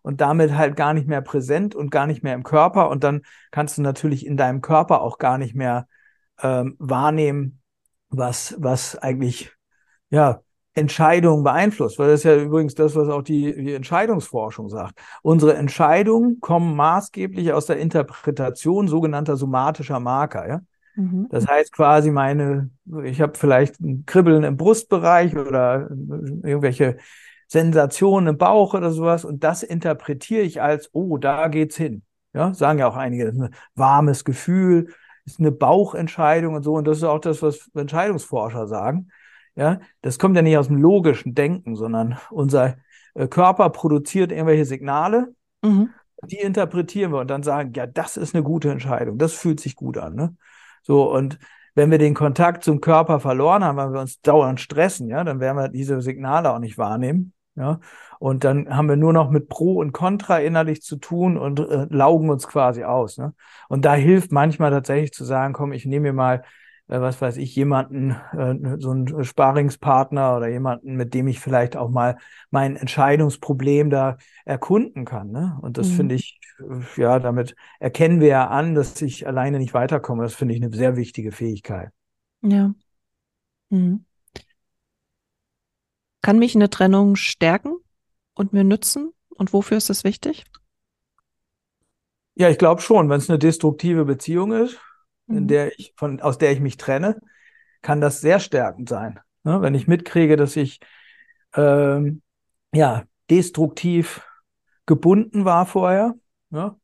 Und 0.05 0.21
damit 0.21 0.55
halt 0.55 0.75
gar 0.75 0.93
nicht 0.93 1.07
mehr 1.07 1.21
präsent 1.21 1.73
und 1.73 1.89
gar 1.89 2.05
nicht 2.05 2.21
mehr 2.21 2.35
im 2.35 2.43
Körper. 2.43 2.91
Und 2.91 3.03
dann 3.03 3.23
kannst 3.49 3.79
du 3.79 3.81
natürlich 3.81 4.23
in 4.23 4.37
deinem 4.37 4.61
Körper 4.61 5.01
auch 5.01 5.17
gar 5.17 5.39
nicht 5.39 5.55
mehr 5.55 5.87
ähm, 6.43 6.75
wahrnehmen, 6.77 7.59
was, 8.09 8.55
was 8.59 8.95
eigentlich 8.99 9.51
ja, 10.11 10.41
Entscheidungen 10.75 11.43
beeinflusst, 11.43 11.97
weil 11.97 12.09
das 12.09 12.19
ist 12.19 12.25
ja 12.25 12.35
übrigens 12.35 12.75
das, 12.75 12.95
was 12.95 13.09
auch 13.09 13.23
die, 13.23 13.55
die 13.55 13.73
Entscheidungsforschung 13.73 14.69
sagt. 14.69 14.99
Unsere 15.23 15.55
Entscheidungen 15.55 16.39
kommen 16.39 16.75
maßgeblich 16.75 17.51
aus 17.51 17.65
der 17.65 17.79
Interpretation 17.79 18.87
sogenannter 18.87 19.37
somatischer 19.37 19.99
Marker. 19.99 20.47
Ja? 20.47 20.61
Mhm. 20.95 21.27
Das 21.31 21.47
heißt 21.47 21.71
quasi 21.71 22.11
meine, 22.11 22.69
ich 23.05 23.21
habe 23.21 23.33
vielleicht 23.35 23.79
ein 23.79 24.05
Kribbeln 24.05 24.43
im 24.43 24.55
Brustbereich 24.55 25.35
oder 25.35 25.89
irgendwelche 25.89 26.97
Sensationen 27.47 28.27
im 28.27 28.37
Bauch 28.37 28.73
oder 28.73 28.91
sowas 28.91 29.25
und 29.25 29.43
das 29.43 29.63
interpretiere 29.63 30.41
ich 30.41 30.61
als, 30.61 30.89
oh, 30.93 31.17
da 31.17 31.47
geht's 31.47 31.77
hin. 31.77 32.03
Ja, 32.33 32.53
sagen 32.53 32.79
ja 32.79 32.87
auch 32.87 32.97
einige, 32.97 33.25
das 33.25 33.35
ist 33.35 33.41
ein 33.41 33.55
warmes 33.75 34.25
Gefühl, 34.25 34.93
ist 35.25 35.39
eine 35.39 35.51
Bauchentscheidung 35.51 36.55
und 36.55 36.63
so 36.63 36.73
und 36.73 36.85
das 36.85 36.97
ist 36.97 37.03
auch 37.03 37.19
das, 37.19 37.41
was 37.41 37.69
Entscheidungsforscher 37.73 38.67
sagen 38.67 39.09
Ja, 39.55 39.79
das 40.01 40.19
kommt 40.19 40.35
ja 40.35 40.41
nicht 40.41 40.57
aus 40.57 40.67
dem 40.67 40.77
logischen 40.77 41.33
Denken, 41.33 41.75
sondern 41.75 42.17
unser 42.29 42.75
äh, 43.13 43.27
Körper 43.27 43.69
produziert 43.69 44.31
irgendwelche 44.31 44.65
Signale, 44.65 45.33
mhm. 45.63 45.89
die 46.25 46.37
interpretieren 46.37 47.11
wir 47.13 47.19
und 47.19 47.29
dann 47.29 47.43
sagen, 47.43 47.71
ja, 47.75 47.87
das 47.87 48.17
ist 48.17 48.35
eine 48.35 48.43
gute 48.43 48.69
Entscheidung, 48.69 49.17
das 49.17 49.33
fühlt 49.33 49.59
sich 49.59 49.75
gut 49.75 49.97
an. 49.97 50.15
Ne? 50.15 50.35
So, 50.83 51.11
und 51.11 51.39
wenn 51.75 51.91
wir 51.91 51.97
den 51.97 52.13
Kontakt 52.13 52.63
zum 52.63 52.79
Körper 52.81 53.19
verloren 53.19 53.63
haben, 53.63 53.77
weil 53.77 53.93
wir 53.93 53.99
uns 53.99 54.21
dauernd 54.21 54.61
stressen, 54.61 55.09
ja, 55.09 55.23
dann 55.23 55.39
werden 55.39 55.57
wir 55.57 55.67
diese 55.69 56.01
Signale 56.01 56.53
auch 56.53 56.59
nicht 56.59 56.77
wahrnehmen. 56.77 57.33
Ja, 57.55 57.79
und 58.19 58.43
dann 58.43 58.69
haben 58.75 58.89
wir 58.89 58.97
nur 58.97 59.13
noch 59.13 59.29
mit 59.29 59.47
Pro 59.47 59.75
und 59.75 59.93
Contra 59.93 60.39
innerlich 60.39 60.81
zu 60.81 60.97
tun 60.97 61.37
und 61.37 61.59
äh, 61.61 61.87
laugen 61.89 62.29
uns 62.29 62.47
quasi 62.47 62.83
aus. 62.83 63.17
Ne? 63.17 63.33
Und 63.69 63.85
da 63.85 63.93
hilft 63.93 64.33
manchmal 64.33 64.71
tatsächlich 64.71 65.13
zu 65.13 65.23
sagen, 65.23 65.53
komm, 65.53 65.71
ich 65.71 65.85
nehme 65.85 66.11
mir 66.11 66.13
mal 66.13 66.43
äh, 66.87 67.01
was 67.01 67.19
weiß 67.21 67.37
ich, 67.37 67.55
jemanden, 67.55 68.11
äh, 68.11 68.77
so 68.79 68.91
einen 68.91 69.23
Sparingspartner 69.23 70.37
oder 70.37 70.47
jemanden, 70.47 70.95
mit 70.95 71.13
dem 71.13 71.27
ich 71.27 71.39
vielleicht 71.39 71.75
auch 71.77 71.89
mal 71.89 72.17
mein 72.51 72.75
Entscheidungsproblem 72.75 73.89
da 73.89 74.17
erkunden 74.45 75.05
kann. 75.05 75.31
Ne? 75.31 75.57
Und 75.61 75.77
das 75.77 75.89
mhm. 75.89 75.93
finde 75.93 76.15
ich, 76.15 76.39
äh, 76.59 77.01
ja, 77.01 77.19
damit 77.19 77.55
erkennen 77.79 78.21
wir 78.21 78.27
ja 78.27 78.47
an, 78.47 78.75
dass 78.75 79.01
ich 79.01 79.27
alleine 79.27 79.57
nicht 79.57 79.73
weiterkomme. 79.73 80.23
Das 80.23 80.35
finde 80.35 80.53
ich 80.53 80.61
eine 80.61 80.75
sehr 80.75 80.95
wichtige 80.95 81.31
Fähigkeit. 81.31 81.89
Ja. 82.41 82.73
Mhm. 83.69 84.05
Kann 86.25 86.39
mich 86.39 86.55
eine 86.55 86.71
Trennung 86.71 87.15
stärken 87.15 87.75
und 88.33 88.51
mir 88.51 88.63
nützen? 88.63 89.11
Und 89.29 89.53
wofür 89.53 89.77
ist 89.77 89.91
das 89.91 90.03
wichtig? 90.03 90.43
Ja, 92.33 92.49
ich 92.49 92.57
glaube 92.57 92.81
schon, 92.81 93.11
wenn 93.11 93.19
es 93.19 93.29
eine 93.29 93.37
destruktive 93.37 94.05
Beziehung 94.05 94.51
ist, 94.51 94.79
in 95.27 95.43
mhm. 95.43 95.47
der 95.47 95.79
ich, 95.79 95.93
von, 95.95 96.19
aus 96.21 96.39
der 96.39 96.51
ich 96.51 96.61
mich 96.61 96.77
trenne, 96.77 97.21
kann 97.83 98.01
das 98.01 98.21
sehr 98.21 98.39
stärkend 98.39 98.89
sein. 98.89 99.19
Ne? 99.43 99.61
Wenn 99.61 99.75
ich 99.75 99.87
mitkriege, 99.87 100.35
dass 100.35 100.55
ich 100.55 100.79
ähm, 101.53 102.23
ja 102.73 103.03
destruktiv 103.29 104.27
gebunden 104.87 105.45
war 105.45 105.67
vorher. 105.67 106.15
Ne? 106.49 106.75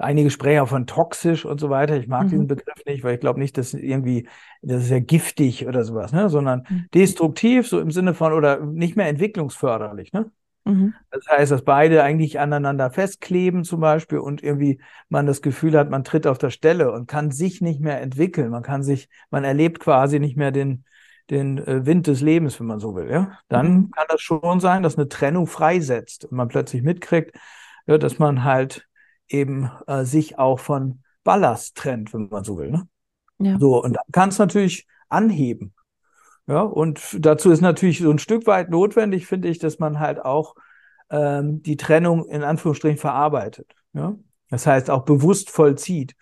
Einige 0.00 0.30
sprechen 0.30 0.60
auch 0.60 0.68
von 0.68 0.86
toxisch 0.86 1.44
und 1.44 1.60
so 1.60 1.70
weiter. 1.70 1.96
Ich 1.96 2.08
mag 2.08 2.24
mhm. 2.24 2.30
diesen 2.30 2.46
Begriff 2.46 2.84
nicht, 2.86 3.04
weil 3.04 3.14
ich 3.14 3.20
glaube 3.20 3.38
nicht, 3.38 3.58
dass 3.58 3.74
irgendwie, 3.74 4.28
das 4.62 4.82
ist 4.82 4.90
ja 4.90 5.00
giftig 5.00 5.66
oder 5.66 5.84
sowas, 5.84 6.12
ne? 6.12 6.28
sondern 6.28 6.66
mhm. 6.68 6.86
destruktiv, 6.94 7.68
so 7.68 7.80
im 7.80 7.90
Sinne 7.90 8.14
von, 8.14 8.32
oder 8.32 8.60
nicht 8.60 8.96
mehr 8.96 9.08
entwicklungsförderlich. 9.08 10.12
Ne? 10.12 10.30
Mhm. 10.64 10.94
Das 11.10 11.24
heißt, 11.28 11.52
dass 11.52 11.62
beide 11.62 12.02
eigentlich 12.02 12.38
aneinander 12.38 12.90
festkleben 12.90 13.64
zum 13.64 13.80
Beispiel 13.80 14.18
und 14.18 14.42
irgendwie 14.42 14.80
man 15.08 15.26
das 15.26 15.42
Gefühl 15.42 15.76
hat, 15.76 15.90
man 15.90 16.04
tritt 16.04 16.26
auf 16.26 16.38
der 16.38 16.50
Stelle 16.50 16.92
und 16.92 17.06
kann 17.06 17.30
sich 17.30 17.60
nicht 17.60 17.80
mehr 17.80 18.00
entwickeln. 18.00 18.50
Man 18.50 18.62
kann 18.62 18.82
sich, 18.82 19.08
man 19.30 19.44
erlebt 19.44 19.80
quasi 19.80 20.18
nicht 20.18 20.36
mehr 20.36 20.50
den, 20.50 20.84
den 21.30 21.58
äh, 21.58 21.86
Wind 21.86 22.06
des 22.06 22.20
Lebens, 22.20 22.58
wenn 22.60 22.66
man 22.66 22.80
so 22.80 22.94
will. 22.94 23.10
Ja? 23.10 23.38
Dann 23.48 23.72
mhm. 23.72 23.90
kann 23.90 24.06
das 24.08 24.20
schon 24.20 24.60
sein, 24.60 24.82
dass 24.82 24.96
eine 24.96 25.08
Trennung 25.08 25.46
freisetzt 25.46 26.24
und 26.26 26.36
man 26.36 26.48
plötzlich 26.48 26.82
mitkriegt, 26.82 27.36
ja, 27.86 27.98
dass 27.98 28.18
man 28.18 28.44
halt 28.44 28.86
eben 29.30 29.70
äh, 29.86 30.04
sich 30.04 30.38
auch 30.38 30.60
von 30.60 31.02
Ballast 31.24 31.76
trennt, 31.76 32.12
wenn 32.12 32.28
man 32.28 32.44
so 32.44 32.58
will. 32.58 32.70
Ne? 32.70 32.88
Ja. 33.38 33.58
So, 33.58 33.82
und 33.82 33.94
dann 33.94 34.04
kann 34.12 34.28
es 34.28 34.38
natürlich 34.38 34.86
anheben. 35.08 35.74
Ja, 36.46 36.62
und 36.62 37.00
dazu 37.20 37.50
ist 37.50 37.60
natürlich 37.60 38.00
so 38.00 38.10
ein 38.10 38.18
Stück 38.18 38.46
weit 38.46 38.70
notwendig, 38.70 39.26
finde 39.26 39.48
ich, 39.48 39.58
dass 39.58 39.78
man 39.78 40.00
halt 40.00 40.24
auch 40.24 40.56
ähm, 41.10 41.62
die 41.62 41.76
Trennung 41.76 42.28
in 42.28 42.42
Anführungsstrichen 42.42 42.98
verarbeitet. 42.98 43.72
Ja? 43.92 44.16
Das 44.48 44.66
heißt, 44.66 44.90
auch 44.90 45.04
bewusst 45.04 45.50
vollzieht. 45.50 46.16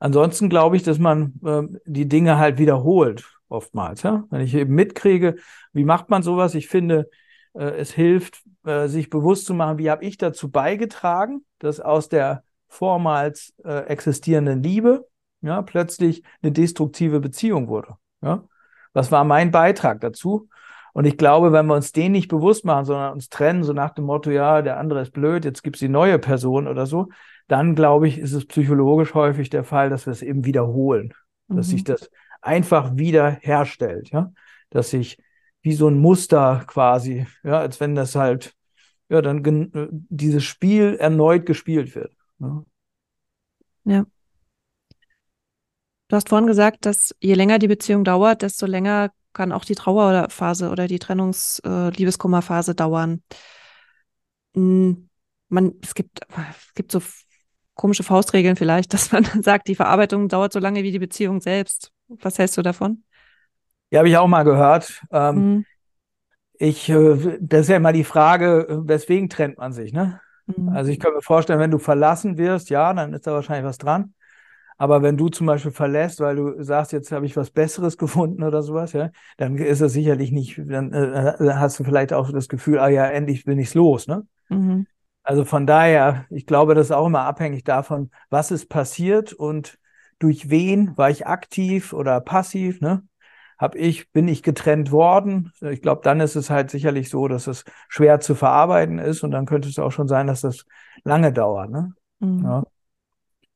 Ansonsten 0.00 0.48
glaube 0.48 0.76
ich, 0.76 0.82
dass 0.82 0.98
man 0.98 1.34
äh, 1.44 1.62
die 1.86 2.08
Dinge 2.08 2.38
halt 2.38 2.58
wiederholt, 2.58 3.30
oftmals. 3.48 4.02
Ja? 4.02 4.24
Wenn 4.30 4.40
ich 4.40 4.54
eben 4.54 4.74
mitkriege, 4.74 5.36
wie 5.72 5.84
macht 5.84 6.10
man 6.10 6.22
sowas? 6.22 6.54
Ich 6.54 6.66
finde, 6.66 7.08
äh, 7.54 7.64
es 7.64 7.92
hilft, 7.92 8.42
äh, 8.64 8.88
sich 8.88 9.10
bewusst 9.10 9.46
zu 9.46 9.54
machen, 9.54 9.78
wie 9.78 9.90
habe 9.90 10.04
ich 10.04 10.16
dazu 10.16 10.50
beigetragen, 10.50 11.44
dass 11.58 11.80
aus 11.80 12.08
der 12.08 12.44
vormals 12.68 13.54
äh, 13.64 13.86
existierenden 13.86 14.62
Liebe 14.62 15.06
ja, 15.42 15.62
plötzlich 15.62 16.22
eine 16.42 16.52
destruktive 16.52 17.20
Beziehung 17.20 17.68
wurde. 17.68 17.96
Ja? 18.22 18.44
Was 18.92 19.12
war 19.12 19.24
mein 19.24 19.50
Beitrag 19.50 20.00
dazu? 20.00 20.48
Und 20.92 21.06
ich 21.06 21.18
glaube, 21.18 21.52
wenn 21.52 21.66
wir 21.66 21.74
uns 21.74 21.92
den 21.92 22.12
nicht 22.12 22.28
bewusst 22.28 22.64
machen, 22.64 22.84
sondern 22.84 23.12
uns 23.12 23.28
trennen, 23.28 23.64
so 23.64 23.72
nach 23.72 23.90
dem 23.90 24.04
Motto, 24.04 24.30
ja, 24.30 24.62
der 24.62 24.78
andere 24.78 25.02
ist 25.02 25.12
blöd, 25.12 25.44
jetzt 25.44 25.62
gibt 25.62 25.76
es 25.76 25.80
die 25.80 25.88
neue 25.88 26.18
Person 26.18 26.68
oder 26.68 26.86
so, 26.86 27.08
dann 27.48 27.74
glaube 27.74 28.08
ich, 28.08 28.18
ist 28.18 28.32
es 28.32 28.46
psychologisch 28.46 29.12
häufig 29.12 29.50
der 29.50 29.64
Fall, 29.64 29.90
dass 29.90 30.06
wir 30.06 30.12
es 30.12 30.22
eben 30.22 30.44
wiederholen, 30.44 31.12
mhm. 31.48 31.56
dass 31.56 31.68
sich 31.68 31.82
mhm. 31.82 31.86
das 31.86 32.10
einfach 32.40 32.96
wieder 32.96 33.30
herstellt, 33.30 34.10
ja, 34.10 34.32
dass 34.70 34.90
sich 34.90 35.18
wie 35.64 35.72
so 35.72 35.88
ein 35.88 35.98
Muster 35.98 36.62
quasi, 36.66 37.26
ja, 37.42 37.58
als 37.58 37.80
wenn 37.80 37.94
das 37.94 38.14
halt, 38.14 38.54
ja, 39.08 39.22
dann 39.22 39.42
äh, 39.44 39.88
dieses 39.90 40.44
Spiel 40.44 40.96
erneut 41.00 41.46
gespielt 41.46 41.94
wird. 41.94 42.14
Ja. 42.38 42.64
ja. 43.84 44.06
Du 46.08 46.16
hast 46.16 46.28
vorhin 46.28 46.46
gesagt, 46.46 46.84
dass 46.84 47.14
je 47.18 47.32
länger 47.32 47.58
die 47.58 47.66
Beziehung 47.68 48.04
dauert, 48.04 48.42
desto 48.42 48.66
länger 48.66 49.10
kann 49.32 49.52
auch 49.52 49.64
die 49.64 49.74
Trauerphase 49.74 50.68
oder 50.68 50.86
die 50.86 50.98
Trennungs-Liebeskummerphase 50.98 52.72
äh, 52.72 52.74
dauern. 52.74 53.22
Hm, 54.54 55.08
man, 55.48 55.72
es 55.82 55.94
gibt, 55.94 56.20
es 56.28 56.74
gibt 56.74 56.92
so 56.92 57.00
komische 57.72 58.02
Faustregeln 58.02 58.56
vielleicht, 58.56 58.92
dass 58.92 59.12
man 59.12 59.24
sagt, 59.42 59.66
die 59.68 59.76
Verarbeitung 59.76 60.28
dauert 60.28 60.52
so 60.52 60.58
lange 60.58 60.82
wie 60.82 60.92
die 60.92 60.98
Beziehung 60.98 61.40
selbst. 61.40 61.90
Was 62.08 62.38
hältst 62.38 62.58
du 62.58 62.62
davon? 62.62 63.02
Ja, 63.90 63.98
habe 63.98 64.08
ich 64.08 64.16
auch 64.16 64.26
mal 64.26 64.42
gehört. 64.44 65.02
Ähm, 65.12 65.36
mhm. 65.36 65.64
Ich, 66.56 66.88
äh, 66.88 67.38
das 67.40 67.62
ist 67.62 67.68
ja 67.68 67.76
immer 67.76 67.92
die 67.92 68.04
Frage, 68.04 68.82
weswegen 68.84 69.28
trennt 69.28 69.58
man 69.58 69.72
sich, 69.72 69.92
ne? 69.92 70.20
Mhm. 70.46 70.68
Also 70.70 70.90
ich 70.90 71.00
kann 71.00 71.14
mir 71.14 71.22
vorstellen, 71.22 71.60
wenn 71.60 71.70
du 71.70 71.78
verlassen 71.78 72.38
wirst, 72.38 72.70
ja, 72.70 72.92
dann 72.92 73.12
ist 73.12 73.26
da 73.26 73.32
wahrscheinlich 73.32 73.66
was 73.66 73.78
dran. 73.78 74.14
Aber 74.76 75.02
wenn 75.02 75.16
du 75.16 75.28
zum 75.28 75.46
Beispiel 75.46 75.70
verlässt, 75.70 76.20
weil 76.20 76.36
du 76.36 76.62
sagst, 76.62 76.92
jetzt 76.92 77.12
habe 77.12 77.26
ich 77.26 77.36
was 77.36 77.50
Besseres 77.50 77.96
gefunden 77.98 78.42
oder 78.42 78.62
sowas, 78.62 78.92
ja, 78.92 79.10
dann 79.36 79.56
ist 79.56 79.80
das 79.80 79.92
sicherlich 79.92 80.32
nicht, 80.32 80.60
dann 80.64 80.92
äh, 80.92 81.52
hast 81.54 81.78
du 81.78 81.84
vielleicht 81.84 82.12
auch 82.12 82.30
das 82.32 82.48
Gefühl, 82.48 82.78
ah 82.78 82.88
ja, 82.88 83.06
endlich 83.06 83.44
bin 83.44 83.58
ich's 83.58 83.74
los, 83.74 84.06
ne? 84.06 84.26
Mhm. 84.48 84.86
Also 85.22 85.44
von 85.46 85.66
daher, 85.66 86.26
ich 86.28 86.44
glaube, 86.44 86.74
das 86.74 86.88
ist 86.88 86.92
auch 86.92 87.06
immer 87.06 87.22
abhängig 87.22 87.64
davon, 87.64 88.10
was 88.28 88.50
ist 88.50 88.68
passiert 88.68 89.32
und 89.32 89.78
durch 90.18 90.50
wen 90.50 90.96
war 90.98 91.08
ich 91.08 91.26
aktiv 91.26 91.94
oder 91.94 92.20
passiv, 92.20 92.80
ne? 92.80 93.02
Hab 93.58 93.74
ich, 93.76 94.10
bin 94.12 94.28
ich 94.28 94.42
getrennt 94.42 94.90
worden? 94.90 95.52
Ich 95.60 95.82
glaube, 95.82 96.02
dann 96.02 96.20
ist 96.20 96.36
es 96.36 96.50
halt 96.50 96.70
sicherlich 96.70 97.08
so, 97.08 97.28
dass 97.28 97.46
es 97.46 97.64
schwer 97.88 98.20
zu 98.20 98.34
verarbeiten 98.34 98.98
ist 98.98 99.22
und 99.22 99.30
dann 99.30 99.46
könnte 99.46 99.68
es 99.68 99.78
auch 99.78 99.92
schon 99.92 100.08
sein, 100.08 100.26
dass 100.26 100.40
das 100.40 100.64
lange 101.04 101.32
dauert, 101.32 101.70
ne? 101.70 101.92
Mhm. 102.20 102.44
Ja. 102.44 102.64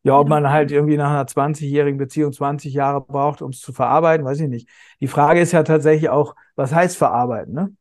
Ja, 0.04 0.18
ob 0.18 0.28
man 0.28 0.48
halt 0.48 0.70
irgendwie 0.70 0.96
nach 0.96 1.10
einer 1.10 1.26
20-jährigen 1.26 1.98
Beziehung 1.98 2.32
20 2.32 2.72
Jahre 2.72 3.00
braucht, 3.00 3.42
um 3.42 3.50
es 3.50 3.60
zu 3.60 3.72
verarbeiten, 3.72 4.24
weiß 4.24 4.40
ich 4.40 4.48
nicht. 4.48 4.68
Die 5.00 5.08
Frage 5.08 5.40
ist 5.40 5.52
ja 5.52 5.64
tatsächlich 5.64 6.08
auch, 6.08 6.34
was 6.54 6.72
heißt 6.72 6.96
verarbeiten, 6.96 7.52
ne? 7.52 7.74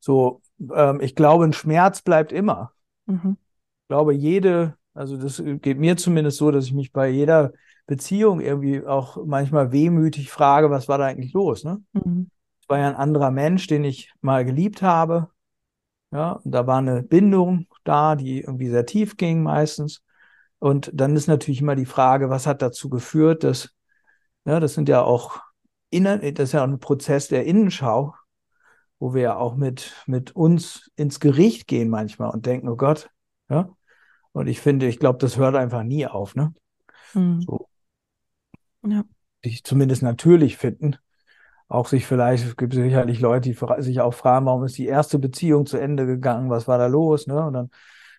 So, 0.00 0.42
ähm, 0.74 1.00
ich 1.00 1.14
glaube, 1.14 1.44
ein 1.44 1.52
Schmerz 1.52 2.02
bleibt 2.02 2.32
immer. 2.32 2.72
Mhm. 3.06 3.36
Ich 3.82 3.88
glaube, 3.88 4.12
jede, 4.14 4.76
also 4.94 5.16
das 5.16 5.42
geht 5.62 5.78
mir 5.78 5.96
zumindest 5.96 6.38
so, 6.38 6.50
dass 6.50 6.66
ich 6.66 6.74
mich 6.74 6.92
bei 6.92 7.08
jeder 7.08 7.52
Beziehung 7.88 8.40
irgendwie 8.40 8.86
auch 8.86 9.16
manchmal 9.24 9.72
wehmütig 9.72 10.30
frage, 10.30 10.70
was 10.70 10.88
war 10.88 10.98
da 10.98 11.06
eigentlich 11.06 11.32
los, 11.32 11.64
ne? 11.64 11.82
Mhm. 11.94 12.30
Es 12.60 12.68
war 12.68 12.78
ja 12.78 12.86
ein 12.86 12.94
anderer 12.94 13.30
Mensch, 13.30 13.66
den 13.66 13.82
ich 13.82 14.12
mal 14.20 14.44
geliebt 14.44 14.82
habe. 14.82 15.30
Ja, 16.10 16.32
und 16.32 16.52
da 16.52 16.66
war 16.66 16.78
eine 16.78 17.02
Bindung 17.02 17.66
da, 17.84 18.14
die 18.14 18.40
irgendwie 18.40 18.68
sehr 18.68 18.86
tief 18.86 19.16
ging 19.16 19.42
meistens. 19.42 20.02
Und 20.58 20.90
dann 20.92 21.16
ist 21.16 21.28
natürlich 21.28 21.62
immer 21.62 21.76
die 21.76 21.86
Frage, 21.86 22.28
was 22.28 22.46
hat 22.46 22.60
dazu 22.60 22.90
geführt, 22.90 23.42
dass, 23.42 23.70
ja, 24.44 24.60
das 24.60 24.74
sind 24.74 24.88
ja 24.90 25.02
auch 25.02 25.40
innen, 25.88 26.20
das 26.34 26.50
ist 26.50 26.52
ja 26.52 26.60
auch 26.60 26.68
ein 26.68 26.80
Prozess 26.80 27.28
der 27.28 27.46
Innenschau, 27.46 28.14
wo 28.98 29.14
wir 29.14 29.22
ja 29.22 29.36
auch 29.36 29.56
mit, 29.56 29.94
mit 30.06 30.36
uns 30.36 30.90
ins 30.96 31.20
Gericht 31.20 31.68
gehen 31.68 31.88
manchmal 31.88 32.30
und 32.30 32.44
denken, 32.44 32.68
oh 32.68 32.76
Gott, 32.76 33.08
ja. 33.48 33.70
Und 34.32 34.46
ich 34.46 34.60
finde, 34.60 34.86
ich 34.86 34.98
glaube, 34.98 35.18
das 35.18 35.38
hört 35.38 35.56
einfach 35.56 35.84
nie 35.84 36.06
auf, 36.06 36.34
ne? 36.34 36.52
Mhm. 37.14 37.40
So. 37.40 37.67
Ja. 38.86 39.04
Sich 39.44 39.64
zumindest 39.64 40.02
natürlich 40.02 40.56
finden. 40.56 40.96
Auch 41.68 41.86
sich 41.86 42.06
vielleicht, 42.06 42.46
es 42.46 42.56
gibt 42.56 42.72
sicherlich 42.72 43.20
Leute, 43.20 43.50
die 43.50 43.82
sich 43.82 44.00
auch 44.00 44.14
fragen, 44.14 44.46
warum 44.46 44.64
ist 44.64 44.78
die 44.78 44.86
erste 44.86 45.18
Beziehung 45.18 45.66
zu 45.66 45.76
Ende 45.76 46.06
gegangen? 46.06 46.48
Was 46.48 46.66
war 46.66 46.78
da 46.78 46.86
los? 46.86 47.26
Ne? 47.26 47.44
Und 47.44 47.52
dann 47.52 47.70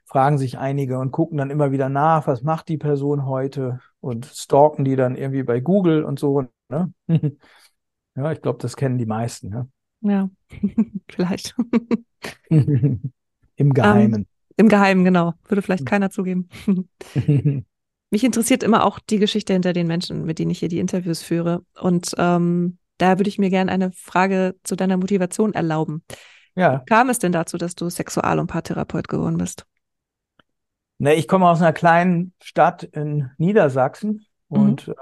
fragen 0.06 0.38
sich 0.38 0.58
einige 0.58 1.00
und 1.00 1.12
gucken 1.12 1.38
dann 1.38 1.50
immer 1.50 1.72
wieder 1.72 1.90
nach, 1.90 2.28
was 2.28 2.44
macht 2.44 2.68
die 2.68 2.78
Person 2.78 3.26
heute 3.26 3.80
und 4.02 4.26
stalken 4.26 4.86
die 4.86 4.96
dann 4.96 5.16
irgendwie 5.16 5.44
bei 5.44 5.60
Google 5.60 6.04
und 6.04 6.20
so. 6.20 6.46
Ne? 6.70 6.94
ja, 8.16 8.32
ich 8.32 8.42
glaube, 8.42 8.60
das 8.62 8.76
kennen 8.76 8.98
die 8.98 9.06
meisten. 9.08 9.50
Ne? 9.50 9.68
Ja, 10.02 10.30
vielleicht. 11.10 11.56
Im 12.50 13.74
Geheimen. 13.74 14.14
Um, 14.14 14.20
ähm, 14.20 14.28
Im 14.58 14.70
Geheimen, 14.70 15.04
genau. 15.04 15.34
Würde 15.48 15.62
vielleicht 15.62 15.86
keiner 15.86 16.10
zugeben. 16.10 16.50
Mich 18.12 18.24
interessiert 18.24 18.64
immer 18.64 18.86
auch 18.86 19.00
die 19.00 19.20
Geschichte 19.20 19.54
hinter 19.54 19.74
den 19.74 19.88
Menschen, 19.88 20.26
mit 20.26 20.40
denen 20.40 20.52
ich 20.52 20.60
hier 20.60 20.70
die 20.70 20.80
Interviews 20.80 21.22
führe. 21.22 21.64
Und 21.80 22.14
ähm, 22.18 22.78
Da 22.98 23.18
würde 23.18 23.30
ich 23.30 23.40
mir 23.40 23.50
gerne 23.50 23.72
eine 23.72 23.92
Frage 23.94 24.56
zu 24.64 24.76
deiner 24.76 24.98
Motivation 24.98 25.54
erlauben. 25.54 26.04
Ja. 26.56 26.82
Wie 26.82 26.86
kam 26.86 27.10
es 27.10 27.20
denn 27.20 27.32
dazu, 27.32 27.58
dass 27.58 27.76
du 27.76 27.90
Sexual- 27.90 28.40
und 28.40 28.48
Paartherapeut 28.48 29.08
geworden 29.08 29.38
bist? 29.38 29.66
Ne, 30.98 31.16
ich 31.16 31.28
komme 31.28 31.48
aus 31.48 31.62
einer 31.62 31.72
kleinen 31.72 32.34
Stadt 32.42 32.84
in 32.84 33.30
Niedersachsen 33.38 34.26
mhm. 34.50 34.60
und 34.60 34.88
äh, 34.90 34.94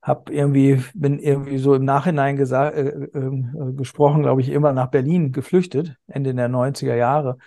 habe 0.00 0.32
irgendwie 0.32 0.82
bin 0.94 1.18
irgendwie 1.18 1.58
so 1.58 1.74
im 1.74 1.84
Nachhinein 1.84 2.38
äh, 2.38 2.42
äh, 2.42 3.08
äh 3.18 3.72
gesprochen, 3.72 4.22
glaube 4.22 4.40
ich, 4.40 4.50
immer 4.50 4.72
nach 4.72 4.86
Berlin 4.86 5.32
geflüchtet 5.32 5.96
Ende 6.06 6.34
der 6.34 6.48
90er 6.48 6.94
Jahre. 6.94 7.38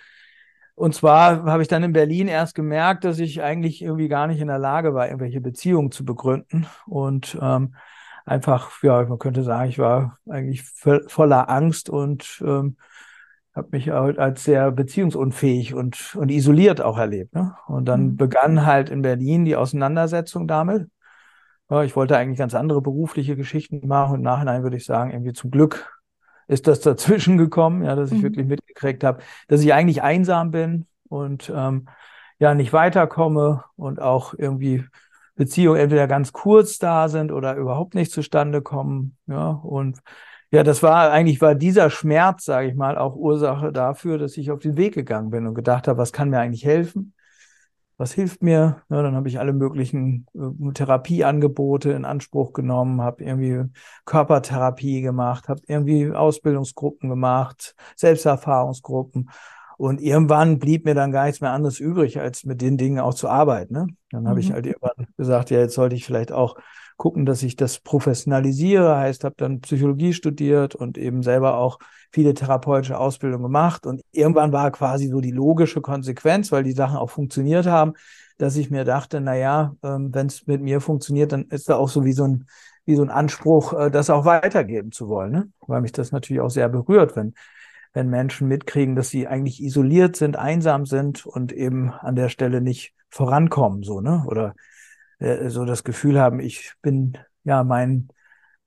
Und 0.74 0.94
zwar 0.94 1.44
habe 1.44 1.62
ich 1.62 1.68
dann 1.68 1.82
in 1.82 1.92
Berlin 1.92 2.28
erst 2.28 2.54
gemerkt, 2.54 3.04
dass 3.04 3.18
ich 3.18 3.42
eigentlich 3.42 3.82
irgendwie 3.82 4.08
gar 4.08 4.26
nicht 4.26 4.40
in 4.40 4.48
der 4.48 4.58
Lage 4.58 4.94
war, 4.94 5.06
irgendwelche 5.06 5.40
Beziehungen 5.40 5.90
zu 5.90 6.04
begründen 6.04 6.66
und 6.86 7.38
ähm, 7.40 7.74
einfach, 8.24 8.82
ja, 8.82 9.04
man 9.04 9.18
könnte 9.18 9.42
sagen, 9.42 9.68
ich 9.68 9.78
war 9.78 10.18
eigentlich 10.28 10.62
voller 10.62 11.50
Angst 11.50 11.90
und 11.90 12.42
ähm, 12.44 12.76
habe 13.54 13.68
mich 13.72 13.90
halt 13.90 14.18
als 14.18 14.44
sehr 14.44 14.70
beziehungsunfähig 14.70 15.74
und, 15.74 16.16
und 16.16 16.30
isoliert 16.30 16.80
auch 16.80 16.98
erlebt. 16.98 17.34
Ne? 17.34 17.54
Und 17.66 17.84
dann 17.86 18.02
mhm. 18.12 18.16
begann 18.16 18.64
halt 18.64 18.88
in 18.88 19.02
Berlin 19.02 19.44
die 19.44 19.56
Auseinandersetzung 19.56 20.48
damit. 20.48 20.88
Ja, 21.70 21.82
ich 21.82 21.96
wollte 21.96 22.16
eigentlich 22.16 22.38
ganz 22.38 22.54
andere 22.54 22.80
berufliche 22.80 23.36
Geschichten 23.36 23.86
machen 23.86 24.12
und 24.12 24.18
im 24.20 24.24
Nachhinein 24.24 24.62
würde 24.62 24.76
ich 24.76 24.84
sagen, 24.84 25.10
irgendwie 25.10 25.32
zum 25.32 25.50
Glück 25.50 26.01
ist 26.52 26.66
das 26.66 26.80
dazwischen 26.80 27.38
gekommen, 27.38 27.84
ja, 27.84 27.96
dass 27.96 28.12
ich 28.12 28.18
mhm. 28.18 28.22
wirklich 28.24 28.46
mitgekriegt 28.46 29.04
habe, 29.04 29.22
dass 29.48 29.62
ich 29.62 29.72
eigentlich 29.72 30.02
einsam 30.02 30.50
bin 30.50 30.86
und 31.08 31.52
ähm, 31.54 31.88
ja 32.38 32.54
nicht 32.54 32.72
weiterkomme 32.72 33.64
und 33.76 34.00
auch 34.00 34.34
irgendwie 34.36 34.84
Beziehungen 35.34 35.80
entweder 35.80 36.06
ganz 36.06 36.32
kurz 36.32 36.78
da 36.78 37.08
sind 37.08 37.32
oder 37.32 37.56
überhaupt 37.56 37.94
nicht 37.94 38.12
zustande 38.12 38.62
kommen. 38.62 39.16
Ja, 39.26 39.50
und 39.50 39.98
ja, 40.50 40.62
das 40.62 40.82
war 40.82 41.10
eigentlich 41.10 41.40
war 41.40 41.54
dieser 41.54 41.88
Schmerz, 41.88 42.44
sage 42.44 42.68
ich 42.68 42.74
mal, 42.74 42.98
auch 42.98 43.16
Ursache 43.16 43.72
dafür, 43.72 44.18
dass 44.18 44.36
ich 44.36 44.50
auf 44.50 44.60
den 44.60 44.76
Weg 44.76 44.94
gegangen 44.94 45.30
bin 45.30 45.46
und 45.46 45.54
gedacht 45.54 45.88
habe, 45.88 45.98
was 45.98 46.12
kann 46.12 46.28
mir 46.28 46.40
eigentlich 46.40 46.64
helfen? 46.64 47.14
Was 48.02 48.14
hilft 48.14 48.42
mir? 48.42 48.82
Ja, 48.90 49.00
dann 49.00 49.14
habe 49.14 49.28
ich 49.28 49.38
alle 49.38 49.52
möglichen 49.52 50.26
äh, 50.34 50.72
Therapieangebote 50.72 51.92
in 51.92 52.04
Anspruch 52.04 52.52
genommen, 52.52 53.00
habe 53.00 53.22
irgendwie 53.22 53.70
Körpertherapie 54.06 55.02
gemacht, 55.02 55.48
habe 55.48 55.60
irgendwie 55.68 56.10
Ausbildungsgruppen 56.10 57.08
gemacht, 57.08 57.76
Selbsterfahrungsgruppen. 57.94 59.30
Und 59.78 60.00
irgendwann 60.00 60.58
blieb 60.58 60.84
mir 60.84 60.96
dann 60.96 61.12
gar 61.12 61.26
nichts 61.26 61.40
mehr 61.40 61.52
anderes 61.52 61.78
übrig, 61.78 62.18
als 62.18 62.42
mit 62.44 62.60
den 62.60 62.76
Dingen 62.76 62.98
auch 62.98 63.14
zu 63.14 63.28
arbeiten. 63.28 63.72
Ne? 63.72 63.86
Dann 64.10 64.26
habe 64.26 64.40
mhm. 64.40 64.40
ich 64.40 64.52
halt 64.52 64.66
irgendwann 64.66 65.06
gesagt, 65.16 65.50
ja, 65.50 65.60
jetzt 65.60 65.74
sollte 65.74 65.94
ich 65.94 66.04
vielleicht 66.04 66.32
auch 66.32 66.56
gucken, 66.96 67.26
dass 67.26 67.42
ich 67.42 67.56
das 67.56 67.80
professionalisiere. 67.80 68.96
Heißt, 68.96 69.24
habe 69.24 69.34
dann 69.38 69.60
Psychologie 69.60 70.12
studiert 70.12 70.74
und 70.74 70.98
eben 70.98 71.22
selber 71.22 71.56
auch 71.56 71.78
viele 72.10 72.34
therapeutische 72.34 72.98
Ausbildungen 72.98 73.44
gemacht. 73.44 73.86
Und 73.86 74.02
irgendwann 74.12 74.52
war 74.52 74.70
quasi 74.70 75.08
so 75.08 75.20
die 75.20 75.30
logische 75.30 75.80
Konsequenz, 75.80 76.52
weil 76.52 76.62
die 76.62 76.72
Sachen 76.72 76.96
auch 76.96 77.10
funktioniert 77.10 77.66
haben, 77.66 77.94
dass 78.38 78.56
ich 78.56 78.70
mir 78.70 78.84
dachte, 78.84 79.20
na 79.20 79.36
ja, 79.36 79.74
ähm, 79.82 80.14
wenn 80.14 80.26
es 80.26 80.46
mit 80.46 80.62
mir 80.62 80.80
funktioniert, 80.80 81.32
dann 81.32 81.44
ist 81.46 81.68
da 81.68 81.76
auch 81.76 81.88
so 81.88 82.04
wie 82.04 82.12
so 82.12 82.24
ein 82.24 82.46
wie 82.84 82.96
so 82.96 83.02
ein 83.02 83.10
Anspruch, 83.10 83.74
äh, 83.74 83.90
das 83.90 84.10
auch 84.10 84.24
weitergeben 84.24 84.90
zu 84.90 85.08
wollen, 85.08 85.30
ne? 85.30 85.52
weil 85.60 85.80
mich 85.82 85.92
das 85.92 86.10
natürlich 86.10 86.40
auch 86.40 86.50
sehr 86.50 86.68
berührt, 86.68 87.14
wenn 87.14 87.34
wenn 87.92 88.08
Menschen 88.08 88.48
mitkriegen, 88.48 88.96
dass 88.96 89.10
sie 89.10 89.28
eigentlich 89.28 89.62
isoliert 89.62 90.16
sind, 90.16 90.36
einsam 90.36 90.86
sind 90.86 91.26
und 91.26 91.52
eben 91.52 91.90
an 91.90 92.16
der 92.16 92.28
Stelle 92.30 92.60
nicht 92.60 92.94
vorankommen, 93.10 93.82
so, 93.82 94.00
ne? 94.00 94.24
Oder 94.26 94.54
äh, 95.22 95.48
so 95.50 95.64
das 95.64 95.84
Gefühl 95.84 96.20
haben, 96.20 96.40
ich 96.40 96.74
bin 96.82 97.18
ja 97.44 97.64
mein 97.64 98.08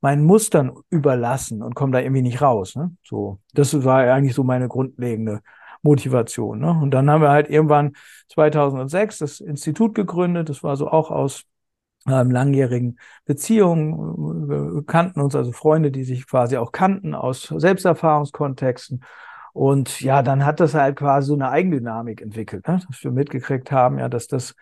meinen 0.00 0.24
Mustern 0.24 0.72
überlassen 0.90 1.62
und 1.62 1.74
komme 1.74 1.92
da 1.92 2.00
irgendwie 2.00 2.22
nicht 2.22 2.40
raus. 2.40 2.76
Ne? 2.76 2.94
So, 3.02 3.40
das 3.54 3.84
war 3.84 4.00
eigentlich 4.00 4.34
so 4.34 4.44
meine 4.44 4.68
grundlegende 4.68 5.40
Motivation. 5.82 6.60
Ne? 6.60 6.70
Und 6.70 6.92
dann 6.92 7.10
haben 7.10 7.22
wir 7.22 7.30
halt 7.30 7.48
irgendwann 7.50 7.92
2006 8.28 9.18
das 9.18 9.40
Institut 9.40 9.94
gegründet. 9.94 10.48
Das 10.48 10.62
war 10.62 10.76
so 10.76 10.88
auch 10.88 11.10
aus 11.10 11.44
ähm, 12.08 12.30
langjährigen 12.30 12.98
Beziehungen. 13.24 14.48
Wir 14.48 14.84
kannten 14.86 15.20
uns 15.20 15.34
also 15.34 15.52
Freunde, 15.52 15.90
die 15.90 16.04
sich 16.04 16.26
quasi 16.26 16.56
auch 16.56 16.72
kannten 16.72 17.14
aus 17.14 17.52
Selbsterfahrungskontexten. 17.56 19.02
Und 19.52 20.02
ja, 20.02 20.22
dann 20.22 20.44
hat 20.44 20.60
das 20.60 20.74
halt 20.74 20.96
quasi 20.96 21.28
so 21.28 21.34
eine 21.34 21.50
Eigendynamik 21.50 22.20
entwickelt, 22.20 22.68
ne? 22.68 22.80
dass 22.86 23.02
wir 23.02 23.10
mitgekriegt 23.10 23.72
haben, 23.72 23.98
ja, 23.98 24.08
dass 24.08 24.26
das 24.26 24.54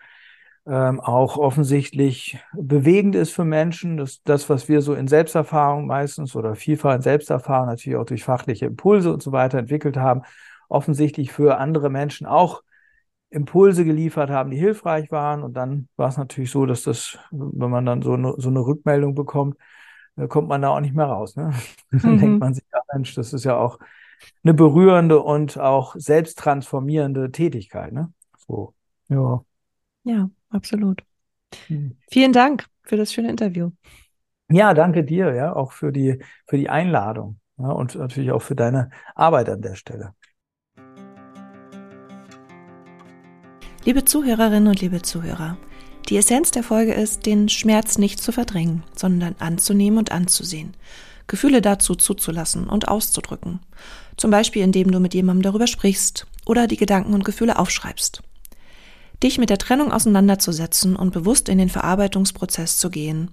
ähm, 0.67 0.99
auch 0.99 1.37
offensichtlich 1.37 2.39
bewegend 2.53 3.15
ist 3.15 3.31
für 3.31 3.45
Menschen, 3.45 3.97
dass 3.97 4.23
das, 4.23 4.49
was 4.49 4.67
wir 4.67 4.81
so 4.81 4.95
in 4.95 5.07
Selbsterfahrung 5.07 5.85
meistens 5.85 6.35
oder 6.35 6.55
vielfach 6.55 6.95
in 6.95 7.01
Selbsterfahrung 7.01 7.67
natürlich 7.67 7.97
auch 7.97 8.05
durch 8.05 8.23
fachliche 8.23 8.65
Impulse 8.65 9.13
und 9.13 9.21
so 9.21 9.31
weiter 9.31 9.59
entwickelt 9.59 9.97
haben, 9.97 10.23
offensichtlich 10.67 11.31
für 11.31 11.57
andere 11.57 11.89
Menschen 11.89 12.25
auch 12.25 12.63
Impulse 13.29 13.85
geliefert 13.85 14.29
haben, 14.29 14.49
die 14.49 14.57
hilfreich 14.57 15.11
waren. 15.11 15.43
Und 15.43 15.53
dann 15.53 15.87
war 15.97 16.09
es 16.09 16.17
natürlich 16.17 16.51
so, 16.51 16.65
dass 16.65 16.83
das, 16.83 17.19
wenn 17.31 17.69
man 17.69 17.85
dann 17.85 18.01
so 18.01 18.13
eine, 18.13 18.33
so 18.37 18.49
eine 18.49 18.61
Rückmeldung 18.61 19.13
bekommt, 19.13 19.57
äh, 20.15 20.27
kommt 20.27 20.47
man 20.47 20.61
da 20.61 20.69
auch 20.69 20.79
nicht 20.79 20.95
mehr 20.95 21.05
raus. 21.05 21.35
Ne? 21.35 21.53
Dann 21.91 22.15
mhm. 22.15 22.19
denkt 22.19 22.39
man 22.39 22.53
sich, 22.53 22.63
ja 22.71 22.79
Mensch, 22.93 23.13
das 23.15 23.33
ist 23.33 23.43
ja 23.43 23.57
auch 23.57 23.77
eine 24.43 24.53
berührende 24.53 25.21
und 25.21 25.59
auch 25.59 25.95
selbst 25.97 26.39
transformierende 26.39 27.31
Tätigkeit. 27.31 27.91
Ne? 27.91 28.11
So, 28.47 28.73
ja. 29.09 29.43
Ja, 30.03 30.29
absolut. 30.55 31.03
Mhm. 31.69 31.97
Vielen 32.09 32.33
Dank 32.33 32.65
für 32.83 32.97
das 32.97 33.13
schöne 33.13 33.29
Interview. 33.29 33.71
Ja, 34.49 34.73
danke 34.73 35.03
dir, 35.03 35.33
ja, 35.33 35.55
auch 35.55 35.71
für 35.71 35.91
die, 35.91 36.21
für 36.47 36.57
die 36.57 36.69
Einladung 36.69 37.39
ja, 37.57 37.69
und 37.69 37.95
natürlich 37.95 38.31
auch 38.31 38.41
für 38.41 38.55
deine 38.55 38.91
Arbeit 39.15 39.49
an 39.49 39.61
der 39.61 39.75
Stelle. 39.75 40.13
Liebe 43.85 44.03
Zuhörerinnen 44.03 44.67
und 44.67 44.81
liebe 44.81 45.01
Zuhörer, 45.01 45.57
die 46.09 46.17
Essenz 46.17 46.51
der 46.51 46.63
Folge 46.63 46.93
ist, 46.93 47.25
den 47.25 47.49
Schmerz 47.49 47.97
nicht 47.97 48.19
zu 48.19 48.31
verdrängen, 48.31 48.83
sondern 48.95 49.35
anzunehmen 49.39 49.97
und 49.97 50.11
anzusehen. 50.11 50.75
Gefühle 51.27 51.61
dazu 51.61 51.95
zuzulassen 51.95 52.67
und 52.67 52.87
auszudrücken. 52.87 53.59
Zum 54.15 54.29
Beispiel, 54.29 54.63
indem 54.63 54.91
du 54.91 54.99
mit 54.99 55.15
jemandem 55.15 55.41
darüber 55.41 55.65
sprichst 55.65 56.27
oder 56.45 56.67
die 56.67 56.77
Gedanken 56.77 57.13
und 57.13 57.25
Gefühle 57.25 57.57
aufschreibst. 57.57 58.21
Dich 59.23 59.37
mit 59.37 59.49
der 59.49 59.57
Trennung 59.57 59.91
auseinanderzusetzen 59.91 60.95
und 60.95 61.11
bewusst 61.11 61.49
in 61.49 61.57
den 61.57 61.69
Verarbeitungsprozess 61.69 62.77
zu 62.77 62.89
gehen, 62.89 63.31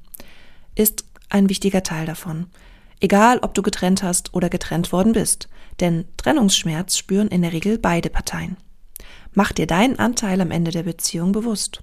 ist 0.74 1.04
ein 1.28 1.48
wichtiger 1.48 1.82
Teil 1.82 2.06
davon. 2.06 2.46
Egal, 3.00 3.40
ob 3.42 3.54
du 3.54 3.62
getrennt 3.62 4.02
hast 4.02 4.32
oder 4.32 4.48
getrennt 4.48 4.92
worden 4.92 5.12
bist, 5.12 5.48
denn 5.80 6.04
Trennungsschmerz 6.16 6.96
spüren 6.96 7.28
in 7.28 7.42
der 7.42 7.52
Regel 7.52 7.78
beide 7.78 8.10
Parteien. 8.10 8.56
Mach 9.32 9.52
dir 9.52 9.66
deinen 9.66 9.98
Anteil 9.98 10.40
am 10.40 10.50
Ende 10.50 10.70
der 10.70 10.84
Beziehung 10.84 11.32
bewusst. 11.32 11.82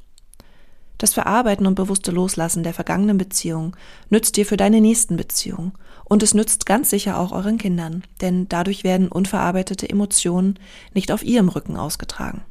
Das 0.97 1.13
Verarbeiten 1.13 1.65
und 1.65 1.75
bewusste 1.75 2.11
Loslassen 2.11 2.63
der 2.63 2.73
vergangenen 2.73 3.17
Beziehung 3.17 3.75
nützt 4.09 4.37
dir 4.37 4.45
für 4.45 4.57
deine 4.57 4.81
nächsten 4.81 5.17
Beziehungen 5.17 5.73
und 6.03 6.23
es 6.23 6.33
nützt 6.33 6.65
ganz 6.65 6.89
sicher 6.89 7.17
auch 7.17 7.31
euren 7.31 7.57
Kindern, 7.57 8.03
denn 8.21 8.47
dadurch 8.49 8.83
werden 8.83 9.07
unverarbeitete 9.07 9.89
Emotionen 9.89 10.59
nicht 10.93 11.11
auf 11.11 11.23
ihrem 11.23 11.49
Rücken 11.49 11.77
ausgetragen. 11.77 12.41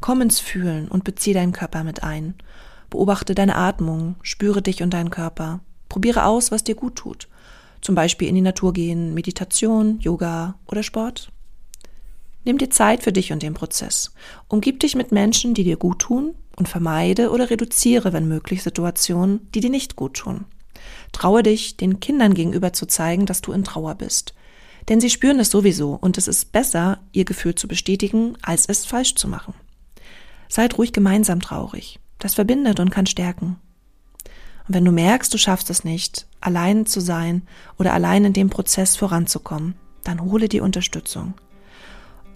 Komm 0.00 0.22
ins 0.22 0.40
Fühlen 0.40 0.88
und 0.88 1.04
bezieh 1.04 1.32
deinen 1.32 1.52
Körper 1.52 1.84
mit 1.84 2.02
ein. 2.02 2.34
Beobachte 2.90 3.34
deine 3.34 3.56
Atmung, 3.56 4.16
spüre 4.22 4.62
dich 4.62 4.82
und 4.82 4.92
deinen 4.92 5.10
Körper. 5.10 5.60
Probiere 5.88 6.24
aus, 6.24 6.50
was 6.50 6.64
dir 6.64 6.74
gut 6.74 6.96
tut. 6.96 7.28
Zum 7.80 7.94
Beispiel 7.94 8.28
in 8.28 8.34
die 8.34 8.40
Natur 8.40 8.72
gehen, 8.72 9.14
Meditation, 9.14 9.98
Yoga 10.00 10.54
oder 10.66 10.82
Sport. 10.82 11.30
Nimm 12.44 12.58
dir 12.58 12.70
Zeit 12.70 13.02
für 13.02 13.12
dich 13.12 13.32
und 13.32 13.42
den 13.42 13.54
Prozess. 13.54 14.12
Umgib 14.48 14.80
dich 14.80 14.94
mit 14.94 15.10
Menschen, 15.10 15.54
die 15.54 15.64
dir 15.64 15.76
gut 15.76 15.98
tun 15.98 16.34
und 16.56 16.68
vermeide 16.68 17.30
oder 17.30 17.50
reduziere, 17.50 18.12
wenn 18.12 18.28
möglich, 18.28 18.62
Situationen, 18.62 19.50
die 19.52 19.60
dir 19.60 19.70
nicht 19.70 19.96
gut 19.96 20.14
tun. 20.14 20.44
Traue 21.12 21.42
dich, 21.42 21.76
den 21.76 21.98
Kindern 21.98 22.34
gegenüber 22.34 22.72
zu 22.72 22.86
zeigen, 22.86 23.26
dass 23.26 23.42
du 23.42 23.52
in 23.52 23.64
Trauer 23.64 23.96
bist. 23.96 24.34
Denn 24.88 25.00
sie 25.00 25.10
spüren 25.10 25.40
es 25.40 25.50
sowieso 25.50 25.94
und 26.00 26.18
es 26.18 26.28
ist 26.28 26.52
besser, 26.52 27.00
ihr 27.12 27.24
Gefühl 27.24 27.56
zu 27.56 27.66
bestätigen, 27.66 28.36
als 28.42 28.66
es 28.66 28.86
falsch 28.86 29.16
zu 29.16 29.26
machen. 29.26 29.54
Seid 30.48 30.78
ruhig 30.78 30.92
gemeinsam 30.92 31.40
traurig. 31.40 31.98
Das 32.18 32.34
verbindet 32.34 32.80
und 32.80 32.90
kann 32.90 33.06
stärken. 33.06 33.56
Und 34.68 34.74
wenn 34.74 34.84
du 34.84 34.92
merkst, 34.92 35.32
du 35.32 35.38
schaffst 35.38 35.70
es 35.70 35.84
nicht, 35.84 36.26
allein 36.40 36.86
zu 36.86 37.00
sein 37.00 37.42
oder 37.78 37.92
allein 37.92 38.24
in 38.24 38.32
dem 38.32 38.50
Prozess 38.50 38.96
voranzukommen, 38.96 39.74
dann 40.02 40.22
hole 40.22 40.48
die 40.48 40.60
Unterstützung 40.60 41.34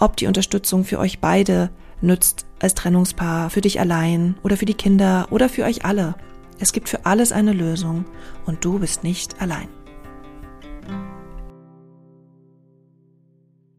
ob 0.01 0.17
die 0.17 0.27
Unterstützung 0.27 0.85
für 0.85 0.99
euch 0.99 1.21
beide 1.21 1.71
nützt 2.01 2.47
als 2.59 2.75
Trennungspaar, 2.75 3.51
für 3.51 3.61
dich 3.61 3.81
allein 3.81 4.37
oder 4.43 4.57
für 4.57 4.65
die 4.65 4.75
Kinder 4.75 5.29
oder 5.31 5.49
für 5.49 5.65
euch 5.65 5.85
alle. 5.85 6.15
Es 6.59 6.73
gibt 6.73 6.89
für 6.89 7.05
alles 7.07 7.33
eine 7.33 7.53
Lösung 7.53 8.07
und 8.47 8.65
du 8.65 8.79
bist 8.79 9.05
nicht 9.05 9.41
allein. 9.41 9.69